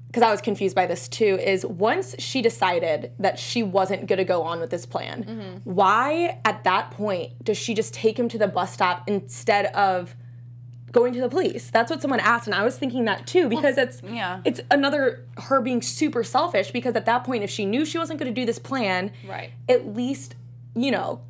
because 0.09 0.23
I 0.23 0.31
was 0.31 0.41
confused 0.41 0.75
by 0.75 0.85
this 0.87 1.07
too. 1.07 1.37
Is 1.39 1.65
once 1.65 2.15
she 2.19 2.41
decided 2.41 3.11
that 3.19 3.37
she 3.39 3.61
wasn't 3.63 4.07
going 4.07 4.17
to 4.17 4.25
go 4.25 4.41
on 4.43 4.59
with 4.59 4.69
this 4.71 4.85
plan, 4.85 5.23
Mm-hmm. 5.23 5.57
why 5.71 6.39
at 6.45 6.63
that 6.63 6.91
point 6.91 7.43
does 7.43 7.57
she 7.57 7.73
just 7.73 7.93
take 7.93 8.17
him 8.17 8.27
to 8.29 8.37
the 8.37 8.47
bus 8.47 8.73
stop 8.73 9.07
instead 9.07 9.67
of 9.67 10.15
going 10.91 11.13
to 11.13 11.21
the 11.21 11.29
police? 11.29 11.69
That's 11.69 11.91
what 11.91 12.01
someone 12.01 12.19
asked, 12.19 12.47
and 12.47 12.55
I 12.55 12.63
was 12.63 12.75
thinking 12.77 13.05
that 13.05 13.27
too 13.27 13.47
because 13.49 13.77
it's 13.77 14.01
yeah. 14.03 14.41
it's 14.45 14.61
another 14.71 15.25
her 15.37 15.61
being 15.61 15.81
super 15.83 16.23
selfish 16.23 16.71
because 16.71 16.95
at 16.95 17.05
that 17.05 17.23
point, 17.23 17.43
if 17.43 17.49
she 17.51 17.65
knew 17.65 17.85
she 17.85 17.97
wasn't 17.99 18.19
going 18.19 18.33
to 18.33 18.41
do 18.41 18.45
this 18.45 18.57
plan, 18.59 19.11
Right. 19.27 19.51
at 19.69 19.95
least 19.95 20.35
you 20.75 20.91
know 20.91 21.21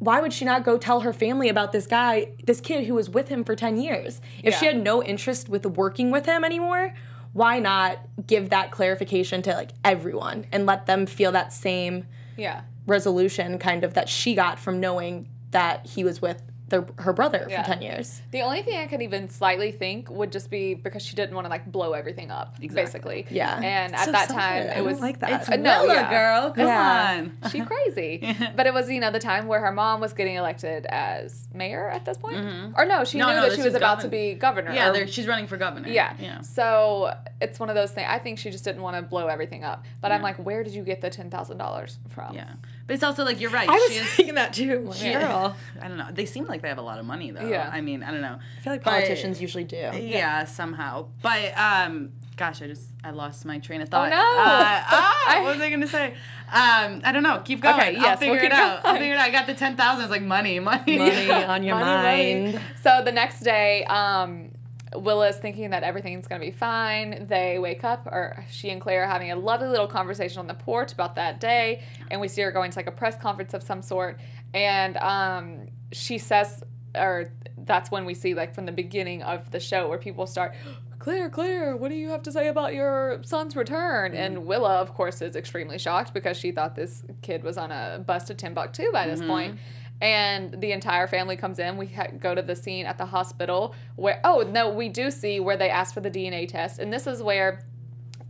why 0.00 0.20
would 0.20 0.32
she 0.32 0.44
not 0.44 0.64
go 0.64 0.78
tell 0.78 1.00
her 1.00 1.12
family 1.12 1.48
about 1.48 1.72
this 1.72 1.84
guy, 1.86 2.28
this 2.44 2.60
kid 2.60 2.86
who 2.86 2.94
was 2.94 3.10
with 3.10 3.26
him 3.28 3.42
for 3.42 3.56
10 3.56 3.78
years? 3.78 4.20
If 4.44 4.54
she 4.54 4.66
had 4.66 4.80
no 4.80 5.02
interest 5.02 5.48
with 5.48 5.66
working 5.66 6.12
with 6.12 6.24
him 6.24 6.44
anymore, 6.44 6.94
why 7.38 7.60
not 7.60 8.00
give 8.26 8.50
that 8.50 8.72
clarification 8.72 9.42
to 9.42 9.52
like 9.52 9.70
everyone 9.84 10.44
and 10.50 10.66
let 10.66 10.86
them 10.86 11.06
feel 11.06 11.30
that 11.30 11.52
same 11.52 12.04
yeah. 12.36 12.62
resolution 12.84 13.60
kind 13.60 13.84
of 13.84 13.94
that 13.94 14.08
she 14.08 14.34
got 14.34 14.58
from 14.58 14.80
knowing 14.80 15.28
that 15.52 15.86
he 15.86 16.02
was 16.02 16.20
with 16.20 16.42
their, 16.68 16.86
her 16.98 17.12
brother 17.12 17.46
Yeah. 17.48 17.62
for 17.62 17.68
10 17.72 17.82
years? 17.82 18.20
The 18.30 18.42
only 18.42 18.62
thing 18.62 18.78
I 18.78 18.86
could 18.86 19.02
even 19.02 19.28
slightly 19.28 19.72
think 19.72 20.10
would 20.10 20.30
just 20.32 20.50
be 20.50 20.74
because 20.74 21.02
she 21.02 21.16
didn't 21.16 21.34
want 21.34 21.44
to 21.46 21.48
like 21.50 21.66
blow 21.70 21.92
everything 21.92 22.30
up, 22.30 22.58
basically. 22.60 23.26
Yeah. 23.30 23.58
And 23.62 23.92
So 23.94 23.98
at 23.98 24.12
that 24.12 24.28
selfish. 24.28 24.36
time, 24.36 24.62
it 24.64 24.74
don't 24.76 24.84
was 24.86 25.00
like 25.00 25.20
that. 25.20 25.40
It's 25.40 25.48
Uh, 25.48 25.56
no, 25.56 25.82
Willa, 25.82 25.94
yeah. 25.94 26.10
girl. 26.10 26.50
Come 26.52 26.66
Yeah. 26.66 27.28
on. 27.42 27.50
She 27.50 27.60
crazy. 27.72 28.36
But 28.56 28.66
it 28.66 28.74
was, 28.74 28.90
you 28.90 29.00
know, 29.00 29.10
the 29.10 29.18
time 29.18 29.46
where 29.46 29.60
her 29.60 29.72
mom 29.72 30.00
was 30.00 30.12
getting 30.12 30.36
elected 30.36 30.86
as 30.86 31.48
mayor 31.54 31.88
at 31.88 32.04
this 32.04 32.16
point. 32.18 32.36
Or 32.76 32.84
no, 32.84 33.04
she 33.04 33.18
No, 33.18 33.28
knew 33.28 33.34
no, 33.36 33.48
that 33.48 33.56
she 33.56 33.62
was 33.62 33.74
about 33.74 34.00
to 34.00 34.08
be 34.08 34.34
governor. 34.34 34.72
Yeah, 34.72 34.90
or- 34.90 35.06
she's 35.06 35.26
running 35.26 35.46
for 35.46 35.56
governor. 35.56 35.88
yeah. 35.88 36.14
Yeah. 36.18 36.40
So 36.42 37.14
it's 37.40 37.58
one 37.58 37.68
of 37.68 37.74
those 37.74 37.92
things. 37.92 38.06
I 38.10 38.18
think 38.18 38.38
she 38.38 38.50
just 38.50 38.64
didn't 38.64 38.82
want 38.82 38.96
to 38.96 39.02
blow 39.02 39.26
everything 39.28 39.64
up. 39.64 39.84
But 40.00 40.12
I'm 40.12 40.22
like, 40.22 40.36
where 40.36 40.62
did 40.64 40.74
you 40.74 40.82
get 40.82 41.00
the 41.00 41.10
$10,000 41.10 41.96
from? 42.08 42.34
Yeah. 42.34 42.44
But 42.88 42.94
it's 42.94 43.04
also 43.04 43.22
like 43.24 43.38
you're 43.40 43.50
right. 43.50 43.68
I 43.68 43.72
was 43.72 43.92
she 43.92 43.98
is, 43.98 44.06
thinking 44.14 44.34
that 44.36 44.52
too. 44.54 44.80
Like, 44.80 44.96
she- 44.98 45.12
girl. 45.12 45.54
I 45.80 45.86
don't 45.88 45.98
know. 45.98 46.08
They 46.10 46.24
seem 46.26 46.46
like 46.46 46.62
they 46.62 46.68
have 46.68 46.78
a 46.78 46.82
lot 46.82 46.98
of 46.98 47.04
money 47.06 47.30
though. 47.30 47.46
Yeah. 47.46 47.70
I 47.72 47.80
mean, 47.82 48.02
I 48.02 48.10
don't 48.10 48.22
know. 48.22 48.38
I 48.56 48.60
feel 48.62 48.72
like 48.72 48.82
But- 48.82 48.90
politicians 48.92 49.40
usually 49.40 49.64
do. 49.64 49.76
Yeah, 49.94 50.44
somehow. 50.46 51.08
But 51.22 51.56
um 51.56 52.10
gosh, 52.36 52.62
I 52.62 52.66
just 52.68 52.86
I 53.04 53.10
lost 53.10 53.44
my 53.44 53.58
train 53.58 53.82
of 53.82 53.88
thought. 53.90 54.06
Oh 54.06 54.10
no. 54.10 54.16
Uh, 54.16 54.22
ah, 54.90 55.40
what 55.42 55.54
was 55.56 55.60
I 55.60 55.70
gonna 55.70 55.86
say? 55.86 56.14
Um, 56.50 57.02
I 57.04 57.10
don't 57.12 57.22
know. 57.24 57.42
Keep 57.44 57.60
going. 57.60 57.74
Okay, 57.74 57.96
I'll 57.96 58.02
yes, 58.02 58.18
figure 58.20 58.34
we'll 58.34 58.44
it 58.44 58.50
keep 58.50 58.58
out. 58.58 58.86
I'll 58.86 58.94
figure 58.96 59.12
it 59.14 59.18
out. 59.18 59.28
I 59.28 59.30
got 59.30 59.46
the 59.46 59.54
ten 59.54 59.76
thousand. 59.76 60.04
It's 60.04 60.10
like 60.10 60.22
money, 60.22 60.58
money. 60.60 60.96
Money 60.98 61.30
on 61.30 61.62
your 61.62 61.74
Money, 61.80 62.34
money. 62.34 62.52
mind. 62.52 62.60
So 62.82 63.02
the 63.04 63.12
next 63.12 63.40
day, 63.40 63.84
um, 63.84 64.47
Willa's 64.94 65.36
thinking 65.36 65.70
that 65.70 65.82
everything's 65.82 66.26
gonna 66.26 66.44
be 66.44 66.50
fine. 66.50 67.26
They 67.28 67.58
wake 67.58 67.84
up, 67.84 68.06
or 68.06 68.44
she 68.50 68.70
and 68.70 68.80
Claire 68.80 69.04
are 69.04 69.06
having 69.06 69.30
a 69.30 69.36
lovely 69.36 69.68
little 69.68 69.86
conversation 69.86 70.38
on 70.38 70.46
the 70.46 70.54
porch 70.54 70.92
about 70.92 71.14
that 71.16 71.40
day, 71.40 71.82
and 72.10 72.20
we 72.20 72.28
see 72.28 72.42
her 72.42 72.50
going 72.50 72.70
to 72.70 72.78
like 72.78 72.86
a 72.86 72.92
press 72.92 73.16
conference 73.16 73.54
of 73.54 73.62
some 73.62 73.82
sort, 73.82 74.18
and 74.54 74.96
um, 74.98 75.68
she 75.92 76.18
says, 76.18 76.62
or 76.94 77.32
that's 77.58 77.90
when 77.90 78.04
we 78.04 78.14
see 78.14 78.34
like 78.34 78.54
from 78.54 78.66
the 78.66 78.72
beginning 78.72 79.22
of 79.22 79.50
the 79.50 79.60
show 79.60 79.88
where 79.88 79.98
people 79.98 80.26
start. 80.26 80.54
Claire, 80.98 81.30
Claire, 81.30 81.76
what 81.76 81.90
do 81.90 81.94
you 81.94 82.08
have 82.08 82.22
to 82.24 82.32
say 82.32 82.48
about 82.48 82.74
your 82.74 83.22
son's 83.22 83.54
return? 83.54 84.14
And 84.14 84.46
Willa, 84.46 84.78
of 84.78 84.94
course, 84.94 85.22
is 85.22 85.36
extremely 85.36 85.78
shocked 85.78 86.12
because 86.12 86.36
she 86.36 86.50
thought 86.50 86.74
this 86.74 87.04
kid 87.22 87.44
was 87.44 87.56
on 87.56 87.70
a 87.70 88.02
bus 88.04 88.24
to 88.24 88.34
Timbuktu 88.34 88.90
by 88.90 89.06
this 89.06 89.22
point 89.22 89.58
and 90.00 90.60
the 90.60 90.72
entire 90.72 91.06
family 91.06 91.36
comes 91.36 91.58
in. 91.58 91.76
We 91.76 91.86
ha- 91.86 92.08
go 92.18 92.34
to 92.34 92.42
the 92.42 92.54
scene 92.54 92.86
at 92.86 92.98
the 92.98 93.06
hospital 93.06 93.74
where 93.96 94.20
oh 94.24 94.42
no, 94.48 94.70
we 94.70 94.88
do 94.88 95.10
see 95.10 95.40
where 95.40 95.56
they 95.56 95.70
ask 95.70 95.94
for 95.94 96.00
the 96.00 96.10
DNA 96.10 96.48
test, 96.48 96.78
and 96.78 96.92
this 96.92 97.06
is 97.06 97.22
where 97.22 97.64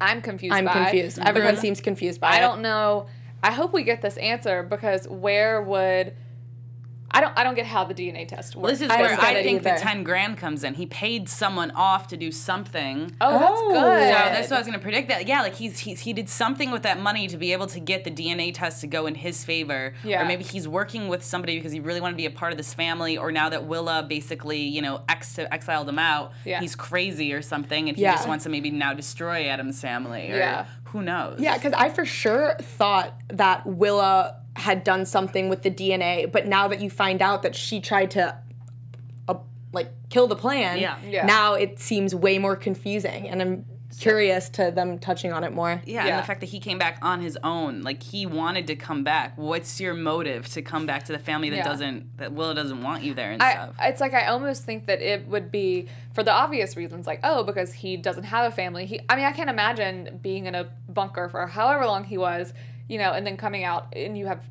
I'm 0.00 0.22
confused. 0.22 0.54
I'm 0.54 0.64
by, 0.64 0.72
confused. 0.72 1.18
Everyone 1.18 1.56
seems 1.56 1.80
confused 1.80 2.20
by 2.20 2.30
it. 2.30 2.34
I 2.34 2.38
it. 2.38 2.40
don't 2.40 2.62
know. 2.62 3.06
I 3.42 3.52
hope 3.52 3.72
we 3.72 3.84
get 3.84 4.02
this 4.02 4.16
answer 4.16 4.62
because 4.62 5.06
where 5.08 5.62
would 5.62 6.14
I 7.10 7.20
don't 7.22 7.32
I 7.38 7.42
don't 7.44 7.54
get 7.54 7.66
how 7.66 7.84
the 7.84 7.94
DNA 7.94 8.28
test 8.28 8.54
works. 8.54 8.72
This 8.72 8.82
is 8.82 8.90
I 8.90 9.00
where 9.00 9.18
I 9.20 9.32
it 9.32 9.42
think 9.44 9.62
the 9.62 9.76
ten 9.78 10.02
grand 10.04 10.36
comes 10.36 10.62
in. 10.64 10.74
He 10.74 10.84
paid 10.86 11.28
someone 11.28 11.70
off 11.70 12.08
to 12.08 12.16
do 12.16 12.30
something. 12.30 13.12
oh, 13.20 13.38
that's 13.38 13.60
Oh. 13.60 13.68
good. 13.70 14.08
So 14.08 14.14
that's 14.14 14.50
what 14.50 14.56
I 14.56 14.60
was 14.60 14.66
gonna 14.66 14.78
predict. 14.78 15.08
That 15.08 15.26
yeah, 15.26 15.40
like 15.42 15.54
he's, 15.54 15.78
he's 15.78 16.00
he 16.00 16.12
did 16.12 16.28
something 16.28 16.70
with 16.70 16.82
that 16.82 17.00
money 17.00 17.26
to 17.28 17.36
be 17.36 17.52
able 17.52 17.66
to 17.68 17.80
get 17.80 18.04
the 18.04 18.10
DNA 18.10 18.52
test 18.52 18.80
to 18.82 18.86
go 18.86 19.06
in 19.06 19.14
his 19.14 19.44
favor. 19.44 19.94
Yeah. 20.04 20.22
Or 20.22 20.26
maybe 20.26 20.44
he's 20.44 20.68
working 20.68 21.08
with 21.08 21.24
somebody 21.24 21.56
because 21.56 21.72
he 21.72 21.80
really 21.80 22.00
wanted 22.00 22.12
to 22.14 22.18
be 22.18 22.26
a 22.26 22.30
part 22.30 22.52
of 22.52 22.58
this 22.58 22.74
family. 22.74 23.16
Or 23.16 23.32
now 23.32 23.48
that 23.48 23.64
Willa 23.64 24.02
basically 24.02 24.60
you 24.60 24.82
know 24.82 25.00
ex- 25.08 25.38
exiled 25.38 25.88
him 25.88 25.98
out, 25.98 26.32
Yeah. 26.44 26.60
he's 26.60 26.76
crazy 26.76 27.32
or 27.32 27.40
something, 27.42 27.88
and 27.88 27.96
he 27.96 28.02
Yeah. 28.02 28.12
just 28.16 28.28
wants 28.28 28.44
to 28.44 28.50
maybe 28.50 28.70
now 28.70 28.92
destroy 28.92 29.48
Adam's 29.48 29.80
family. 29.80 30.30
Or 30.30 30.36
Yeah. 30.36 30.66
Who 30.92 31.02
knows? 31.02 31.38
Yeah, 31.40 31.54
because 31.54 31.74
I 31.74 31.90
for 31.90 32.06
sure 32.06 32.56
thought 32.60 33.14
that 33.28 33.66
Willa 33.66 34.36
had 34.58 34.84
done 34.84 35.06
something 35.06 35.48
with 35.48 35.62
the 35.62 35.70
DNA, 35.70 36.30
but 36.30 36.46
now 36.46 36.68
that 36.68 36.80
you 36.80 36.90
find 36.90 37.22
out 37.22 37.42
that 37.42 37.54
she 37.54 37.80
tried 37.80 38.10
to, 38.12 38.36
uh, 39.28 39.34
like, 39.72 39.90
kill 40.10 40.26
the 40.26 40.36
plan, 40.36 40.78
Yeah. 40.78 40.96
Yeah. 41.06 41.26
now 41.26 41.54
it 41.54 41.78
seems 41.78 42.14
way 42.14 42.38
more 42.38 42.56
confusing, 42.56 43.28
and 43.28 43.40
I'm 43.40 43.64
curious 43.98 44.48
to 44.50 44.70
them 44.70 44.98
touching 44.98 45.32
on 45.32 45.42
it 45.44 45.52
more. 45.52 45.80
Yeah, 45.84 46.04
Yeah. 46.04 46.10
and 46.10 46.18
the 46.22 46.26
fact 46.26 46.40
that 46.40 46.50
he 46.50 46.60
came 46.60 46.78
back 46.78 46.98
on 47.02 47.20
his 47.20 47.36
own, 47.42 47.82
like 47.82 48.02
he 48.02 48.26
wanted 48.26 48.66
to 48.68 48.76
come 48.76 49.02
back. 49.02 49.32
What's 49.36 49.80
your 49.80 49.94
motive 49.94 50.46
to 50.50 50.62
come 50.62 50.86
back 50.86 51.04
to 51.06 51.12
the 51.12 51.18
family 51.18 51.50
that 51.50 51.56
Yeah. 51.56 51.64
doesn't 51.64 52.16
that 52.18 52.32
Willa 52.32 52.54
doesn't 52.54 52.82
want 52.82 53.02
you 53.02 53.14
there 53.14 53.32
and 53.32 53.42
I, 53.42 53.52
stuff? 53.52 53.74
it's 53.80 54.00
like 54.00 54.14
I 54.14 54.26
almost 54.26 54.64
think 54.64 54.86
that 54.86 55.00
it 55.00 55.26
would 55.26 55.50
be 55.50 55.88
for 56.12 56.22
the 56.22 56.30
obvious 56.32 56.76
reasons, 56.76 57.06
like 57.06 57.20
oh, 57.24 57.42
because 57.42 57.72
he 57.72 57.96
doesn't 57.96 58.24
have 58.24 58.46
a 58.52 58.54
family. 58.54 58.86
He, 58.86 59.00
I 59.08 59.16
mean, 59.16 59.24
I 59.24 59.32
can't 59.32 59.50
imagine 59.50 60.20
being 60.22 60.46
in 60.46 60.54
a 60.54 60.68
bunker 60.88 61.28
for 61.28 61.46
however 61.48 61.86
long 61.86 62.04
he 62.04 62.18
was, 62.18 62.52
you 62.88 62.98
know, 62.98 63.12
and 63.12 63.26
then 63.26 63.36
coming 63.36 63.64
out 63.64 63.92
and 63.94 64.16
you 64.16 64.26
have, 64.26 64.42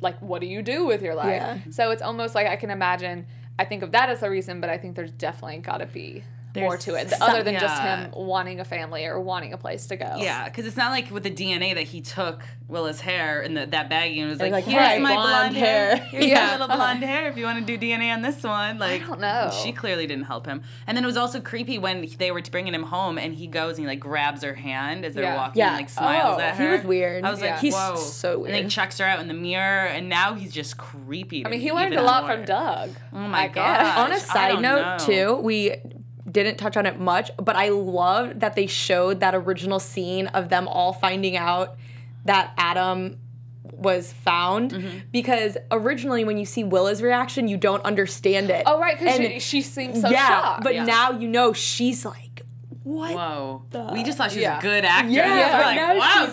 like, 0.00 0.20
what 0.20 0.40
do 0.40 0.46
you 0.46 0.62
do 0.62 0.84
with 0.84 1.02
your 1.02 1.14
life? 1.14 1.30
Yeah. 1.30 1.58
So 1.70 1.90
it's 1.90 2.02
almost 2.02 2.34
like 2.34 2.46
I 2.46 2.56
can 2.56 2.70
imagine. 2.70 3.26
I 3.58 3.64
think 3.64 3.82
of 3.82 3.92
that 3.92 4.08
as 4.08 4.20
the 4.20 4.30
reason, 4.30 4.60
but 4.60 4.70
I 4.70 4.78
think 4.78 4.94
there's 4.94 5.10
definitely 5.12 5.58
got 5.58 5.78
to 5.78 5.86
be 5.86 6.22
more 6.54 6.76
to 6.76 6.94
it, 6.94 7.10
some- 7.10 7.22
other 7.22 7.42
than 7.42 7.58
just 7.58 7.80
him 7.82 8.10
wanting 8.14 8.60
a 8.60 8.64
family 8.64 9.04
or 9.06 9.20
wanting 9.20 9.52
a 9.52 9.58
place 9.58 9.86
to 9.88 9.96
go. 9.96 10.14
Yeah, 10.18 10.44
because 10.44 10.66
it's 10.66 10.76
not 10.76 10.90
like 10.90 11.10
with 11.10 11.22
the 11.22 11.30
DNA 11.30 11.74
that 11.74 11.84
he 11.84 12.00
took 12.00 12.42
Willa's 12.68 13.00
hair 13.00 13.40
in 13.42 13.54
the, 13.54 13.66
that 13.66 13.88
baggie 13.90 14.18
and 14.20 14.28
was 14.30 14.40
like, 14.40 14.52
like, 14.52 14.64
"Here's 14.64 14.86
"Hey, 14.86 14.98
my 14.98 15.14
blonde 15.14 15.28
blonde, 15.30 15.56
hair. 15.56 15.96
hair." 15.96 16.06
Here's 16.10 16.26
Yeah. 16.26 16.46
my 16.46 16.52
little 16.52 16.68
blonde 16.76 17.02
hair. 17.02 17.28
If 17.28 17.36
you 17.36 17.44
want 17.44 17.64
to 17.66 17.76
do 17.76 17.78
DNA 17.78 18.12
on 18.12 18.22
this 18.22 18.42
one, 18.42 18.78
like 18.78 19.02
I 19.02 19.06
don't 19.06 19.20
know. 19.20 19.50
She 19.62 19.72
clearly 19.72 20.06
didn't 20.06 20.24
help 20.24 20.46
him. 20.46 20.62
And 20.86 20.96
then 20.96 21.04
it 21.04 21.06
was 21.06 21.16
also 21.16 21.40
creepy 21.40 21.78
when 21.78 22.06
they 22.18 22.30
were 22.30 22.42
bringing 22.42 22.74
him 22.74 22.82
home 22.84 23.18
and 23.18 23.34
he 23.34 23.46
goes 23.46 23.76
and 23.78 23.84
he 23.84 23.86
like 23.86 24.00
grabs 24.00 24.42
her 24.42 24.54
hand 24.54 25.04
as 25.04 25.14
they're 25.14 25.24
Yeah. 25.24 25.36
walking 25.36 25.60
Yeah. 25.60 25.68
and 25.68 25.76
like 25.76 25.88
smiles 25.88 26.36
Oh, 26.38 26.40
at 26.42 26.56
her. 26.56 26.64
he 26.66 26.76
was 26.76 26.84
weird. 26.84 27.24
I 27.24 27.30
was 27.30 27.40
Yeah. 27.42 27.52
like, 27.52 27.60
He's 27.60 27.74
whoa, 27.74 27.96
so 27.96 28.38
weird. 28.40 28.50
And 28.50 28.64
then 28.64 28.68
checks 28.70 28.98
her 28.98 29.04
out 29.04 29.20
in 29.20 29.28
the 29.28 29.34
mirror, 29.34 29.86
and 29.86 30.08
now 30.08 30.34
he's 30.34 30.52
just 30.52 30.76
creepy. 30.78 31.44
I 31.46 31.50
mean, 31.50 31.60
he 31.60 31.72
learned 31.72 31.94
a 31.94 32.02
lot 32.02 32.26
from 32.26 32.44
Doug. 32.44 32.90
Oh 33.12 33.18
my 33.18 33.48
gosh. 33.48 33.96
On 33.98 34.12
a 34.12 34.18
side 34.20 34.60
note, 34.60 34.82
know. 34.82 35.04
too, 35.04 35.34
we 35.42 35.76
didn't 36.30 36.56
touch 36.58 36.76
on 36.76 36.86
it 36.86 36.98
much, 36.98 37.30
but 37.36 37.56
I 37.56 37.68
love 37.70 38.40
that 38.40 38.54
they 38.54 38.66
showed 38.66 39.20
that 39.20 39.34
original 39.34 39.78
scene 39.80 40.26
of 40.28 40.48
them 40.48 40.68
all 40.68 40.92
finding 40.92 41.36
out 41.36 41.76
that 42.24 42.52
Adam 42.58 43.18
was 43.72 44.12
found 44.12 44.72
Mm-hmm. 44.72 44.98
because 45.12 45.56
originally 45.70 46.24
when 46.24 46.36
you 46.36 46.44
see 46.44 46.64
Willa's 46.64 47.00
reaction, 47.02 47.48
you 47.48 47.56
don't 47.56 47.82
understand 47.84 48.50
it. 48.50 48.64
Oh 48.66 48.80
right, 48.80 48.98
because 48.98 49.16
she, 49.16 49.38
she 49.38 49.62
seems 49.62 50.00
so 50.00 50.08
yeah, 50.10 50.26
shocked. 50.28 50.64
but 50.64 50.74
Yeah. 50.74 50.84
now 50.84 51.12
you 51.12 51.28
know 51.28 51.52
she's 51.52 52.04
like, 52.04 52.42
what? 52.82 53.14
Whoa. 53.14 53.62
we 53.92 54.02
just 54.02 54.16
thought 54.18 54.30
she 54.32 54.38
was 54.38 54.42
Yeah. 54.44 54.58
a 54.58 54.62
good 54.62 54.84
actor. 54.84 55.10
Yeah, 55.10 55.58
We're 55.58 55.94
like, 55.94 55.98
wow, 56.00 56.24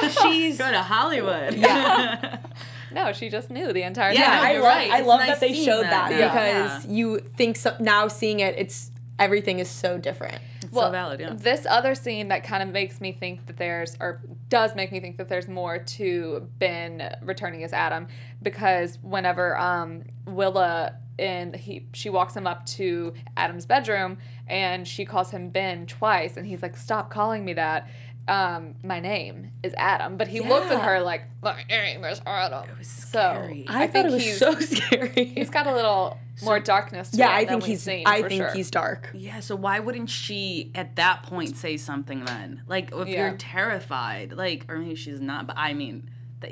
she's 0.00 0.18
girl. 0.18 0.30
she's- 0.32 0.58
Go 0.58 0.70
to 0.70 0.82
Hollywood. 0.82 1.54
Yeah. 1.54 2.38
no, 2.92 3.12
she 3.12 3.28
just 3.28 3.50
knew 3.50 3.72
the 3.72 3.82
entire 3.82 4.12
Yeah, 4.12 4.26
time. 4.26 4.36
no, 4.36 4.42
I 4.42 4.52
love, 4.54 4.62
right. 4.64 4.90
I 4.90 5.00
love 5.02 5.20
nice 5.20 5.28
that 5.28 5.40
they 5.40 5.52
showed 5.52 5.82
that 5.84 6.10
that, 6.10 6.18
now. 6.18 6.28
because 6.72 6.86
you 6.86 7.18
think 7.36 7.56
so, 7.56 7.76
now 7.78 8.08
seeing 8.08 8.40
it, 8.40 8.54
it's 8.58 8.90
everything 9.22 9.58
is 9.60 9.68
so 9.68 9.98
different. 9.98 10.38
so 10.72 10.90
valid, 10.90 11.20
yeah. 11.20 11.32
This 11.32 11.66
other 11.68 11.94
scene 11.94 12.28
that 12.28 12.44
kind 12.44 12.62
of 12.62 12.68
makes 12.70 13.00
me 13.00 13.12
think 13.12 13.46
that 13.46 13.56
there's, 13.56 13.96
or 14.00 14.20
does 14.48 14.74
make 14.74 14.90
me 14.90 15.00
think 15.00 15.16
that 15.18 15.28
there's 15.28 15.48
more 15.48 15.78
to 15.78 16.48
Ben 16.58 17.16
returning 17.22 17.62
as 17.62 17.72
Adam, 17.72 18.08
because 18.42 18.98
whenever 19.02 19.56
um, 19.56 20.04
Willa 20.26 20.96
and 21.18 21.54
he 21.54 21.86
she 21.92 22.08
walks 22.08 22.34
him 22.34 22.46
up 22.46 22.64
to 22.64 23.12
Adam's 23.36 23.66
bedroom 23.66 24.16
and 24.48 24.88
she 24.88 25.04
calls 25.04 25.30
him 25.30 25.50
Ben 25.50 25.86
twice, 25.86 26.36
and 26.36 26.46
he's 26.46 26.62
like, 26.62 26.76
"Stop 26.76 27.10
calling 27.10 27.44
me 27.44 27.52
that." 27.54 27.88
Um, 28.28 28.74
my 28.84 29.00
name 29.00 29.50
is 29.62 29.74
Adam, 29.76 30.16
but 30.16 30.28
he 30.28 30.40
looks 30.40 30.70
at 30.70 30.80
her 30.82 31.00
like, 31.00 31.22
"My 31.42 31.64
name 31.68 32.04
is 32.04 32.20
Adam." 32.24 32.68
It 32.70 32.78
was 32.78 32.86
so 32.86 33.08
scary. 33.18 33.64
I, 33.68 33.86
think 33.88 33.92
thought 33.92 34.06
it 34.06 34.12
was 34.12 34.22
he's 34.22 34.38
so 34.38 34.54
scary. 34.60 35.24
he's 35.24 35.50
got 35.50 35.66
a 35.66 35.74
little 35.74 36.18
more 36.44 36.60
darkness 36.60 37.10
to 37.10 37.16
yeah, 37.16 37.30
I 37.34 37.44
think 37.44 37.62
we've 37.62 37.70
he's. 37.72 37.82
seen, 37.82 38.04
I 38.06 38.22
think 38.22 38.42
sure. 38.42 38.52
he's 38.52 38.70
dark. 38.70 39.10
Yeah, 39.12 39.40
so 39.40 39.56
why 39.56 39.80
wouldn't 39.80 40.08
she 40.08 40.70
at 40.74 40.94
that 40.96 41.24
point 41.24 41.56
say 41.56 41.76
something 41.76 42.24
then? 42.24 42.62
Like 42.68 42.92
if 42.92 43.08
Yeah. 43.08 43.28
you're 43.28 43.36
terrified, 43.38 44.32
like 44.32 44.66
or 44.68 44.78
maybe 44.78 44.94
she's 44.94 45.20
not, 45.20 45.46
but 45.48 45.56
I 45.58 45.74
mean, 45.74 46.08
that 46.40 46.50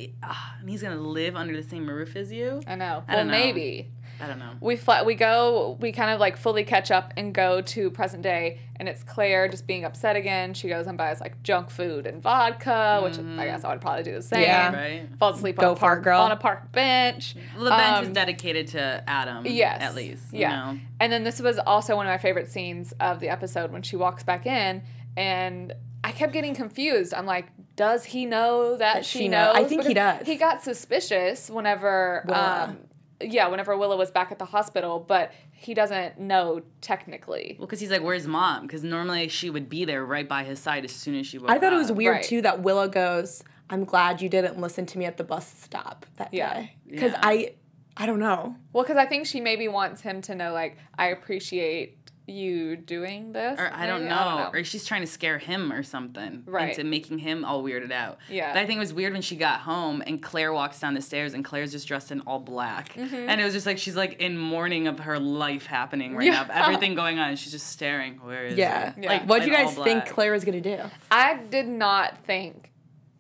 and 0.61 0.69
he's 0.69 0.83
gonna 0.83 0.97
live 0.97 1.37
under 1.37 1.57
the 1.57 1.67
same 1.69 1.89
roof 1.89 2.17
as 2.17 2.33
you. 2.33 2.63
I 2.67 2.75
know. 2.75 3.05
I 3.07 3.15
well, 3.15 3.25
don't 3.25 3.27
know. 3.29 3.33
maybe. 3.33 3.89
I 4.21 4.27
don't 4.27 4.39
know. 4.39 4.53
we 4.61 4.77
fly, 4.77 5.03
we 5.03 5.15
go 5.15 5.77
we 5.81 5.93
kind 5.93 6.11
of 6.11 6.21
like 6.21 6.37
fully 6.37 6.65
catch 6.65 6.91
up 6.91 7.13
and 7.17 7.33
go 7.35 7.61
to 7.63 7.91
present 7.91 8.23
day 8.23 8.59
and 8.77 8.89
it's 8.89 9.03
claire 9.03 9.49
just 9.49 9.67
being 9.67 9.85
upset 9.85 10.17
again 10.17 10.55
she 10.55 10.69
goes 10.69 10.87
and 10.87 10.97
buys 10.99 11.21
like 11.21 11.43
junk 11.43 11.71
food 11.71 12.07
and 12.07 12.23
vodka 12.23 13.01
which 13.03 13.19
i 13.19 13.45
guess 13.47 13.65
i 13.65 13.71
would 13.71 13.81
probably 13.81 14.03
do 14.03 14.13
the 14.15 14.23
same 14.23 14.43
Yeah. 14.43 14.75
Right. 14.75 15.09
falls 15.19 15.37
asleep 15.39 15.57
Go 15.57 15.69
on, 15.69 15.73
a 15.73 15.77
for 15.77 15.81
park, 15.81 16.03
girl. 16.05 16.21
on 16.21 16.33
a 16.33 16.37
park 16.37 16.73
bench 16.73 17.35
Well, 17.55 17.65
the 17.65 17.71
bench 17.71 17.97
Um, 17.99 18.05
is 18.05 18.11
dedicated 18.11 18.69
to 18.69 19.03
Adam. 19.07 19.47
yes 19.47 19.81
At 19.83 19.95
least. 19.95 20.33
You 20.33 20.41
yeah 20.41 20.73
Know? 20.73 20.79
and 21.01 21.13
then 21.13 21.25
this 21.25 21.41
was 21.41 21.59
also 21.59 21.97
one 21.97 22.07
of 22.07 22.11
my 22.11 22.19
favorite 22.19 22.51
scenes 22.51 22.93
of 23.01 23.21
the 23.21 23.29
episode 23.29 23.71
when 23.73 23.83
she 23.83 23.97
walks 23.97 24.23
back 24.23 24.47
in 24.47 24.83
and 25.17 25.73
i 26.05 26.13
kept 26.13 26.33
getting 26.33 26.55
confused 26.55 27.13
i'm 27.15 27.27
like 27.27 27.47
does 27.77 28.05
he 28.05 28.27
know 28.27 28.77
that, 28.77 28.95
That 28.95 29.05
she, 29.07 29.21
she 29.21 29.29
know- 29.29 29.53
knows 29.55 29.57
I 29.57 29.65
think 29.65 29.85
he 29.87 29.95
does. 29.95 30.27
he 30.27 30.37
got 30.37 30.63
suspicious 30.63 31.49
whenever 31.49 32.25
Willa. 32.27 32.67
um 32.71 32.79
yeah 33.21 33.47
whenever 33.49 33.77
willa 33.77 33.97
was 33.97 34.11
back 34.11 34.33
at 34.33 34.39
the 34.39 34.45
hospital 34.47 34.99
but 35.07 35.33
he 35.53 35.75
doesn't 35.75 36.19
know 36.19 36.63
technically 36.81 37.57
Well, 37.59 37.67
because 37.67 37.81
he's 37.81 37.91
like, 37.91 38.03
"Where's 38.03 38.27
mom?" 38.27 38.63
Because 38.67 38.83
normally 38.83 39.29
she 39.29 39.51
would 39.51 39.69
be 39.69 39.85
there 39.85 40.05
right 40.05 40.27
by 40.29 40.45
his 40.45 40.59
side 40.59 40.85
as 40.85 40.93
soon 40.93 41.15
as 41.17 41.27
she 41.27 41.37
woke 41.39 41.51
I 41.51 41.59
thought 41.59 41.73
it 41.73 41.77
was 41.77 41.93
weird 41.93 42.17
Right. 42.17 42.25
too 42.25 42.41
that 42.43 42.63
Willa 42.63 42.89
goes, 42.89 43.43
"I'm 43.69 43.85
glad 43.85 44.23
you 44.23 44.29
didn't 44.31 44.59
listen 44.59 44.87
to 44.87 44.99
me 44.99 45.05
at 45.05 45.17
the 45.19 45.25
bus 45.25 45.47
stop 45.47 46.07
that 46.17 46.33
Yeah. 46.33 46.55
day." 46.55 46.77
Because 46.89 47.13
Yeah. 47.13 47.21
I, 47.23 47.55
I 47.97 48.07
don't 48.07 48.21
know. 48.21 48.57
Well, 48.73 48.85
because 48.85 48.97
I 48.97 49.05
think 49.05 49.27
she 49.27 49.41
maybe 49.41 49.69
wants 49.69 50.01
him 50.01 50.23
to 50.23 50.35
know, 50.35 50.53
like, 50.55 50.79
I 50.97 51.09
appreciate 51.09 52.00
you 52.31 52.77
doing 52.77 53.33
this. 53.33 53.59
Or 53.61 53.71
I 53.75 53.87
don't, 53.87 54.01
maybe? 54.05 54.11
know. 54.11 54.51
Or 54.53 54.65
she's 54.65 54.85
trying 54.85 55.01
to 55.03 55.07
scare 55.07 55.39
him 55.39 55.73
or 55.73 55.83
something. 55.83 56.45
Right. 56.47 56.71
Into 56.71 56.85
making 56.85 57.19
him 57.19 57.45
all 57.45 57.63
weirded 57.63 57.93
out. 57.93 58.19
Yeah. 58.29 58.53
But 58.53 58.61
I 58.61 58.67
think 58.67 58.77
it 58.77 58.81
was 58.81 58.95
weird 58.95 59.13
when 59.13 59.23
she 59.23 59.37
got 59.37 59.61
home 59.61 60.03
and 60.07 60.23
Claire 60.23 60.53
walks 60.53 60.81
down 60.81 60.95
the 60.95 61.03
stairs 61.03 61.35
and 61.35 61.45
Claire's 61.45 61.73
just 61.73 61.87
dressed 61.89 62.11
in 62.13 62.21
all 62.23 62.39
black. 62.41 62.97
And 62.97 63.41
it 63.41 63.45
was 63.45 63.53
just 63.55 63.67
like 63.67 63.79
she's 63.79 63.97
like 63.97 64.21
in 64.21 64.39
mourning 64.39 64.87
of 64.89 65.01
her 65.01 65.19
life 65.19 65.67
happening 65.67 66.15
right 66.15 66.27
Yeah. 66.27 66.47
now. 66.49 66.65
Everything 66.65 66.95
going 66.95 67.19
on. 67.19 67.31
And 67.31 67.39
she's 67.39 67.53
just 67.53 67.67
staring. 67.69 68.15
Where 68.25 68.47
is 68.47 68.57
Yeah. 68.57 68.91
it? 68.91 68.95
Yeah. 69.03 69.09
Like, 69.11 69.29
what 69.29 69.43
do 69.43 69.49
you 69.49 69.55
guys 69.55 69.75
think. 69.75 70.07
Claire 70.07 70.33
was 70.33 70.45
gonna 70.45 70.61
do? 70.61 70.79
I 71.11 71.35
did 71.51 71.67
not 71.69 72.19
think 72.25 72.69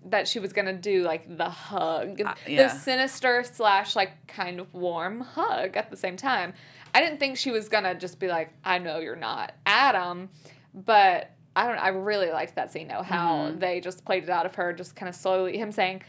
that 0.07 0.27
she 0.27 0.39
was 0.39 0.55
gonna 0.55 0.73
do 0.73 1.03
like 1.03 1.37
the 1.37 1.51
hug, 1.51 2.23
Uh, 2.23 2.35
yeah. 2.47 2.63
the 2.63 2.69
sinister 2.71 3.45
slash 3.45 3.95
like 3.95 4.27
kind 4.27 4.59
of 4.59 4.73
warm 4.73 5.21
hug 5.21 5.77
at 5.77 5.91
the 5.91 5.97
same 5.97 6.17
time. 6.17 6.55
I 6.95 7.01
didn't 7.01 7.19
think 7.21 7.37
she 7.37 7.51
was 7.51 7.69
gonna 7.69 7.95
just 7.95 8.19
be 8.19 8.27
like, 8.29 8.53
I 8.65 8.79
know 8.79 8.99
you're 8.99 9.17
not 9.17 9.53
Adam, 9.67 10.29
but 10.75 11.31
I 11.57 11.67
don't. 11.67 11.79
I 11.79 11.89
really 11.89 12.31
liked 12.31 12.55
that 12.57 12.73
scene 12.73 12.89
though, 12.89 13.03
how 13.03 13.47
Mm-hmm. 13.49 13.59
they 13.59 13.81
just 13.81 14.05
played 14.05 14.23
it 14.25 14.31
out 14.31 14.47
of 14.47 14.55
her, 14.57 14.73
just 14.73 14.95
kind 14.97 15.09
of 15.09 15.15
slowly 15.17 15.57
him 15.59 15.73
saying, 15.73 16.03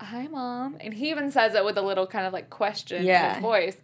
"Hi, 0.00 0.26
mom," 0.28 0.76
and 0.80 0.94
he 0.94 1.10
even 1.10 1.30
says 1.30 1.54
it 1.54 1.64
with 1.64 1.76
a 1.78 1.82
little 1.82 2.06
kind 2.06 2.26
of 2.26 2.32
like 2.32 2.48
question 2.50 2.98
in 2.98 3.34
his 3.34 3.42
voice. 3.42 3.76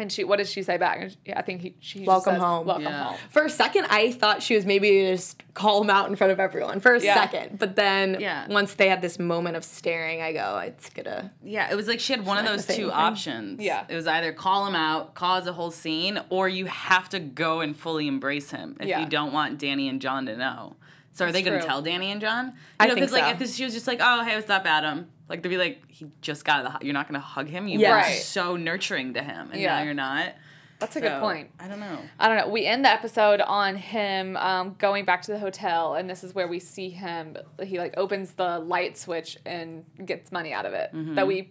And 0.00 0.12
she, 0.12 0.22
what 0.22 0.36
does 0.38 0.48
she 0.50 0.62
say 0.62 0.76
back? 0.76 0.98
And 1.00 1.10
she, 1.10 1.34
I 1.34 1.42
think 1.42 1.60
he, 1.60 1.74
she 1.80 1.98
just 1.98 2.06
Welcome 2.06 2.34
says, 2.34 2.42
home. 2.42 2.66
Welcome 2.66 2.84
Yeah. 2.84 3.02
home. 3.04 3.16
For 3.30 3.44
a 3.44 3.50
second, 3.50 3.86
I 3.90 4.12
thought 4.12 4.42
she 4.44 4.54
was 4.54 4.64
maybe 4.64 5.02
just 5.10 5.42
call 5.54 5.82
him 5.82 5.90
out 5.90 6.08
in 6.08 6.14
front 6.14 6.32
of 6.32 6.38
everyone 6.38 6.78
for 6.78 6.94
a 6.94 7.00
Yeah. 7.00 7.14
second, 7.14 7.58
but 7.58 7.74
then 7.74 8.16
Yeah. 8.20 8.46
once 8.48 8.74
they 8.74 8.88
had 8.88 9.02
this 9.02 9.18
moment 9.18 9.56
of 9.56 9.64
staring, 9.64 10.22
I 10.22 10.32
go, 10.32 10.58
"It's 10.64 10.88
gonna." 10.90 11.32
Yeah, 11.42 11.68
it 11.70 11.74
was 11.74 11.88
like 11.88 11.98
she 11.98 12.12
had 12.12 12.24
one 12.24 12.38
of 12.38 12.44
those 12.46 12.64
two 12.64 12.72
thing. 12.74 12.90
options. 12.90 13.60
Yeah. 13.60 13.84
It 13.88 13.94
was 13.96 14.06
either 14.06 14.32
call 14.32 14.66
him 14.66 14.76
out, 14.76 15.14
cause 15.14 15.48
a 15.48 15.52
whole 15.52 15.72
scene, 15.72 16.20
or 16.30 16.48
you 16.48 16.66
have 16.66 17.08
to 17.08 17.18
go 17.18 17.60
and 17.60 17.76
fully 17.76 18.06
embrace 18.06 18.52
him 18.52 18.76
if 18.80 18.86
Yeah. 18.86 19.00
you 19.00 19.06
don't 19.06 19.32
want 19.32 19.58
Danny 19.58 19.88
and 19.88 20.00
John 20.00 20.26
to 20.26 20.36
know. 20.36 20.76
So 21.12 21.26
are 21.26 21.32
they 21.32 21.42
going 21.42 21.58
to 21.58 21.66
tell 21.66 21.82
Danny 21.82 22.12
and 22.12 22.20
John? 22.20 22.46
You 22.46 22.52
I 22.78 22.86
know, 22.86 22.94
think 22.94 23.06
'cause, 23.06 23.12
like 23.12 23.24
so. 23.24 23.30
if 23.30 23.38
this, 23.40 23.56
she 23.56 23.64
was 23.64 23.74
just 23.74 23.88
like, 23.88 23.98
"Oh, 24.00 24.22
hey, 24.22 24.36
what's 24.36 24.48
up, 24.48 24.64
Adam?" 24.64 25.08
Like 25.28 25.42
they'd 25.42 25.48
be 25.50 25.56
like, 25.58 25.82
"He 25.88 26.06
just 26.22 26.44
got 26.44 26.60
out 26.60 26.66
of 26.66 26.72
the. 26.72 26.78
hu- 26.78 26.86
You're 26.86 26.94
not 26.94 27.06
going 27.08 27.20
to 27.20 27.26
hug 27.26 27.48
him. 27.48 27.68
You 27.68 27.78
Yeah. 27.78 27.90
were 27.90 27.96
Right. 27.98 28.16
so 28.22 28.56
nurturing 28.56 29.14
to 29.14 29.22
him, 29.22 29.50
and 29.52 29.60
Yeah. 29.60 29.76
now 29.78 29.82
you're 29.84 29.94
not." 29.94 30.32
That's 30.78 30.94
a 30.94 31.00
good 31.00 31.20
point. 31.20 31.50
I 31.58 31.66
don't 31.66 31.80
know. 31.80 31.98
I 32.20 32.28
don't 32.28 32.36
know. 32.36 32.48
We 32.48 32.64
end 32.64 32.84
the 32.84 32.88
episode 32.90 33.40
on 33.40 33.74
him 33.74 34.36
um, 34.36 34.76
going 34.78 35.04
back 35.04 35.22
to 35.22 35.32
the 35.32 35.38
hotel, 35.40 35.94
and 35.94 36.08
this 36.08 36.22
is 36.22 36.36
where 36.36 36.46
we 36.46 36.60
see 36.60 36.88
him. 36.88 37.36
He 37.62 37.78
like 37.80 37.94
opens 37.96 38.34
the 38.34 38.60
light 38.60 38.96
switch 38.96 39.36
and 39.44 39.84
gets 40.04 40.30
money 40.30 40.52
out 40.52 40.66
of 40.66 40.74
it. 40.74 40.90
Mm-hmm. 40.94 41.16
That 41.16 41.26
we, 41.26 41.50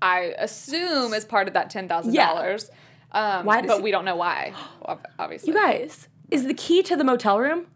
I 0.00 0.34
assume, 0.38 1.12
is 1.12 1.24
part 1.26 1.46
of 1.48 1.54
that 1.54 1.68
ten 1.70 1.88
thousand 1.88 2.14
Yeah. 2.14 2.28
dollars. 2.28 2.70
Um, 3.12 3.44
Why 3.44 3.60
but 3.62 3.76
he- 3.78 3.82
we 3.82 3.90
don't 3.90 4.04
know 4.06 4.16
why. 4.16 4.54
Obviously, 5.18 5.52
You 5.52 5.58
guys, 5.58 6.08
is 6.30 6.46
the 6.46 6.54
key 6.54 6.82
to 6.84 6.96
the 6.96 7.04
motel 7.04 7.38
room? 7.38 7.66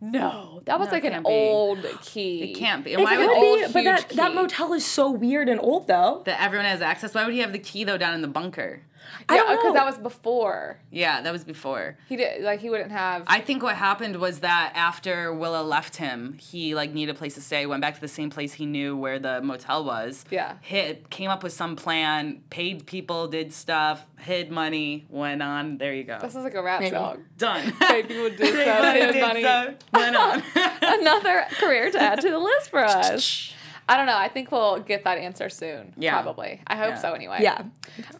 No, 0.00 0.62
that 0.64 0.78
was 0.78 0.88
No, 0.88 0.92
like 0.94 1.04
an 1.04 1.22
be. 1.22 1.28
old 1.28 1.84
key. 2.02 2.42
It 2.52 2.56
can't 2.56 2.84
be. 2.84 2.92
It 2.92 2.94
And 2.94 3.04
why 3.04 3.16
could 3.16 3.26
would 3.28 3.36
old, 3.36 3.58
be, 3.58 3.72
but 3.72 3.84
that 3.84 4.00
huge 4.04 4.16
that 4.16 4.30
key. 4.30 4.34
motel 4.34 4.72
is 4.72 4.84
so 4.86 5.10
weird 5.10 5.48
and 5.48 5.60
old 5.60 5.86
though. 5.88 6.22
that 6.24 6.40
everyone 6.40 6.66
has 6.66 6.80
access? 6.80 7.14
Why 7.14 7.24
would 7.24 7.34
he 7.34 7.40
have 7.40 7.52
the 7.52 7.58
key 7.58 7.84
though 7.84 7.98
down 7.98 8.14
in 8.14 8.22
the 8.22 8.28
bunker? 8.28 8.82
I 9.28 9.36
Yeah, 9.36 9.56
because 9.56 9.74
that 9.74 9.84
was 9.86 9.98
before 9.98 10.78
Yeah, 10.90 11.20
that 11.22 11.32
was 11.32 11.44
before. 11.44 11.96
he 12.08 12.16
did. 12.16 12.42
Like 12.42 12.60
he 12.60 12.70
wouldn't 12.70 12.92
have. 12.92 13.24
I 13.26 13.40
think 13.40 13.62
what 13.62 13.76
happened 13.76 14.16
was 14.16 14.40
that 14.40 14.72
after 14.74 15.32
Willa 15.32 15.62
left 15.62 15.96
him, 15.96 16.36
he 16.38 16.74
like 16.74 16.92
needed 16.92 17.14
a 17.14 17.18
place 17.18 17.34
to 17.34 17.40
stay. 17.40 17.66
Went 17.66 17.80
back 17.82 17.94
to 17.94 18.00
the 18.00 18.08
same 18.08 18.30
place 18.30 18.54
he 18.54 18.66
knew 18.66 18.96
where 18.96 19.18
the 19.18 19.40
motel 19.42 19.84
was. 19.84 20.24
Yeah. 20.30 20.56
Hit 20.62 21.10
came 21.10 21.30
up 21.30 21.42
with 21.42 21.52
some 21.52 21.76
plan, 21.76 22.42
paid 22.50 22.86
people, 22.86 23.28
did 23.28 23.52
stuff, 23.52 24.04
hid 24.18 24.50
money, 24.50 25.06
went 25.08 25.42
on. 25.42 25.78
There 25.78 25.94
you 25.94 26.04
go. 26.04 26.18
this 26.20 26.34
is 26.34 26.44
like 26.44 26.54
a 26.54 26.62
rap 26.62 26.80
Maybe. 26.80 26.94
song. 26.96 27.24
Done. 27.38 27.72
Paid 27.80 28.08
people, 28.08 28.30
did 28.30 28.38
stuff, 28.62 28.94
hid 28.94 29.20
money. 29.20 29.40
stuff, 29.42 29.74
went 29.92 30.16
on. 30.16 30.42
Another 30.82 31.44
career 31.58 31.90
to 31.90 32.00
add 32.00 32.20
to 32.20 32.30
the 32.30 32.38
list 32.38 32.70
for 32.70 32.84
us. 32.84 33.54
I 33.90 33.96
don't 33.96 34.06
know. 34.06 34.16
I 34.16 34.28
think 34.28 34.52
we'll 34.52 34.78
get 34.80 35.04
that 35.04 35.18
answer 35.18 35.48
soon. 35.48 35.92
Yeah. 35.96 36.22
Probably. 36.22 36.60
I 36.66 36.76
hope 36.76 36.90
Yeah. 36.90 36.94
so 37.02 37.12
anyway. 37.12 37.38
yeah. 37.42 37.62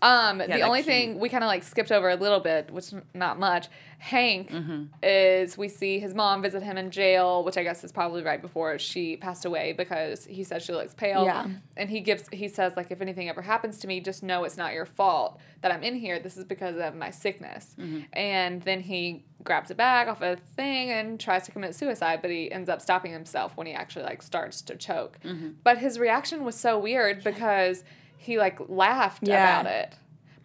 Um, 0.02 0.38
the 0.38 0.62
only 0.62 0.80
key. 0.82 0.86
thing 0.90 1.18
we 1.20 1.28
kind 1.28 1.44
of 1.44 1.48
like 1.48 1.62
skipped 1.62 1.92
over 1.92 2.10
a 2.10 2.16
little 2.16 2.40
bit, 2.40 2.70
which 2.72 2.92
not 3.14 3.38
much. 3.38 3.68
Hank 3.98 4.50
Mm-hmm. 4.50 4.84
is 5.02 5.58
we 5.58 5.68
see 5.68 5.98
his 5.98 6.14
mom 6.14 6.40
visit 6.42 6.62
him 6.62 6.78
in 6.78 6.90
jail, 6.90 7.44
which 7.44 7.56
I 7.58 7.62
guess 7.62 7.84
is 7.84 7.92
probably 7.92 8.22
right 8.22 8.40
before 8.40 8.78
she 8.78 9.16
passed 9.18 9.44
away 9.44 9.72
because 9.74 10.24
he 10.24 10.42
says 10.42 10.62
she 10.64 10.72
looks 10.72 10.94
pale. 10.94 11.24
Yeah. 11.24 11.46
And 11.76 11.88
he 11.90 12.00
gives 12.00 12.24
he 12.32 12.48
says 12.48 12.72
like 12.76 12.90
if 12.90 13.00
anything 13.02 13.28
ever 13.28 13.42
happens 13.42 13.78
to 13.80 13.86
me, 13.86 14.00
just 14.00 14.22
know 14.22 14.44
it's 14.44 14.56
not 14.56 14.72
your 14.72 14.86
fault 14.86 15.38
that 15.60 15.70
I'm 15.70 15.82
in 15.82 15.94
here. 15.94 16.18
This 16.18 16.36
is 16.38 16.44
because 16.46 16.76
of 16.78 16.94
my 16.96 17.10
sickness. 17.10 17.76
Mm-hmm. 17.78 18.00
And 18.14 18.62
then 18.62 18.80
he 18.80 19.24
grabs 19.44 19.70
a 19.70 19.74
bag 19.74 20.08
off 20.08 20.20
a 20.22 20.36
thing 20.56 20.90
and 20.90 21.18
tries 21.20 21.44
to 21.46 21.52
commit 21.52 21.74
suicide, 21.74 22.20
but 22.22 22.30
he 22.30 22.50
ends 22.50 22.68
up 22.68 22.80
stopping 22.80 23.12
himself 23.12 23.56
when 23.56 23.66
he 23.66 23.72
actually 23.72 24.04
like 24.04 24.22
starts 24.22 24.62
to 24.62 24.76
choke. 24.76 25.18
Mm-hmm. 25.24 25.50
But 25.64 25.78
his 25.78 25.98
reaction 25.98 26.44
was 26.44 26.54
so 26.56 26.78
weird 26.78 27.24
because 27.24 27.84
he 28.16 28.38
like 28.38 28.58
laughed 28.68 29.26
Yeah. 29.26 29.60
about 29.60 29.72
it. 29.72 29.94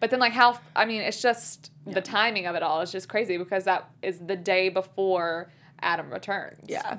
But 0.00 0.10
then 0.10 0.20
like 0.20 0.32
how 0.32 0.58
I 0.74 0.84
mean 0.84 1.02
it's 1.02 1.20
just 1.22 1.70
the 1.86 2.00
timing 2.00 2.46
of 2.46 2.54
it 2.56 2.62
all 2.62 2.80
is 2.80 2.90
just 2.92 3.08
crazy 3.08 3.36
because 3.38 3.64
that 3.64 3.88
is 4.02 4.18
the 4.18 4.36
day 4.36 4.68
before 4.68 5.50
Adam 5.80 6.10
returns. 6.12 6.64
Yeah. 6.68 6.98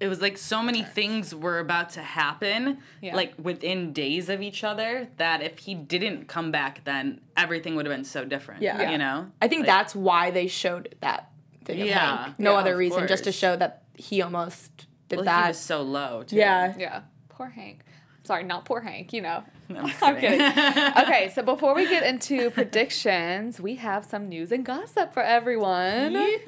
it 0.00 0.06
was 0.06 0.20
like 0.20 0.38
so 0.38 0.62
many 0.62 0.82
things 0.84 1.34
were 1.34 1.58
about 1.58 1.90
to 1.90 2.00
happen 2.02 2.78
Yeah. 3.00 3.16
like 3.16 3.34
within 3.36 3.92
days 3.92 4.28
of 4.28 4.40
each 4.40 4.62
other 4.62 5.08
that 5.16 5.42
if 5.42 5.58
he 5.58 5.74
didn't 5.74 6.28
come 6.28 6.52
back 6.52 6.84
then 6.84 7.20
everything 7.36 7.74
would 7.74 7.84
have 7.84 7.92
been 7.94 8.04
so 8.04 8.24
different 8.24 8.62
Yeah. 8.62 8.80
Yeah. 8.80 8.90
you 8.92 8.98
know 8.98 9.26
I 9.42 9.48
think 9.48 9.60
Like, 9.60 9.66
that's 9.66 9.96
why 9.96 10.30
they 10.30 10.46
showed 10.46 10.94
that 11.00 11.30
thing 11.72 11.80
of 11.82 11.86
Yeah. 11.88 12.24
Hank. 12.24 12.38
No 12.38 12.52
Yeah, 12.52 12.58
other 12.58 12.72
of 12.72 12.78
reason, 12.78 13.06
just 13.08 13.24
to 13.24 13.32
show 13.32 13.56
that 13.56 13.82
he 13.94 14.20
almost 14.22 14.86
did 15.08 15.16
well, 15.16 15.24
that. 15.26 15.44
he 15.44 15.48
was 15.48 15.58
so 15.58 15.82
low 15.82 16.22
too. 16.24 16.36
yeah. 16.36 16.74
Yeah. 16.78 17.02
Poor 17.28 17.48
Hank. 17.48 17.80
Sorry, 18.24 18.44
not 18.44 18.64
poor 18.66 18.80
Hank, 18.80 19.12
you 19.14 19.22
know. 19.22 19.42
No, 19.70 19.80
I'm 19.80 19.86
just 19.88 20.02
I'm 20.08 20.16
kidding. 20.20 20.38
kidding. 20.40 20.92
okay, 21.04 21.30
so 21.34 21.42
before 21.42 21.74
we 21.74 21.88
get 21.88 22.02
into 22.02 22.50
predictions, 22.58 23.58
we 23.60 23.76
have 23.76 24.04
some 24.04 24.28
news 24.28 24.52
and 24.52 24.64
gossip 24.66 25.14
for 25.14 25.22
everyone. 25.22 26.12
Yay. 26.12 26.38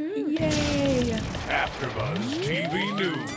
AfterBuzz 1.48 2.40
TV 2.44 2.96
News. 2.96 3.30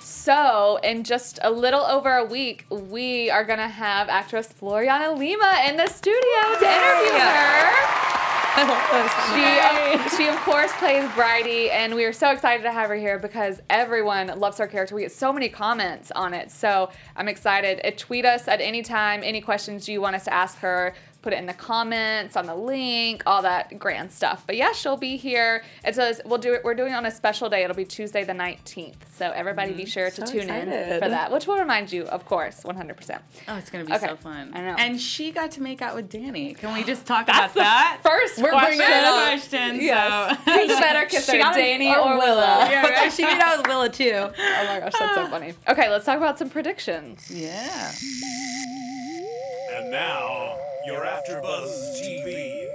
So, 0.00 0.80
in 0.82 1.04
just 1.04 1.38
a 1.42 1.50
little 1.52 1.82
over 1.82 2.16
a 2.16 2.24
week, 2.24 2.66
we 2.68 3.30
are 3.30 3.44
going 3.44 3.60
to 3.60 3.68
have 3.68 4.08
actress 4.08 4.48
Floriana 4.60 5.16
Lima 5.16 5.62
in 5.68 5.76
the 5.76 5.86
studio 5.86 6.58
to 6.58 6.66
interview 6.66 7.12
her. 7.20 8.25
She, 8.56 10.16
she 10.16 10.28
of 10.28 10.36
course 10.36 10.72
plays 10.78 11.04
Bridey, 11.10 11.70
and 11.70 11.94
we 11.94 12.06
are 12.06 12.12
so 12.12 12.30
excited 12.30 12.62
to 12.62 12.72
have 12.72 12.88
her 12.88 12.94
here 12.94 13.18
because 13.18 13.60
everyone 13.68 14.28
loves 14.38 14.56
her 14.56 14.66
character. 14.66 14.94
We 14.94 15.02
get 15.02 15.12
so 15.12 15.30
many 15.30 15.50
comments 15.50 16.10
on 16.12 16.32
it, 16.32 16.50
so 16.50 16.90
I'm 17.16 17.28
excited. 17.28 17.82
Uh, 17.84 17.90
tweet 17.96 18.24
us 18.24 18.48
at 18.48 18.62
any 18.62 18.80
time, 18.80 19.20
any 19.22 19.42
questions 19.42 19.90
you 19.90 20.00
want 20.00 20.16
us 20.16 20.24
to 20.24 20.32
ask 20.32 20.56
her. 20.60 20.94
Put 21.26 21.32
it 21.32 21.40
in 21.40 21.46
the 21.46 21.54
comments 21.54 22.36
on 22.36 22.46
the 22.46 22.54
link, 22.54 23.24
all 23.26 23.42
that 23.42 23.80
grand 23.80 24.12
stuff. 24.12 24.44
But 24.46 24.54
yeah, 24.56 24.70
she'll 24.70 24.96
be 24.96 25.16
here. 25.16 25.64
It 25.84 25.96
says 25.96 26.20
we'll 26.24 26.38
do 26.38 26.54
it. 26.54 26.62
We're 26.62 26.76
doing 26.76 26.92
it 26.92 26.94
on 26.94 27.04
a 27.04 27.10
special 27.10 27.48
day. 27.50 27.64
It'll 27.64 27.74
be 27.74 27.84
Tuesday 27.84 28.22
the 28.22 28.32
19th. 28.32 28.94
So 29.12 29.32
everybody 29.32 29.72
be 29.72 29.82
mm, 29.82 29.88
sure 29.88 30.08
to 30.08 30.24
So 30.24 30.32
tune 30.32 30.48
in 30.48 31.00
for 31.00 31.08
that, 31.08 31.32
which 31.32 31.48
will 31.48 31.58
remind 31.58 31.90
you, 31.90 32.04
of 32.04 32.24
course, 32.26 32.62
100%. 32.62 33.18
Oh, 33.48 33.56
it's 33.56 33.70
gonna 33.70 33.84
be 33.84 33.92
Okay. 33.94 34.06
so 34.06 34.14
fun. 34.14 34.52
I 34.54 34.60
know. 34.60 34.76
And 34.78 35.00
she 35.00 35.32
got 35.32 35.50
to 35.52 35.62
make 35.62 35.82
out 35.82 35.96
with 35.96 36.08
Danny. 36.08 36.54
Can 36.54 36.72
we 36.72 36.84
just 36.84 37.06
talk 37.06 37.26
That's 37.26 37.52
about 37.52 37.54
the 37.54 37.58
that? 37.60 37.98
first 38.04 38.40
We're 38.40 38.50
question. 38.50 38.76
bringing 38.76 38.96
it 38.96 39.04
up. 39.04 39.24
question. 39.26 39.80
Yes. 39.80 40.38
So. 40.44 40.52
Who's 40.52 40.68
better 40.78 41.06
kisser, 41.08 41.32
She 41.32 41.38
got 41.38 41.56
it- 41.56 41.60
Danny 41.60 41.92
oh, 41.92 42.04
or, 42.12 42.18
Willa? 42.18 42.68
Yeah, 42.70 42.86
right. 42.86 43.12
she 43.12 43.24
made 43.24 43.40
out 43.40 43.58
with 43.58 43.66
Willa 43.66 43.88
too. 43.88 44.12
Oh 44.14 44.30
my 44.68 44.78
gosh, 44.78 44.92
that's 44.96 45.14
so 45.16 45.26
funny. 45.26 45.54
Okay, 45.66 45.90
let's 45.90 46.04
talk 46.06 46.18
about 46.18 46.38
some 46.38 46.50
predictions. 46.50 47.28
yeah. 47.34 47.90
And 49.76 49.90
now, 49.90 50.56
your 50.86 51.04
AfterBuzz 51.04 52.00
TV 52.00 52.68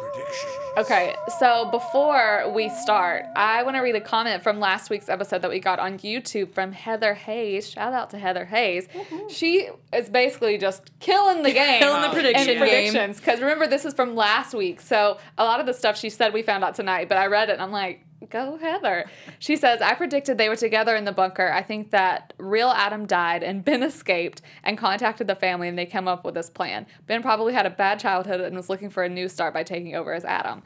prediction. 0.00 0.48
Okay, 0.78 1.14
so 1.38 1.70
before 1.70 2.50
we 2.50 2.70
start, 2.70 3.26
I 3.36 3.62
want 3.62 3.76
to 3.76 3.80
read 3.80 3.94
a 3.94 4.00
comment 4.00 4.42
from 4.42 4.58
last 4.58 4.88
week's 4.88 5.10
episode 5.10 5.42
that 5.42 5.50
we 5.50 5.60
got 5.60 5.78
on 5.78 5.98
YouTube 5.98 6.54
from 6.54 6.72
Heather 6.72 7.12
Hayes. 7.12 7.68
Shout 7.68 7.92
out 7.92 8.08
to 8.10 8.18
Heather 8.18 8.46
Hayes. 8.46 8.88
She 9.28 9.68
is 9.92 10.08
basically 10.08 10.56
just 10.56 10.90
killing 10.98 11.42
the 11.42 11.52
game. 11.52 11.78
Killing 11.78 12.00
the 12.00 12.08
prediction 12.08 12.48
in 12.48 12.58
game. 12.58 12.58
predictions. 12.58 13.18
Because 13.18 13.40
remember, 13.40 13.66
this 13.66 13.84
is 13.84 13.92
from 13.92 14.14
last 14.16 14.54
week. 14.54 14.80
So 14.80 15.18
a 15.36 15.44
lot 15.44 15.60
of 15.60 15.66
the 15.66 15.74
stuff 15.74 15.98
she 15.98 16.08
said 16.08 16.32
we 16.32 16.40
found 16.40 16.64
out 16.64 16.74
tonight, 16.74 17.10
but 17.10 17.18
I 17.18 17.26
read 17.26 17.50
it 17.50 17.52
and 17.52 17.62
I'm 17.62 17.72
like, 17.72 18.02
go 18.30 18.56
Heather. 18.56 19.06
She 19.38 19.56
says, 19.56 19.80
I 19.82 19.94
predicted 19.94 20.38
they 20.38 20.48
were 20.48 20.56
together 20.56 20.94
in 20.96 21.04
the 21.04 21.12
bunker. 21.12 21.50
I 21.52 21.62
think 21.62 21.90
that 21.90 22.32
real 22.38 22.68
Adam 22.68 23.06
died 23.06 23.42
and 23.42 23.64
Ben 23.64 23.82
escaped 23.82 24.42
and 24.62 24.76
contacted 24.78 25.26
the 25.26 25.34
family 25.34 25.68
and 25.68 25.78
they 25.78 25.86
came 25.86 26.08
up 26.08 26.24
with 26.24 26.34
this 26.34 26.50
plan. 26.50 26.86
Ben 27.06 27.22
probably 27.22 27.52
had 27.54 27.66
a 27.66 27.70
bad 27.70 27.98
childhood 28.00 28.40
and 28.40 28.56
was 28.56 28.68
looking 28.68 28.90
for 28.90 29.02
a 29.04 29.08
new 29.08 29.28
start 29.28 29.54
by 29.54 29.62
taking 29.62 29.94
over 29.94 30.12
as 30.12 30.24
Adam. 30.24 30.62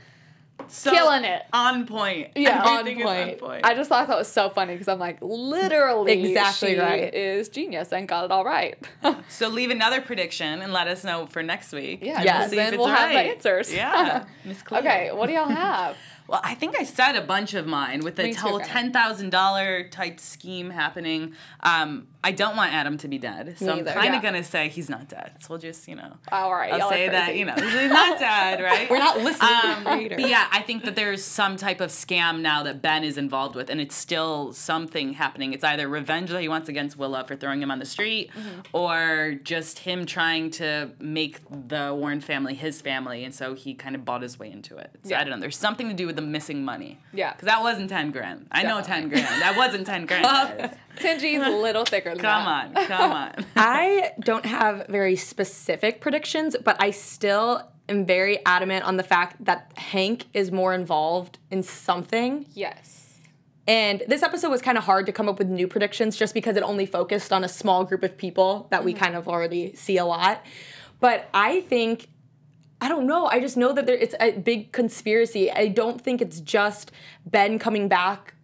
So, 0.68 0.90
Killing 0.90 1.24
it. 1.24 1.42
On 1.54 1.86
point. 1.86 2.32
Yeah. 2.36 2.62
On 2.62 2.84
point. 2.84 3.02
on 3.06 3.30
point. 3.36 3.64
I 3.64 3.74
just 3.74 3.88
thought 3.88 4.08
that 4.08 4.18
was 4.18 4.28
so 4.30 4.50
funny 4.50 4.74
because 4.74 4.88
I'm 4.88 4.98
like, 4.98 5.16
literally, 5.22 6.28
Exactly 6.30 6.76
right. 6.78 7.12
is 7.14 7.48
genius 7.48 7.92
and 7.94 8.06
got 8.06 8.26
it 8.26 8.30
all 8.30 8.44
right. 8.44 8.76
so 9.28 9.48
leave 9.48 9.70
another 9.70 10.02
prediction 10.02 10.60
and 10.60 10.70
let 10.72 10.86
us 10.86 11.02
know 11.02 11.26
for 11.26 11.42
next 11.42 11.72
week. 11.72 12.00
Yeah, 12.02 12.22
Yes. 12.22 12.24
because 12.24 12.50
See 12.50 12.56
then 12.56 12.66
if 12.66 12.72
it's 12.74 12.78
we'll 12.78 12.88
have 12.88 13.10
the 13.10 13.18
answers. 13.18 13.72
Yeah. 13.72 14.24
Miss 14.44 14.60
Cleo. 14.62 14.80
okay, 14.80 15.10
what 15.12 15.28
do 15.28 15.32
y'all 15.32 15.48
have? 15.48 15.96
Well, 16.30 16.40
I 16.44 16.54
think 16.54 16.78
I 16.78 16.84
said 16.84 17.16
a 17.16 17.22
bunch 17.22 17.54
of 17.54 17.66
mine 17.66 18.02
with 18.04 18.14
the 18.14 18.32
whole 18.34 18.60
ten 18.60 18.92
thousand 18.92 19.30
dollar 19.30 19.88
type 19.88 20.20
scheme 20.20 20.70
happening. 20.70 21.34
Um, 21.64 22.06
I 22.22 22.32
don't 22.32 22.54
want 22.54 22.74
Adam 22.74 22.98
to 22.98 23.08
be 23.08 23.16
dead, 23.18 23.56
so 23.58 23.72
I'm 23.72 23.84
kind 23.84 24.08
of 24.08 24.14
Yeah. 24.16 24.20
gonna 24.22 24.44
say 24.44 24.68
he's 24.68 24.90
not 24.90 25.08
dead. 25.08 25.32
So 25.40 25.46
we'll 25.50 25.58
just 25.58 25.88
you 25.88 25.96
know, 25.96 26.12
All 26.30 26.52
right, 26.52 26.72
I'll 26.72 26.90
say 26.90 27.08
that 27.08 27.34
you 27.36 27.46
know 27.46 27.54
he's 27.54 27.90
not 27.90 28.18
dead, 28.30 28.62
right? 28.62 28.90
We're 28.90 28.98
not 28.98 29.18
listening 29.18 29.50
Um, 29.50 29.84
but 29.84 30.28
yeah, 30.28 30.46
I 30.52 30.60
think 30.62 30.84
that 30.84 30.96
there's 30.96 31.24
some 31.24 31.56
type 31.56 31.80
of 31.80 31.88
scam 31.90 32.40
now 32.40 32.62
that 32.64 32.82
Ben 32.82 33.04
is 33.04 33.16
involved 33.16 33.54
with, 33.56 33.70
and 33.70 33.80
it's 33.80 33.94
still 33.94 34.52
something 34.52 35.14
happening. 35.14 35.52
It's 35.54 35.64
either 35.64 35.88
revenge 35.88 36.28
that 36.30 36.42
he 36.42 36.48
wants 36.48 36.68
against 36.68 36.98
Willa 36.98 37.24
for 37.24 37.36
throwing 37.36 37.62
him 37.62 37.70
on 37.70 37.78
the 37.78 37.86
street, 37.86 38.30
Mm-hmm. 38.30 38.60
or 38.76 39.34
just 39.42 39.80
him 39.80 40.04
trying 40.04 40.50
to 40.52 40.90
make 40.98 41.38
the 41.68 41.94
Warren 41.94 42.20
family 42.20 42.54
his 42.54 42.80
family, 42.82 43.24
and 43.24 43.34
so 43.34 43.54
he 43.54 43.72
kind 43.74 43.94
of 43.94 44.04
bought 44.04 44.22
his 44.22 44.38
way 44.38 44.50
into 44.52 44.76
it. 44.76 44.90
So 45.04 45.10
Yeah. 45.10 45.20
I 45.20 45.24
don't 45.24 45.30
know. 45.30 45.40
There's 45.40 45.56
something 45.56 45.88
to 45.88 45.94
do 45.94 46.06
with 46.06 46.16
the 46.16 46.22
missing 46.22 46.64
money. 46.64 46.98
Yeah. 47.14 47.32
because 47.32 47.46
that 47.46 47.62
wasn't 47.62 47.88
ten 47.88 48.10
grand. 48.10 48.46
I 48.52 48.62
know 48.62 48.82
ten 48.82 49.08
grand. 49.08 49.24
That 49.40 49.54
wasn't 49.56 49.86
ten 49.86 50.04
grand. 50.06 50.26
Tenji's 50.96 51.46
a 51.46 51.50
little 51.50 51.84
thicker 51.84 52.10
than 52.10 52.20
Come 52.20 52.44
that. 52.44 52.76
on, 52.76 52.86
come 52.86 53.12
on. 53.12 53.46
I 53.56 54.12
don't 54.20 54.44
have 54.44 54.86
very 54.88 55.16
specific 55.16 56.00
predictions, 56.00 56.56
but 56.62 56.76
I 56.80 56.90
still 56.90 57.68
am 57.88 58.06
very 58.06 58.44
adamant 58.46 58.84
on 58.84 58.96
the 58.96 59.02
fact 59.02 59.44
that 59.44 59.72
Hank 59.76 60.26
is 60.34 60.50
more 60.50 60.74
involved 60.74 61.38
in 61.50 61.62
something. 61.62 62.46
Yes. 62.54 63.18
And 63.66 64.02
this 64.08 64.22
episode 64.22 64.50
was 64.50 64.62
kind 64.62 64.78
of 64.78 64.84
hard 64.84 65.06
to 65.06 65.12
come 65.12 65.28
up 65.28 65.38
with 65.38 65.48
new 65.48 65.68
predictions 65.68 66.16
just 66.16 66.34
because 66.34 66.56
it 66.56 66.62
only 66.62 66.86
focused 66.86 67.32
on 67.32 67.44
a 67.44 67.48
small 67.48 67.84
group 67.84 68.02
of 68.02 68.16
people 68.16 68.66
that 68.70 68.84
we 68.84 68.92
mm-hmm. 68.92 69.04
kind 69.04 69.16
of 69.16 69.28
already 69.28 69.74
see 69.74 69.96
a 69.96 70.04
lot. 70.04 70.44
But 70.98 71.28
I 71.32 71.60
think 71.62 72.08
I 72.80 72.88
don't 72.88 73.06
know. 73.06 73.26
I 73.26 73.40
just 73.40 73.56
know 73.56 73.72
that 73.74 73.86
there 73.86 73.96
it's 73.96 74.14
a 74.20 74.32
big 74.32 74.72
conspiracy. 74.72 75.50
I 75.50 75.68
don't 75.68 76.00
think 76.00 76.22
it's 76.22 76.40
just 76.40 76.92
Ben 77.26 77.58
coming 77.58 77.88
back. 77.88 78.34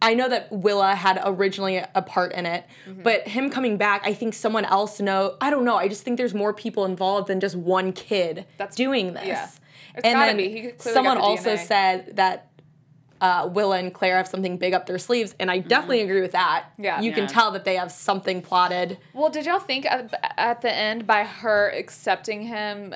I 0.00 0.14
know 0.14 0.28
that 0.28 0.52
Willa 0.52 0.94
had 0.94 1.20
originally 1.24 1.76
a 1.94 2.02
part 2.02 2.32
in 2.32 2.46
it, 2.46 2.64
but 3.02 3.26
him 3.26 3.50
coming 3.50 3.76
back, 3.76 4.02
I 4.04 4.14
think 4.14 4.34
someone 4.34 4.64
else 4.64 5.00
know. 5.00 5.36
I 5.40 5.50
don't 5.50 5.64
know. 5.64 5.76
I 5.76 5.88
just 5.88 6.02
think 6.04 6.16
there's 6.18 6.34
more 6.34 6.54
people 6.54 6.84
involved 6.84 7.28
than 7.28 7.40
just 7.40 7.56
one 7.56 7.92
kid 7.92 8.46
That's- 8.58 8.76
doing 8.76 9.14
this. 9.14 9.26
yeah. 9.26 9.48
It's 9.94 10.04
and 10.04 10.14
gotta 10.14 10.26
then 10.28 10.36
be. 10.36 10.48
He 10.48 10.60
clearly 10.60 10.70
got 10.76 10.82
someone 10.82 11.16
the 11.16 11.22
also 11.22 11.54
DNA. 11.56 11.66
said 11.66 12.16
that 12.16 12.50
uh, 13.20 13.48
Willa 13.52 13.78
and 13.78 13.92
Claire 13.92 14.16
have 14.18 14.28
something 14.28 14.56
big 14.58 14.74
up 14.74 14.86
their 14.86 14.98
sleeves, 14.98 15.34
and 15.40 15.50
I 15.50 15.58
definitely 15.58 16.02
agree 16.02 16.20
with 16.20 16.32
that. 16.32 16.66
Mm-hmm. 16.74 16.84
Yeah. 16.84 17.00
you 17.00 17.10
can 17.12 17.26
tell 17.26 17.50
that 17.52 17.64
they 17.64 17.74
have 17.74 17.90
something 17.90 18.40
plotted. 18.40 18.98
Well, 19.12 19.30
did 19.30 19.46
y'all 19.46 19.58
think 19.58 19.86
at, 19.86 20.14
at 20.36 20.60
the 20.60 20.72
end 20.72 21.04
by 21.06 21.24
her 21.24 21.70
accepting 21.70 22.42
him? 22.42 22.94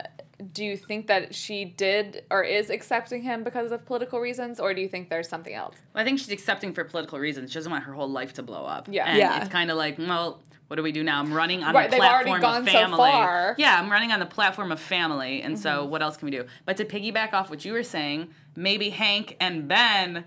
Do 0.52 0.64
you 0.64 0.76
think 0.76 1.06
that 1.06 1.34
she 1.34 1.64
did 1.64 2.24
or 2.30 2.42
is 2.42 2.70
accepting 2.70 3.22
him 3.22 3.44
because 3.44 3.70
of 3.70 3.84
political 3.86 4.18
reasons, 4.20 4.58
or 4.60 4.74
do 4.74 4.80
you 4.80 4.88
think 4.88 5.10
there's 5.10 5.28
something 5.28 5.54
else? 5.54 5.74
I 5.94 6.04
think 6.04 6.18
she's 6.18 6.30
accepting 6.30 6.72
for 6.72 6.84
political 6.84 7.18
reasons. 7.18 7.50
She 7.50 7.54
doesn't 7.58 7.70
want 7.70 7.84
her 7.84 7.92
whole 7.92 8.10
life 8.10 8.32
to 8.34 8.42
blow 8.42 8.64
up. 8.64 8.88
Yeah. 8.90 9.04
And 9.06 9.18
Yeah. 9.18 9.40
it's 9.40 9.48
kind 9.52 9.70
of 9.70 9.76
like, 9.76 9.98
well, 9.98 10.42
what 10.68 10.76
do 10.76 10.82
we 10.82 10.92
do 10.92 11.02
now? 11.04 11.20
I'm 11.20 11.32
running 11.32 11.62
on 11.62 11.74
Right, 11.74 11.90
the 11.90 11.96
they've 11.96 12.00
already 12.04 12.30
platform 12.30 12.40
gone 12.40 12.62
of 12.62 12.66
so 12.68 12.72
family. 12.72 12.96
far. 12.96 13.54
Yeah, 13.58 13.78
I'm 13.78 13.90
running 13.90 14.10
on 14.10 14.20
the 14.20 14.26
platform 14.26 14.72
of 14.72 14.80
family, 14.80 15.42
and 15.42 15.54
Mm-hmm. 15.54 15.62
so 15.62 15.84
what 15.84 16.00
else 16.02 16.16
can 16.16 16.26
we 16.26 16.30
do? 16.32 16.46
But 16.64 16.76
to 16.78 16.84
piggyback 16.86 17.32
off 17.34 17.50
what 17.50 17.64
you 17.64 17.72
were 17.74 17.82
saying, 17.82 18.28
maybe 18.56 18.88
Hank 18.90 19.36
and 19.38 19.68
Ben 19.68 20.24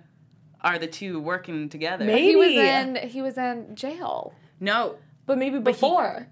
are 0.61 0.77
the 0.77 0.87
two 0.87 1.19
working 1.19 1.67
together. 1.69 2.05
Maybe. 2.05 2.27
He 2.29 2.35
was 2.35 2.51
in 2.53 2.95
he 3.09 3.21
was 3.21 3.37
in 3.37 3.75
jail. 3.75 4.33
No. 4.59 4.95
But 5.25 5.37
maybe 5.39 5.57
before. 5.59 6.01
Was 6.13 6.19
he, 6.21 6.25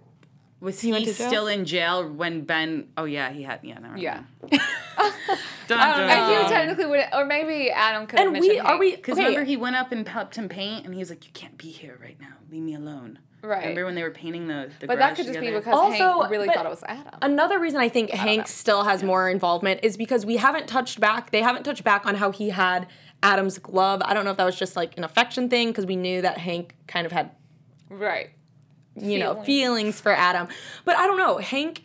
went 0.72 1.05
to 1.05 1.14
jail? 1.14 1.28
still 1.28 1.47
in 1.47 1.66
jail 1.66 2.07
when 2.09 2.41
Ben? 2.45 2.88
Oh 2.97 3.05
yeah, 3.05 3.32
he 3.32 3.43
had. 3.43 3.59
Yeah, 3.64 3.80
never 3.80 3.97
Yeah. 3.97 4.24
Dun, 5.68 5.78
dun, 5.80 6.09
And 6.09 6.30
he 6.32 6.36
Um, 6.38 6.49
technically 6.49 6.86
would, 6.86 7.05
or 7.14 7.26
maybe 7.26 7.72
Adam 7.72 8.05
could. 8.05 8.20
and 8.20 8.32
we 8.39 8.59
are 8.59 8.78
we 8.78 8.95
Because 8.95 9.18
okay, 9.18 9.28
remember, 9.28 9.45
he 9.45 9.57
went 9.57 9.76
up 9.76 9.91
and 9.91 10.07
helped 10.07 10.36
him 10.36 10.49
paint, 10.49 10.86
and 10.86 10.93
he 10.93 10.99
was 10.99 11.09
like, 11.09 11.26
"You 11.26 11.32
can't 11.34 11.57
be 11.57 11.70
here 11.70 11.97
right 12.01 12.20
now. 12.20 12.34
Leave 12.51 12.64
me 12.64 12.76
alone." 12.76 13.20
Right. 13.41 13.59
Remember 13.59 13.86
when 13.86 13.95
they 13.95 14.03
were 14.03 14.11
painting 14.11 14.47
the 14.47 14.70
the 14.80 14.88
But 14.88 14.99
that 14.99 15.16
could 15.16 15.26
just 15.26 15.39
be 15.39 15.47
together? 15.47 15.59
because 15.59 15.74
Also, 15.78 16.22
Hank 16.22 16.32
really 16.32 16.47
thought 16.47 16.66
it 16.66 16.70
was 16.70 16.84
Adam. 16.88 17.20
Another 17.22 17.59
reason 17.59 17.80
I 17.82 17.89
think 17.89 18.09
Hank 18.11 18.39
know. 18.39 18.45
still 18.45 18.84
has 18.84 19.03
more 19.03 19.30
involvement 19.30 19.82
is 19.84 19.97
because 19.97 20.26
we 20.26 20.38
haven't 20.38 20.68
touched 20.68 20.99
back. 21.01 21.32
They 21.32 21.41
haven't 21.41 21.64
touched 21.64 21.84
back 21.84 22.05
on 22.05 22.16
how 22.16 22.32
he 22.32 22.49
had 22.51 22.88
Adam's 23.22 23.57
glove. 23.57 24.01
I 24.05 24.14
don't 24.14 24.24
know 24.24 24.32
if 24.32 24.38
that 24.38 24.45
was 24.45 24.55
just 24.57 24.76
like 24.78 24.97
an 24.97 25.03
affection 25.03 25.49
thing 25.49 25.70
because 25.70 25.86
we 25.86 25.97
knew 25.97 26.22
that 26.22 26.38
Hank 26.38 26.76
kind 26.88 27.05
of 27.05 27.11
had 27.11 27.32
right. 27.89 28.30
You 28.96 29.20
know 29.20 29.41
Feelings. 29.44 30.00
for 30.00 30.12
Adam. 30.12 30.48
But 30.86 30.98
I 30.98 31.08
don't 31.08 31.18
know 31.18 31.38
Hank. 31.38 31.84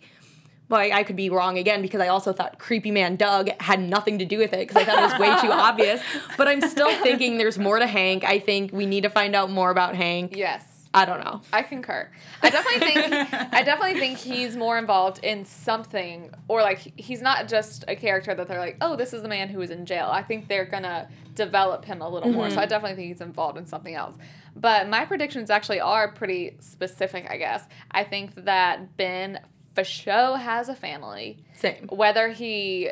Well, 0.68 0.80
I, 0.80 0.98
I 0.98 1.02
could 1.02 1.16
be 1.16 1.30
wrong 1.30 1.56
again 1.56 1.80
because 1.80 2.00
I 2.02 2.08
also 2.08 2.34
thought 2.34 2.58
creepy 2.58 2.90
man 2.90 3.16
Doug 3.16 3.48
had 3.60 3.80
nothing 3.80 4.18
to 4.18 4.26
do 4.26 4.38
with 4.38 4.52
it 4.52 4.68
because 4.68 4.82
I 4.82 4.84
thought 4.84 4.98
it 4.98 5.12
was 5.12 5.18
way 5.18 5.40
too 5.40 5.52
obvious. 5.52 6.02
But 6.36 6.46
I'm 6.46 6.60
still 6.60 6.94
thinking 7.02 7.38
there's 7.38 7.58
more 7.58 7.78
to 7.78 7.86
Hank. 7.86 8.24
I 8.24 8.38
think 8.38 8.72
we 8.72 8.84
need 8.84 9.02
to 9.02 9.10
find 9.10 9.34
out 9.34 9.50
more 9.50 9.70
about 9.70 9.94
Hank. 9.94 10.36
Yes. 10.36 10.78
I 10.94 11.04
don't 11.04 11.22
know. 11.22 11.42
I 11.52 11.62
concur. 11.62 12.08
I 12.42 12.50
definitely 12.50 12.80
think 12.80 13.34
I 13.52 13.62
definitely 13.62 14.00
think 14.00 14.18
he's 14.18 14.56
more 14.56 14.78
involved 14.78 15.22
in 15.22 15.44
something 15.44 16.30
or 16.48 16.62
like 16.62 16.92
he's 16.96 17.20
not 17.20 17.46
just 17.46 17.84
a 17.88 17.94
character 17.94 18.34
that 18.34 18.48
they're 18.48 18.58
like, 18.58 18.78
"Oh, 18.80 18.96
this 18.96 19.12
is 19.12 19.22
the 19.22 19.28
man 19.28 19.48
who 19.48 19.58
was 19.58 19.70
in 19.70 19.84
jail." 19.84 20.08
I 20.10 20.22
think 20.22 20.48
they're 20.48 20.64
going 20.64 20.84
to 20.84 21.08
develop 21.34 21.84
him 21.84 22.00
a 22.00 22.08
little 22.08 22.32
more. 22.32 22.48
So 22.48 22.52
mm-hmm. 22.52 22.60
I 22.60 22.66
definitely 22.66 22.96
think 22.96 23.08
he's 23.08 23.20
involved 23.20 23.58
in 23.58 23.66
something 23.66 23.94
else. 23.94 24.16
But 24.60 24.88
my 24.88 25.04
predictions 25.04 25.50
actually 25.50 25.80
are 25.80 26.10
pretty 26.10 26.56
specific, 26.58 27.26
I 27.30 27.36
guess. 27.36 27.64
I 27.90 28.02
think 28.02 28.34
that 28.44 28.96
Ben 28.96 29.40
for 29.74 29.84
show 29.84 30.34
has 30.34 30.68
a 30.68 30.74
family. 30.74 31.44
Same. 31.54 31.86
Whether 31.88 32.30
he 32.30 32.90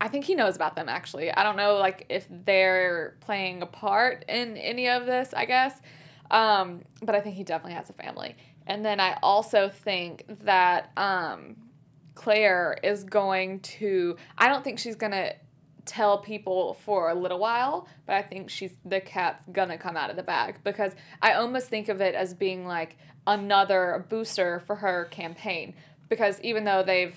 I 0.00 0.08
think 0.08 0.24
he 0.24 0.34
knows 0.34 0.56
about 0.56 0.76
them 0.76 0.88
actually. 0.88 1.32
I 1.32 1.42
don't 1.42 1.56
know 1.56 1.76
like 1.76 2.06
if 2.08 2.26
they're 2.30 3.16
playing 3.20 3.62
a 3.62 3.66
part 3.66 4.24
in 4.28 4.56
any 4.56 4.88
of 4.88 5.04
this, 5.04 5.34
I 5.34 5.44
guess. 5.46 5.78
Um, 6.30 6.82
but 7.02 7.16
I 7.16 7.20
think 7.20 7.34
he 7.34 7.42
definitely 7.42 7.74
has 7.74 7.90
a 7.90 7.94
family. 7.94 8.36
And 8.66 8.84
then 8.84 9.00
I 9.00 9.18
also 9.20 9.68
think 9.68 10.24
that 10.44 10.92
um, 10.96 11.56
Claire 12.14 12.78
is 12.84 13.02
going 13.02 13.60
to 13.60 14.16
I 14.38 14.48
don't 14.48 14.62
think 14.62 14.78
she's 14.78 14.96
going 14.96 15.12
to 15.12 15.34
tell 15.90 16.18
people 16.18 16.74
for 16.84 17.10
a 17.10 17.14
little 17.14 17.38
while, 17.38 17.88
but 18.06 18.14
I 18.14 18.22
think 18.22 18.48
she's 18.48 18.70
the 18.84 19.00
cat's 19.00 19.44
gonna 19.52 19.76
come 19.76 19.96
out 19.96 20.08
of 20.10 20.16
the 20.16 20.22
bag 20.22 20.56
because 20.62 20.92
I 21.20 21.32
almost 21.34 21.68
think 21.68 21.88
of 21.88 22.00
it 22.00 22.14
as 22.14 22.32
being 22.32 22.64
like 22.66 22.96
another 23.26 24.06
booster 24.08 24.60
for 24.66 24.76
her 24.76 25.06
campaign 25.06 25.74
because 26.08 26.40
even 26.42 26.64
though 26.64 26.82
they've 26.82 27.14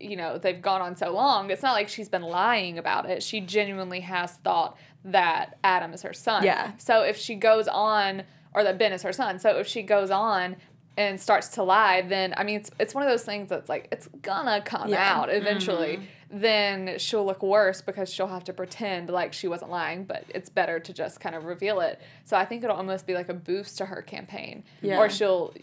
you 0.00 0.16
know, 0.16 0.36
they've 0.38 0.60
gone 0.60 0.82
on 0.82 0.96
so 0.96 1.10
long, 1.12 1.50
it's 1.50 1.62
not 1.62 1.72
like 1.72 1.88
she's 1.88 2.08
been 2.10 2.22
lying 2.22 2.76
about 2.78 3.08
it. 3.08 3.22
She 3.22 3.40
genuinely 3.40 4.00
has 4.00 4.32
thought 4.32 4.76
that 5.04 5.56
Adam 5.64 5.94
is 5.94 6.02
her 6.02 6.12
son. 6.12 6.42
Yeah. 6.44 6.72
So 6.78 7.02
if 7.02 7.16
she 7.16 7.36
goes 7.36 7.68
on, 7.68 8.24
or 8.54 8.64
that 8.64 8.76
Ben 8.76 8.92
is 8.92 9.02
her 9.02 9.12
son, 9.14 9.38
so 9.38 9.56
if 9.56 9.66
she 9.66 9.82
goes 9.82 10.10
on 10.10 10.56
and 10.98 11.18
starts 11.18 11.48
to 11.50 11.62
lie, 11.62 12.02
then 12.02 12.34
I 12.36 12.44
mean, 12.44 12.56
it's, 12.56 12.70
it's 12.78 12.92
one 12.94 13.02
of 13.02 13.08
those 13.08 13.24
things 13.24 13.48
that's 13.48 13.68
like, 13.68 13.88
it's 13.92 14.08
gonna 14.20 14.60
come 14.62 14.88
Yeah. 14.90 15.14
out 15.20 15.32
eventually. 15.32 15.96
Mm-hmm. 15.96 16.04
Then 16.36 16.98
she'll 16.98 17.24
look 17.24 17.44
worse 17.44 17.80
because 17.80 18.12
she'll 18.12 18.26
have 18.26 18.42
to 18.44 18.52
pretend 18.52 19.08
like 19.08 19.32
she 19.32 19.46
wasn't 19.46 19.70
lying, 19.70 20.02
but 20.02 20.24
it's 20.28 20.48
better 20.48 20.80
to 20.80 20.92
just 20.92 21.20
kind 21.20 21.36
of 21.36 21.44
reveal 21.44 21.78
it. 21.78 22.00
So 22.24 22.36
I 22.36 22.44
think 22.44 22.64
it'll 22.64 22.76
almost 22.76 23.06
be 23.06 23.14
like 23.14 23.28
a 23.28 23.34
boost 23.34 23.78
to 23.78 23.86
her 23.86 24.02
campaign. 24.02 24.64
Yeah. 24.82 24.98
Or 24.98 25.08
she'll 25.08 25.54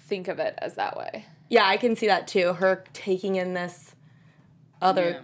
think 0.00 0.26
of 0.26 0.40
it 0.40 0.58
as 0.58 0.74
that 0.74 0.96
way. 0.96 1.26
Yeah, 1.48 1.64
I 1.64 1.76
can 1.76 1.94
see 1.94 2.08
that 2.08 2.26
too. 2.26 2.54
Her 2.54 2.82
taking 2.92 3.36
in 3.36 3.54
this 3.54 3.94
other. 4.82 5.10
Yeah. 5.10 5.20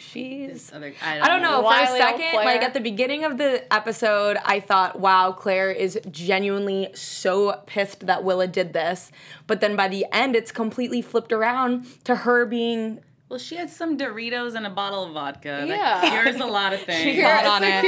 She's. 0.00 0.72
Other, 0.72 0.94
I 1.02 1.18
don't, 1.18 1.22
I 1.22 1.28
don't 1.28 1.42
know. 1.42 1.68
For 1.68 1.74
a 1.74 1.98
second, 1.98 2.30
Claire. 2.30 2.44
like 2.46 2.62
at 2.62 2.72
the 2.72 2.80
beginning 2.80 3.24
of 3.24 3.36
the 3.36 3.70
episode, 3.70 4.38
I 4.42 4.60
thought, 4.60 5.00
wow, 5.00 5.32
Claire 5.32 5.70
is 5.70 6.00
genuinely 6.10 6.88
so 6.94 7.60
pissed 7.66 8.06
that 8.06 8.24
Willa 8.24 8.46
did 8.46 8.72
this. 8.72 9.12
But 9.46 9.60
then 9.60 9.76
by 9.76 9.88
the 9.88 10.06
end, 10.12 10.34
it's 10.34 10.50
completely 10.50 11.02
flipped 11.02 11.32
around 11.32 11.86
to 12.04 12.14
her 12.14 12.46
being 12.46 13.00
Well, 13.30 13.38
she 13.38 13.54
had 13.54 13.70
some 13.70 13.96
Doritos 13.96 14.56
and 14.56 14.66
a 14.66 14.70
bottle 14.70 15.04
of 15.04 15.12
vodka. 15.12 15.64
Yeah. 15.66 16.00
That 16.00 16.22
cures 16.24 16.36
a 16.40 16.46
lot 16.46 16.72
of 16.72 16.80
things. 16.90 17.14
Cure- 17.14 17.26
hot 17.28 17.40
it's 17.44 17.48
on 17.48 17.62
it. 17.64 17.80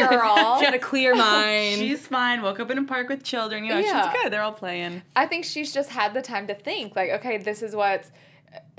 she 0.60 0.64
had 0.64 0.74
a 0.74 0.78
clear 0.78 1.14
mind. 1.16 1.78
She's 1.80 2.06
fine. 2.06 2.42
Woke 2.42 2.60
up 2.60 2.70
in 2.70 2.78
a 2.78 2.84
park 2.84 3.08
with 3.08 3.24
children. 3.24 3.64
You 3.64 3.70
know, 3.74 3.78
Yeah. 3.80 4.10
she's 4.12 4.22
good. 4.22 4.32
They're 4.32 4.42
all 4.42 4.52
playing. 4.52 5.02
I 5.16 5.26
think 5.26 5.44
she's 5.44 5.74
just 5.74 5.90
had 5.90 6.14
the 6.14 6.22
time 6.22 6.46
to 6.46 6.54
think, 6.54 6.94
like, 6.94 7.10
okay, 7.10 7.38
this 7.38 7.60
is 7.60 7.74
what's 7.74 8.10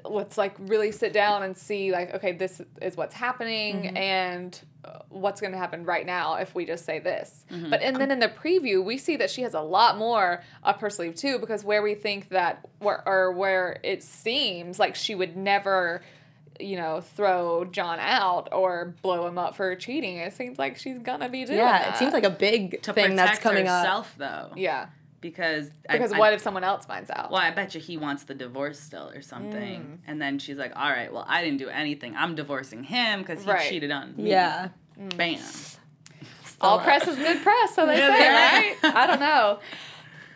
let's 0.05 0.37
like 0.37 0.53
really 0.59 0.91
sit 0.91 1.13
down 1.13 1.43
and 1.43 1.57
see 1.57 1.91
like 1.91 2.13
okay 2.13 2.33
this 2.33 2.61
is 2.81 2.97
what's 2.97 3.15
happening 3.15 3.97
and 3.97 4.61
uh, 4.83 4.99
what's 5.07 5.39
going 5.39 5.53
to 5.53 5.57
happen 5.57 5.85
right 5.85 6.05
now 6.05 6.35
if 6.35 6.53
we 6.53 6.65
just 6.65 6.83
say 6.85 6.99
this 6.99 7.45
but 7.69 7.81
and 7.81 7.95
then 7.95 8.11
in 8.11 8.19
the 8.19 8.27
preview 8.27 8.83
we 8.83 8.97
see 8.97 9.15
that 9.15 9.31
she 9.31 9.41
has 9.43 9.53
a 9.53 9.61
lot 9.61 9.97
more 9.97 10.43
up 10.63 10.81
her 10.81 10.89
sleeve 10.89 11.15
too 11.15 11.39
because 11.39 11.63
where 11.63 11.81
we 11.81 11.95
think 11.95 12.27
that 12.29 12.67
where 12.79 13.01
or 13.07 13.31
where 13.31 13.79
it 13.81 14.03
seems 14.03 14.77
like 14.77 14.93
she 14.93 15.15
would 15.15 15.37
never 15.37 16.01
you 16.59 16.75
know 16.77 17.01
throw 17.01 17.65
john 17.65 17.97
out 17.99 18.49
or 18.51 18.93
blow 19.01 19.25
him 19.27 19.37
up 19.37 19.55
for 19.55 19.75
cheating 19.75 20.17
it 20.17 20.33
seems 20.33 20.57
like 20.59 20.77
she's 20.77 20.99
gonna 20.99 21.29
be 21.29 21.45
doing 21.45 21.57
yeah, 21.57 21.79
that. 21.83 21.95
it 21.95 21.97
seems 21.97 22.13
like 22.13 22.23
a 22.23 22.29
big 22.29 22.81
To 22.83 22.93
thing 22.93 23.15
that's 23.15 23.39
coming 23.39 23.67
up. 23.67 23.79
herself, 23.85 24.13
though. 24.17 24.51
yeah 24.55 24.87
Because 25.21 25.69
because 25.89 26.11
I, 26.13 26.19
what 26.19 26.33
if 26.33 26.41
someone 26.41 26.63
else 26.63 26.85
finds 26.85 27.09
out 27.09 27.31
Well, 27.31 27.41
I 27.41 27.51
bet 27.51 27.73
you 27.75 27.81
he 27.81 27.97
wants 27.97 28.23
the 28.25 28.33
divorce 28.35 28.79
still 28.79 29.09
or 29.09 29.21
something. 29.21 29.81
Mm. 29.81 29.97
And 30.05 30.21
then 30.21 30.37
she's 30.37 30.57
like, 30.57 30.73
all 30.75 30.89
right, 30.89 31.11
well, 31.13 31.25
I 31.27 31.41
didn't 31.43 31.59
do 31.59 31.69
anything. 31.69 32.13
I'm 32.15 32.35
divorcing 32.35 32.83
him 32.83 33.21
because 33.21 33.43
he 33.43 33.49
Right. 33.49 33.69
cheated 33.69 33.89
on 33.91 34.15
me. 34.17 34.29
Yeah. 34.29 34.69
Bam. 35.17 35.39
All 36.61 36.79
press 36.79 37.07
is 37.07 37.17
good 37.17 37.41
press, 37.41 37.75
so 37.75 37.85
they 37.85 37.97
Yeah, 37.99 38.15
say, 38.17 38.29
right. 38.29 38.83
right? 38.83 38.95
I 38.95 39.07
don't 39.07 39.19
know. 39.19 39.59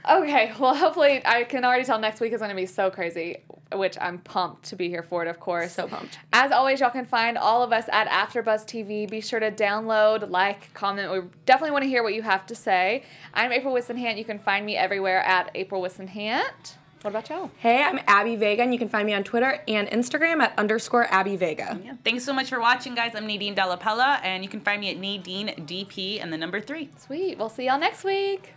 Okay, 0.09 0.53
well, 0.59 0.75
hopefully, 0.75 1.21
I 1.25 1.43
can 1.43 1.65
already 1.65 1.85
tell 1.85 1.99
next 1.99 2.19
week 2.19 2.33
is 2.33 2.39
going 2.39 2.49
to 2.49 2.55
be 2.55 2.65
so 2.65 2.89
crazy, 2.89 3.37
which 3.73 3.97
I'm 3.99 4.19
pumped 4.19 4.65
to 4.65 4.75
be 4.75 4.89
here 4.89 5.03
for 5.03 5.23
it, 5.23 5.27
of 5.27 5.39
course. 5.39 5.73
So 5.73 5.87
pumped. 5.87 6.19
As 6.33 6.51
always, 6.51 6.79
y'all 6.79 6.89
can 6.89 7.05
find 7.05 7.37
all 7.37 7.63
of 7.63 7.73
us 7.73 7.85
at 7.91 8.07
AfterBuzz 8.07 8.65
TV. 8.65 9.09
Be 9.09 9.21
sure 9.21 9.39
to 9.39 9.51
download, 9.51 10.29
like, 10.29 10.73
comment. 10.73 11.11
We 11.11 11.29
definitely 11.45 11.71
want 11.71 11.83
to 11.83 11.89
hear 11.89 12.03
what 12.03 12.13
you 12.13 12.21
have 12.21 12.45
to 12.47 12.55
say. 12.55 13.03
I'm 13.33 13.51
April 13.51 13.73
Whisenhant. 13.73 14.17
You 14.17 14.25
can 14.25 14.39
find 14.39 14.65
me 14.65 14.77
everywhere 14.77 15.21
at 15.23 15.51
April 15.55 15.81
Whisenhant. 15.81 16.75
What 17.01 17.11
about 17.11 17.29
y'all? 17.29 17.51
Hey, 17.57 17.83
I'm 17.83 17.99
Abby 18.07 18.35
Vega, 18.35 18.63
and 18.63 18.73
you 18.73 18.79
can 18.79 18.89
find 18.89 19.05
me 19.05 19.13
on 19.13 19.23
Twitter 19.23 19.61
and 19.67 19.87
Instagram 19.89 20.41
at 20.41 20.57
underscore 20.57 21.05
Abby 21.13 21.35
Vega. 21.35 21.79
Yeah. 21.83 21.93
Thanks 22.03 22.23
so 22.23 22.33
much 22.33 22.49
for 22.49 22.59
watching, 22.59 22.95
guys. 22.95 23.11
I'm 23.13 23.27
Nadine 23.27 23.53
Della 23.53 23.77
Pelle, 23.77 24.01
and 24.01 24.43
you 24.43 24.49
can 24.49 24.61
find 24.61 24.81
me 24.81 24.89
at 24.89 24.97
Nadine 24.97 25.49
DP 25.49 26.21
and 26.21 26.33
the 26.33 26.37
number 26.37 26.59
three. 26.59 26.89
Sweet. 26.97 27.37
We'll 27.37 27.49
see 27.49 27.67
y'all 27.67 27.79
next 27.79 28.03
week. 28.03 28.56